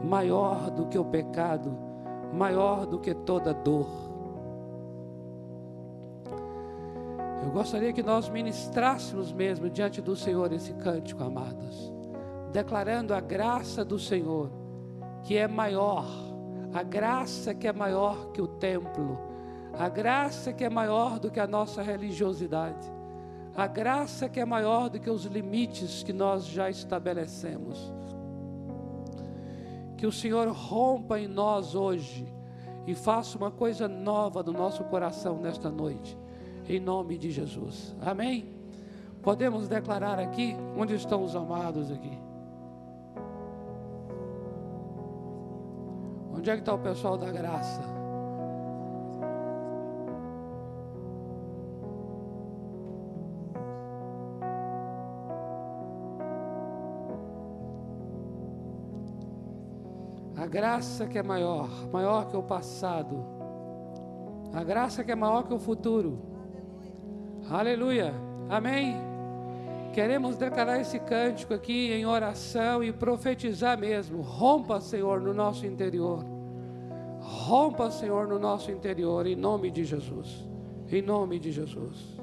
maior 0.03 0.69
do 0.69 0.85
que 0.85 0.97
o 0.97 1.03
pecado, 1.03 1.75
maior 2.31 2.85
do 2.85 2.99
que 2.99 3.13
toda 3.13 3.53
dor. 3.53 3.87
Eu 7.43 7.51
gostaria 7.51 7.91
que 7.91 8.03
nós 8.03 8.29
ministrássemos 8.29 9.31
mesmo 9.31 9.69
diante 9.69 10.01
do 10.01 10.15
Senhor 10.15 10.51
esse 10.53 10.73
cântico, 10.73 11.23
amados, 11.23 11.91
declarando 12.51 13.13
a 13.13 13.19
graça 13.19 13.83
do 13.83 13.97
Senhor, 13.97 14.51
que 15.23 15.35
é 15.35 15.47
maior, 15.47 16.05
a 16.73 16.83
graça 16.83 17.53
que 17.53 17.67
é 17.67 17.73
maior 17.73 18.31
que 18.31 18.41
o 18.41 18.47
templo, 18.47 19.17
a 19.73 19.89
graça 19.89 20.53
que 20.53 20.63
é 20.63 20.69
maior 20.69 21.19
do 21.19 21.31
que 21.31 21.39
a 21.39 21.47
nossa 21.47 21.81
religiosidade, 21.81 22.94
a 23.55 23.67
graça 23.67 24.27
que 24.27 24.39
é 24.39 24.45
maior 24.45 24.89
do 24.89 24.99
que 24.99 25.09
os 25.09 25.25
limites 25.25 26.03
que 26.03 26.11
nós 26.11 26.45
já 26.45 26.69
estabelecemos. 26.69 27.93
Que 29.97 30.05
o 30.05 30.11
Senhor 30.11 30.47
rompa 30.49 31.19
em 31.19 31.27
nós 31.27 31.73
hoje 31.73 32.25
e 32.85 32.93
faça 32.93 33.37
uma 33.37 33.49
coisa 33.49 33.87
nova 33.87 34.43
no 34.43 34.51
nosso 34.51 34.83
coração 34.83 35.39
nesta 35.39 35.69
noite 35.69 36.17
em 36.67 36.79
nome 36.79 37.17
de 37.17 37.31
Jesus. 37.31 37.95
Amém? 38.01 38.53
Podemos 39.21 39.67
declarar 39.67 40.19
aqui 40.19 40.55
onde 40.77 40.95
estão 40.95 41.23
os 41.23 41.35
amados 41.35 41.91
aqui. 41.91 42.17
Onde 46.33 46.49
é 46.49 46.53
que 46.53 46.59
está 46.59 46.73
o 46.73 46.79
pessoal 46.79 47.17
da 47.17 47.31
graça? 47.31 47.94
Graça 60.55 61.05
que 61.05 61.17
é 61.17 61.23
maior, 61.23 61.69
maior 61.91 62.29
que 62.29 62.37
o 62.37 62.41
passado. 62.41 63.25
A 64.53 64.63
graça 64.63 65.03
que 65.03 65.11
é 65.11 65.15
maior 65.15 65.43
que 65.43 65.53
o 65.53 65.59
futuro. 65.59 66.17
Aleluia. 67.49 68.13
Aleluia. 68.13 68.13
Amém. 68.49 68.95
Queremos 69.93 70.37
declarar 70.37 70.79
esse 70.79 70.97
cântico 70.97 71.53
aqui 71.53 71.91
em 71.91 72.05
oração 72.05 72.81
e 72.81 72.93
profetizar 72.93 73.77
mesmo. 73.77 74.21
Rompa, 74.21 74.79
Senhor, 74.79 75.19
no 75.19 75.33
nosso 75.33 75.65
interior. 75.65 76.23
Rompa, 77.19 77.91
Senhor, 77.91 78.25
no 78.25 78.39
nosso 78.39 78.71
interior, 78.71 79.27
em 79.27 79.35
nome 79.35 79.69
de 79.69 79.83
Jesus. 79.83 80.47
Em 80.89 81.01
nome 81.01 81.37
de 81.37 81.51
Jesus. 81.51 82.14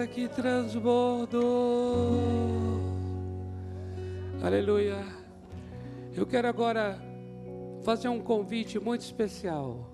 Graça 0.00 0.06
que 0.06 0.28
transbordou. 0.28 1.40
Aleluia. 4.42 5.04
Eu 6.14 6.26
quero 6.26 6.48
agora 6.48 6.98
fazer 7.82 8.08
um 8.08 8.20
convite 8.20 8.78
muito 8.78 9.02
especial 9.02 9.90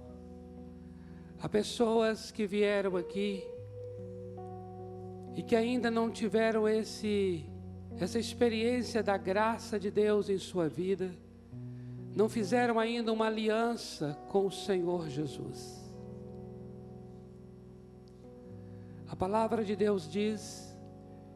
a 1.41 1.49
pessoas 1.49 2.31
que 2.31 2.47
vieram 2.47 2.97
aqui 2.97 3.43
e 5.35 5.43
que 5.43 5.57
ainda 5.57 5.91
não 5.91 6.11
tiveram 6.11 6.69
esse 6.69 7.45
essa 7.99 8.19
experiência 8.19 9.03
da 9.03 9.17
graça 9.17 9.81
de 9.81 9.91
Deus 9.91 10.29
em 10.29 10.37
sua 10.39 10.69
vida, 10.69 11.11
não 12.15 12.29
fizeram 12.29 12.79
ainda 12.79 13.11
uma 13.11 13.27
aliança 13.27 14.19
com 14.29 14.47
o 14.47 14.53
Senhor 14.53 15.09
Jesus. 15.09 15.86
A 19.17 19.19
palavra 19.19 19.65
de 19.65 19.75
Deus 19.75 20.07
diz 20.07 20.77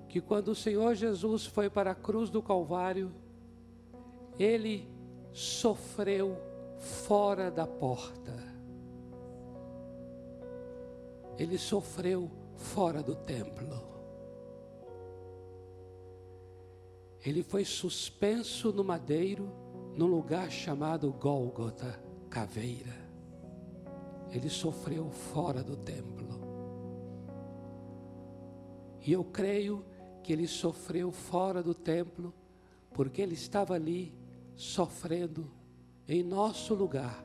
que 0.06 0.20
quando 0.20 0.48
o 0.48 0.54
Senhor 0.54 0.94
Jesus 0.94 1.46
foi 1.46 1.70
para 1.70 1.92
a 1.92 1.94
cruz 1.94 2.28
do 2.28 2.42
Calvário, 2.42 3.10
ele 4.38 4.86
sofreu 5.32 6.36
fora 6.78 7.50
da 7.50 7.66
porta. 7.66 8.34
Ele 11.38 11.56
sofreu 11.56 12.30
fora 12.54 13.02
do 13.02 13.14
templo. 13.14 13.82
Ele 17.24 17.42
foi 17.42 17.64
suspenso 17.64 18.74
no 18.74 18.84
madeiro, 18.84 19.50
num 19.96 20.06
lugar 20.06 20.50
chamado 20.50 21.10
Gólgota, 21.14 21.98
caveira. 22.28 22.94
Ele 24.30 24.50
sofreu 24.50 25.08
fora 25.10 25.62
do 25.62 25.78
templo. 25.78 26.19
E 29.06 29.12
eu 29.12 29.24
creio 29.24 29.84
que 30.22 30.32
ele 30.32 30.46
sofreu 30.46 31.10
fora 31.10 31.62
do 31.62 31.74
templo, 31.74 32.34
porque 32.92 33.22
ele 33.22 33.34
estava 33.34 33.74
ali 33.74 34.14
sofrendo 34.54 35.50
em 36.06 36.22
nosso 36.22 36.74
lugar, 36.74 37.24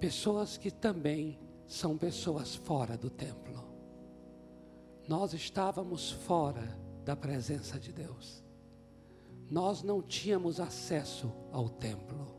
pessoas 0.00 0.56
que 0.56 0.70
também 0.70 1.38
são 1.66 1.96
pessoas 1.96 2.54
fora 2.54 2.96
do 2.96 3.10
templo. 3.10 3.62
Nós 5.06 5.34
estávamos 5.34 6.10
fora 6.10 6.78
da 7.04 7.14
presença 7.14 7.78
de 7.78 7.92
Deus. 7.92 8.42
Nós 9.50 9.82
não 9.82 10.00
tínhamos 10.00 10.58
acesso 10.58 11.30
ao 11.52 11.68
templo. 11.68 12.34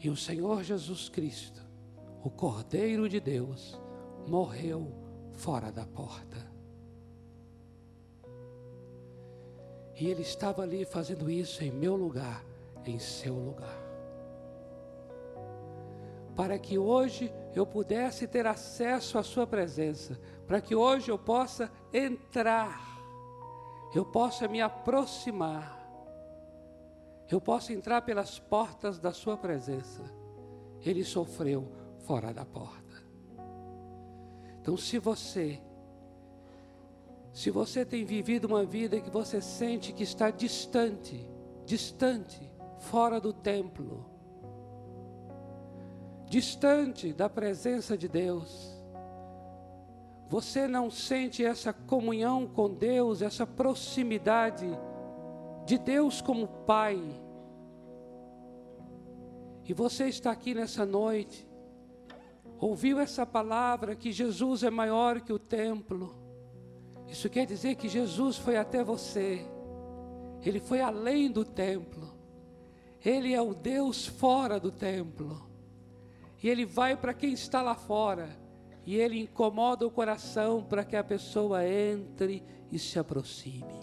E 0.00 0.08
o 0.08 0.16
Senhor 0.16 0.62
Jesus 0.62 1.08
Cristo, 1.08 1.60
o 2.22 2.30
Cordeiro 2.30 3.08
de 3.08 3.18
Deus, 3.18 3.78
morreu 4.28 5.07
fora 5.38 5.70
da 5.70 5.86
porta. 5.86 6.36
E 9.94 10.06
ele 10.08 10.22
estava 10.22 10.62
ali 10.62 10.84
fazendo 10.84 11.30
isso 11.30 11.62
em 11.64 11.70
meu 11.70 11.96
lugar, 11.96 12.44
em 12.84 12.98
seu 12.98 13.34
lugar. 13.34 13.78
Para 16.36 16.58
que 16.58 16.78
hoje 16.78 17.32
eu 17.54 17.66
pudesse 17.66 18.26
ter 18.26 18.46
acesso 18.46 19.18
à 19.18 19.22
Sua 19.22 19.46
presença, 19.46 20.18
para 20.46 20.60
que 20.60 20.74
hoje 20.74 21.10
eu 21.10 21.18
possa 21.18 21.70
entrar, 21.92 22.80
eu 23.94 24.04
possa 24.04 24.46
me 24.46 24.60
aproximar, 24.60 25.76
eu 27.30 27.40
possa 27.40 27.72
entrar 27.72 28.02
pelas 28.02 28.38
portas 28.38 28.98
da 28.98 29.12
Sua 29.12 29.36
presença. 29.36 30.02
Ele 30.84 31.04
sofreu 31.04 31.68
fora 31.98 32.32
da 32.32 32.44
porta. 32.44 32.87
Então, 34.68 34.76
se 34.76 34.98
você, 34.98 35.58
se 37.32 37.50
você 37.50 37.86
tem 37.86 38.04
vivido 38.04 38.44
uma 38.44 38.66
vida 38.66 39.00
que 39.00 39.08
você 39.08 39.40
sente 39.40 39.94
que 39.94 40.02
está 40.02 40.30
distante, 40.30 41.26
distante, 41.64 42.38
fora 42.76 43.18
do 43.18 43.32
templo, 43.32 44.04
distante 46.26 47.14
da 47.14 47.30
presença 47.30 47.96
de 47.96 48.08
Deus, 48.08 48.78
você 50.28 50.68
não 50.68 50.90
sente 50.90 51.42
essa 51.42 51.72
comunhão 51.72 52.46
com 52.46 52.68
Deus, 52.68 53.22
essa 53.22 53.46
proximidade 53.46 54.68
de 55.64 55.78
Deus 55.78 56.20
como 56.20 56.46
Pai, 56.46 57.00
e 59.64 59.72
você 59.72 60.08
está 60.08 60.30
aqui 60.30 60.52
nessa 60.52 60.84
noite, 60.84 61.47
ouviu 62.60 62.98
essa 62.98 63.24
palavra 63.24 63.94
que 63.94 64.10
Jesus 64.10 64.62
é 64.62 64.70
maior 64.70 65.20
que 65.20 65.32
o 65.32 65.38
templo, 65.38 66.14
isso 67.06 67.30
quer 67.30 67.46
dizer 67.46 67.76
que 67.76 67.88
Jesus 67.88 68.36
foi 68.36 68.56
até 68.56 68.82
você, 68.82 69.46
ele 70.44 70.60
foi 70.60 70.80
além 70.80 71.30
do 71.30 71.44
templo, 71.44 72.12
ele 73.04 73.32
é 73.32 73.40
o 73.40 73.54
Deus 73.54 74.06
fora 74.06 74.58
do 74.58 74.72
templo, 74.72 75.48
e 76.42 76.48
ele 76.48 76.64
vai 76.64 76.96
para 76.96 77.14
quem 77.14 77.32
está 77.32 77.62
lá 77.62 77.74
fora, 77.74 78.28
e 78.84 78.96
ele 78.96 79.20
incomoda 79.20 79.86
o 79.86 79.90
coração 79.90 80.62
para 80.62 80.84
que 80.84 80.96
a 80.96 81.04
pessoa 81.04 81.66
entre 81.66 82.42
e 82.72 82.78
se 82.78 82.98
aproxime. 82.98 83.78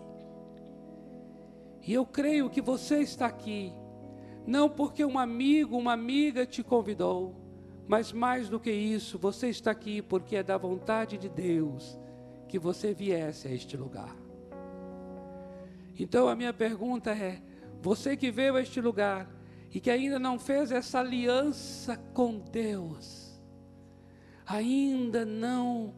E 1.82 1.93
eu 1.93 2.05
creio 2.05 2.49
que 2.49 2.61
você 2.61 2.99
está 2.99 3.28
aqui, 3.28 3.71
não 4.45 4.69
porque 4.69 5.05
um 5.05 5.17
amigo, 5.17 5.78
uma 5.78 5.93
amiga 5.93 6.45
te 6.45 6.63
convidou, 6.63 7.45
mas 7.88 8.12
mais 8.12 8.50
do 8.50 8.60
que 8.60 8.72
isso, 8.72 9.18
você 9.20 9.50
está 9.50 9.72
aqui 9.72 10.02
porque 10.02 10.36
é 10.36 10.44
da 10.44 10.58
vontade 10.58 11.18
de 11.18 11.30
Deus 11.30 11.98
que 12.48 12.58
você 12.58 12.94
viesse 12.94 13.48
a 13.48 13.52
este 13.52 13.78
lugar. 13.78 14.16
Então 15.98 16.28
a 16.28 16.36
minha 16.36 16.54
pergunta 16.54 17.12
é: 17.12 17.42
você 17.82 18.18
que 18.18 18.32
veio 18.32 18.56
a 18.56 18.62
este 18.62 18.82
lugar 18.82 19.30
e 19.72 19.80
que 19.80 19.92
ainda 19.92 20.18
não 20.18 20.40
fez 20.40 20.72
essa 20.72 21.00
aliança 21.00 21.96
com 22.14 22.40
Deus, 22.40 23.40
ainda 24.46 25.24
não 25.24 25.94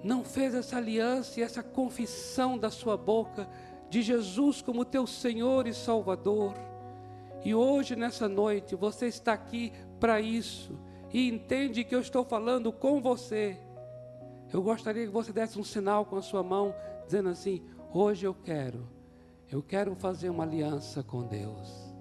não 0.00 0.24
fez 0.24 0.54
essa 0.54 0.76
aliança 0.76 1.40
e 1.40 1.42
essa 1.42 1.60
confissão 1.60 2.56
da 2.56 2.70
sua 2.70 2.96
boca 2.96 3.48
de 3.90 4.00
Jesus 4.00 4.62
como 4.62 4.84
teu 4.84 5.08
Senhor 5.08 5.66
e 5.66 5.74
Salvador. 5.74 6.54
E 7.44 7.52
hoje 7.52 7.96
nessa 7.96 8.28
noite 8.28 8.76
você 8.76 9.06
está 9.08 9.32
aqui 9.32 9.72
para 9.98 10.20
isso 10.20 10.78
e 11.12 11.28
entende 11.28 11.84
que 11.84 11.94
eu 11.94 12.00
estou 12.00 12.24
falando 12.24 12.72
com 12.72 13.00
você, 13.00 13.58
eu 14.52 14.62
gostaria 14.62 15.04
que 15.06 15.12
você 15.12 15.32
desse 15.32 15.58
um 15.58 15.64
sinal 15.64 16.04
com 16.04 16.16
a 16.16 16.22
sua 16.22 16.42
mão, 16.42 16.74
dizendo 17.04 17.28
assim: 17.28 17.62
hoje 17.92 18.26
eu 18.26 18.34
quero, 18.34 18.88
eu 19.50 19.62
quero 19.62 19.94
fazer 19.94 20.30
uma 20.30 20.44
aliança 20.44 21.02
com 21.02 21.26
Deus. 21.26 21.94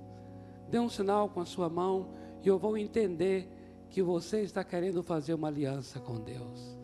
Dê 0.70 0.80
um 0.80 0.90
sinal 0.90 1.30
com 1.30 1.40
a 1.40 1.46
sua 1.46 1.70
mão 1.70 2.10
e 2.44 2.48
eu 2.48 2.58
vou 2.58 2.78
entender 2.78 3.50
que 3.90 4.02
você 4.02 4.42
está 4.42 4.64
querendo 4.64 5.02
fazer 5.02 5.34
uma 5.34 5.48
aliança 5.48 6.00
com 6.00 6.16
Deus. 6.16 6.78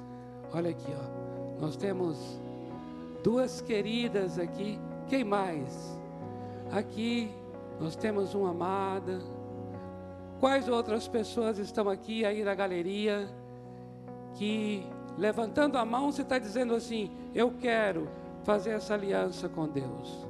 Olha 0.53 0.69
aqui, 0.69 0.91
ó. 0.91 1.59
Nós 1.59 1.76
temos 1.76 2.17
duas 3.24 3.61
queridas 3.61 4.39
aqui. 4.39 4.80
Quem 5.07 5.24
mais? 5.24 5.99
Aqui 6.71 7.30
nós 7.80 7.95
temos 7.95 8.34
uma 8.34 8.51
amada, 8.51 9.19
Quais 10.44 10.68
outras 10.68 11.08
pessoas 11.08 11.58
estão 11.58 11.88
aqui 11.88 12.26
aí 12.26 12.44
na 12.44 12.54
galeria 12.54 13.30
que 14.34 14.86
levantando 15.18 15.78
a 15.78 15.86
mão 15.86 16.12
você 16.12 16.22
está 16.22 16.38
dizendo 16.38 16.76
assim: 16.76 17.10
Eu 17.34 17.52
quero 17.52 18.10
fazer 18.44 18.72
essa 18.72 18.94
aliança 18.94 19.48
com 19.48 19.70
Deus. 19.70 20.28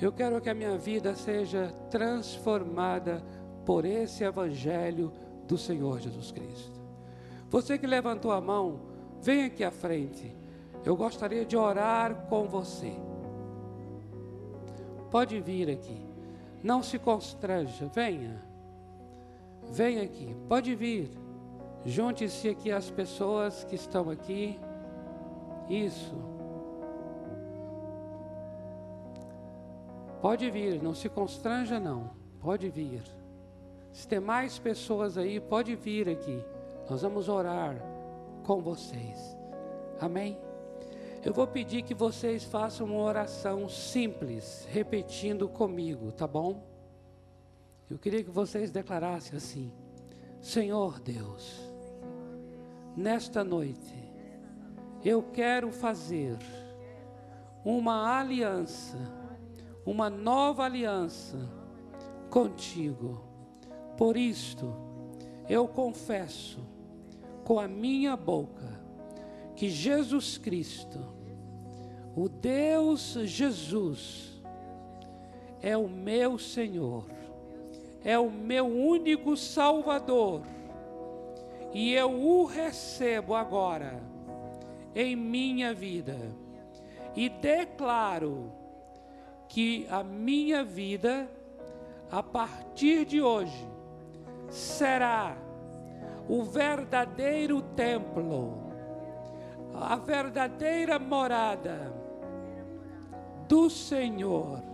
Eu 0.00 0.12
quero 0.12 0.40
que 0.40 0.48
a 0.48 0.54
minha 0.54 0.78
vida 0.78 1.16
seja 1.16 1.74
transformada 1.90 3.24
por 3.66 3.84
esse 3.84 4.22
Evangelho 4.22 5.12
do 5.48 5.58
Senhor 5.58 5.98
Jesus 5.98 6.30
Cristo. 6.30 6.80
Você 7.48 7.76
que 7.76 7.88
levantou 7.88 8.30
a 8.30 8.40
mão, 8.40 8.78
vem 9.20 9.46
aqui 9.46 9.64
à 9.64 9.72
frente. 9.72 10.32
Eu 10.84 10.96
gostaria 10.96 11.44
de 11.44 11.56
orar 11.56 12.14
com 12.28 12.46
você. 12.46 12.92
Pode 15.10 15.40
vir 15.40 15.68
aqui. 15.68 16.06
Não 16.62 16.84
se 16.84 17.00
constranja, 17.00 17.90
venha. 17.92 18.48
Vem 19.70 20.00
aqui, 20.00 20.36
pode 20.48 20.74
vir. 20.74 21.10
Junte-se 21.84 22.48
aqui 22.48 22.70
as 22.70 22.90
pessoas 22.90 23.64
que 23.64 23.74
estão 23.74 24.10
aqui. 24.10 24.58
Isso. 25.68 26.14
Pode 30.20 30.50
vir, 30.50 30.82
não 30.82 30.94
se 30.94 31.08
constranja 31.08 31.80
não. 31.80 32.10
Pode 32.40 32.68
vir. 32.68 33.02
Se 33.92 34.06
tem 34.06 34.20
mais 34.20 34.58
pessoas 34.58 35.16
aí, 35.16 35.40
pode 35.40 35.74
vir 35.74 36.08
aqui. 36.08 36.44
Nós 36.88 37.02
vamos 37.02 37.28
orar 37.28 37.76
com 38.44 38.60
vocês. 38.60 39.36
Amém? 40.00 40.36
Eu 41.24 41.32
vou 41.32 41.46
pedir 41.46 41.82
que 41.82 41.94
vocês 41.94 42.44
façam 42.44 42.86
uma 42.86 43.00
oração 43.00 43.68
simples, 43.68 44.66
repetindo 44.70 45.48
comigo, 45.48 46.10
tá 46.12 46.26
bom? 46.26 46.69
Eu 47.90 47.98
queria 47.98 48.22
que 48.22 48.30
vocês 48.30 48.70
declarassem 48.70 49.36
assim: 49.36 49.72
Senhor 50.40 51.00
Deus, 51.00 51.60
nesta 52.96 53.42
noite, 53.42 53.94
eu 55.04 55.22
quero 55.22 55.72
fazer 55.72 56.38
uma 57.64 58.16
aliança, 58.18 58.96
uma 59.84 60.08
nova 60.08 60.64
aliança 60.64 61.36
contigo. 62.30 63.24
Por 63.96 64.16
isto, 64.16 64.72
eu 65.48 65.66
confesso 65.66 66.60
com 67.44 67.58
a 67.58 67.66
minha 67.66 68.16
boca 68.16 68.80
que 69.56 69.68
Jesus 69.68 70.38
Cristo, 70.38 70.98
o 72.16 72.28
Deus 72.28 73.14
Jesus, 73.24 74.40
é 75.60 75.76
o 75.76 75.88
meu 75.88 76.38
Senhor, 76.38 77.04
é 78.04 78.18
o 78.18 78.30
meu 78.30 78.66
único 78.66 79.36
Salvador, 79.36 80.42
e 81.72 81.92
eu 81.92 82.10
o 82.10 82.44
recebo 82.44 83.34
agora 83.34 84.00
em 84.94 85.14
minha 85.14 85.72
vida, 85.72 86.16
e 87.14 87.28
declaro 87.28 88.52
que 89.48 89.86
a 89.90 90.02
minha 90.02 90.64
vida, 90.64 91.28
a 92.10 92.22
partir 92.22 93.04
de 93.04 93.20
hoje, 93.20 93.68
será 94.48 95.36
o 96.28 96.42
verdadeiro 96.42 97.60
templo, 97.62 98.58
a 99.74 99.96
verdadeira 99.96 100.98
morada 100.98 101.92
do 103.48 103.68
Senhor 103.68 104.70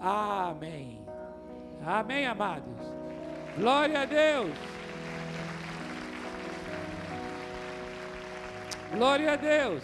Amém. 0.00 0.99
Amém, 1.84 2.26
amados. 2.26 2.74
Glória 3.56 4.02
a 4.02 4.04
Deus. 4.04 4.52
Glória 8.92 9.32
a 9.32 9.36
Deus. 9.36 9.82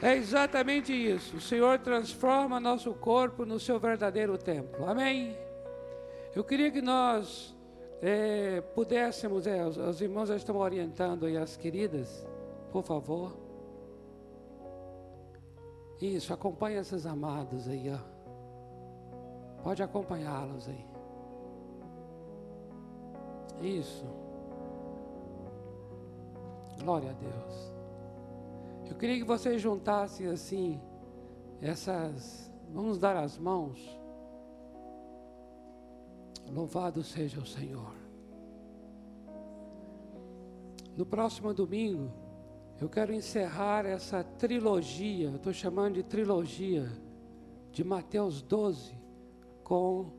É 0.00 0.14
exatamente 0.14 0.92
isso. 0.92 1.36
O 1.36 1.40
Senhor 1.40 1.78
transforma 1.80 2.60
nosso 2.60 2.94
corpo 2.94 3.44
no 3.44 3.58
seu 3.58 3.78
verdadeiro 3.80 4.38
templo. 4.38 4.88
Amém. 4.88 5.36
Eu 6.34 6.44
queria 6.44 6.70
que 6.70 6.80
nós 6.80 7.54
é, 8.00 8.60
pudéssemos, 8.60 9.46
é, 9.46 9.64
os, 9.66 9.76
os 9.76 10.00
irmãos 10.00 10.28
já 10.28 10.36
estão 10.36 10.56
orientando 10.56 11.26
aí 11.26 11.36
as 11.36 11.56
queridas, 11.56 12.26
por 12.70 12.84
favor. 12.84 13.36
Isso, 16.00 16.32
acompanha 16.32 16.80
esses 16.80 17.04
amados 17.04 17.66
aí, 17.68 17.90
ó. 17.90 18.17
Pode 19.62 19.82
acompanhá-los 19.82 20.68
aí. 20.68 20.86
Isso. 23.60 24.06
Glória 26.80 27.10
a 27.10 27.14
Deus. 27.14 27.72
Eu 28.88 28.96
queria 28.96 29.18
que 29.18 29.24
vocês 29.24 29.60
juntassem 29.60 30.26
assim 30.26 30.80
essas. 31.60 32.50
Vamos 32.70 32.98
dar 32.98 33.16
as 33.16 33.38
mãos. 33.38 33.98
Louvado 36.50 37.02
seja 37.02 37.40
o 37.40 37.46
Senhor. 37.46 37.94
No 40.96 41.04
próximo 41.04 41.52
domingo 41.52 42.10
eu 42.80 42.88
quero 42.88 43.12
encerrar 43.12 43.84
essa 43.84 44.22
trilogia, 44.22 45.30
estou 45.30 45.52
chamando 45.52 45.94
de 45.94 46.02
trilogia, 46.04 46.90
de 47.72 47.82
Mateus 47.82 48.40
12, 48.40 48.97
com 49.68 50.10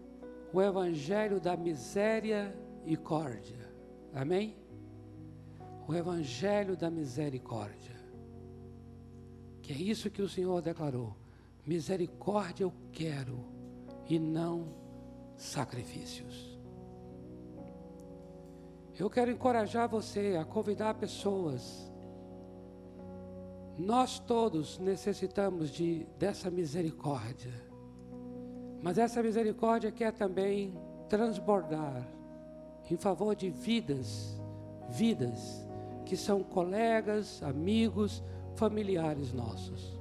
o 0.53 0.61
Evangelho 0.61 1.39
da 1.39 1.57
Miséria 1.57 2.55
e 2.85 2.95
Córdia. 2.95 3.67
Amém? 4.13 4.55
O 5.87 5.95
Evangelho 5.95 6.77
da 6.77 6.91
Misericórdia. 6.91 7.95
Que 9.63 9.73
é 9.73 9.75
isso 9.75 10.11
que 10.11 10.21
o 10.21 10.29
Senhor 10.29 10.61
declarou. 10.61 11.15
Misericórdia 11.65 12.63
eu 12.63 12.73
quero 12.91 13.43
e 14.07 14.19
não 14.19 14.67
sacrifícios. 15.35 16.59
Eu 18.99 19.09
quero 19.09 19.31
encorajar 19.31 19.89
você 19.89 20.37
a 20.39 20.45
convidar 20.45 20.93
pessoas 20.93 21.89
nós 23.79 24.19
todos 24.19 24.77
necessitamos 24.77 25.71
de 25.71 26.05
dessa 26.19 26.51
misericórdia. 26.51 27.68
Mas 28.81 28.97
essa 28.97 29.21
misericórdia 29.21 29.91
quer 29.91 30.13
também 30.13 30.73
transbordar 31.07 32.07
em 32.89 32.97
favor 32.97 33.35
de 33.35 33.49
vidas, 33.49 34.39
vidas 34.89 35.67
que 36.05 36.15
são 36.17 36.41
colegas, 36.41 37.43
amigos, 37.43 38.23
familiares 38.55 39.31
nossos. 39.33 39.99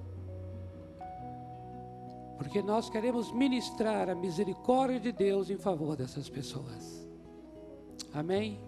Porque 2.38 2.62
nós 2.62 2.88
queremos 2.88 3.32
ministrar 3.32 4.08
a 4.08 4.14
misericórdia 4.14 5.00
de 5.00 5.12
Deus 5.12 5.50
em 5.50 5.58
favor 5.58 5.96
dessas 5.96 6.28
pessoas. 6.28 7.06
Amém? 8.14 8.60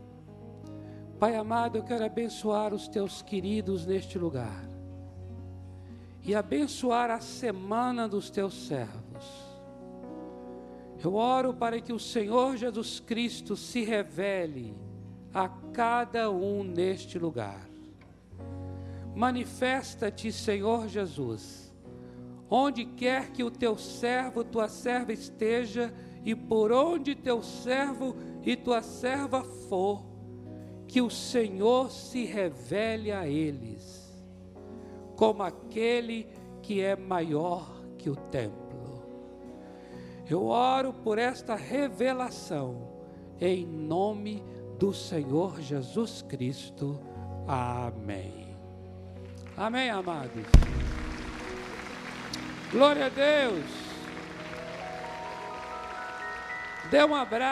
Pai 1.18 1.36
amado, 1.36 1.78
eu 1.78 1.84
quero 1.84 2.04
abençoar 2.04 2.74
os 2.74 2.88
teus 2.88 3.22
queridos 3.22 3.86
neste 3.86 4.18
lugar 4.18 4.68
e 6.22 6.34
abençoar 6.34 7.10
a 7.10 7.20
semana 7.20 8.08
dos 8.08 8.28
teus 8.28 8.66
servos. 8.66 9.09
Eu 11.02 11.14
oro 11.14 11.54
para 11.54 11.80
que 11.80 11.92
o 11.92 11.98
Senhor 11.98 12.56
Jesus 12.56 13.00
Cristo 13.00 13.56
se 13.56 13.82
revele 13.82 14.74
a 15.32 15.48
cada 15.72 16.30
um 16.30 16.62
neste 16.62 17.18
lugar. 17.18 17.68
Manifesta-te, 19.14 20.30
Senhor 20.30 20.88
Jesus, 20.88 21.72
onde 22.48 22.84
quer 22.84 23.30
que 23.30 23.42
o 23.42 23.50
teu 23.50 23.76
servo, 23.78 24.44
tua 24.44 24.68
serva 24.68 25.12
esteja, 25.12 25.92
e 26.24 26.34
por 26.34 26.70
onde 26.70 27.14
teu 27.14 27.42
servo 27.42 28.14
e 28.44 28.54
tua 28.54 28.82
serva 28.82 29.42
for, 29.42 30.04
que 30.86 31.00
o 31.00 31.08
Senhor 31.08 31.90
se 31.90 32.24
revele 32.24 33.10
a 33.10 33.26
eles 33.26 34.10
como 35.20 35.42
aquele 35.42 36.26
que 36.62 36.80
é 36.80 36.96
maior 36.96 37.70
que 37.98 38.08
o 38.08 38.16
templo. 38.16 38.69
Eu 40.30 40.46
oro 40.46 40.92
por 40.92 41.18
esta 41.18 41.56
revelação, 41.56 42.88
em 43.40 43.66
nome 43.66 44.44
do 44.78 44.94
Senhor 44.94 45.60
Jesus 45.60 46.22
Cristo. 46.22 47.00
Amém. 47.48 48.56
Amém, 49.56 49.90
amados. 49.90 50.46
Glória 52.70 53.06
a 53.06 53.08
Deus. 53.08 53.66
Dê 56.92 57.02
um 57.02 57.14
abraço. 57.16 57.50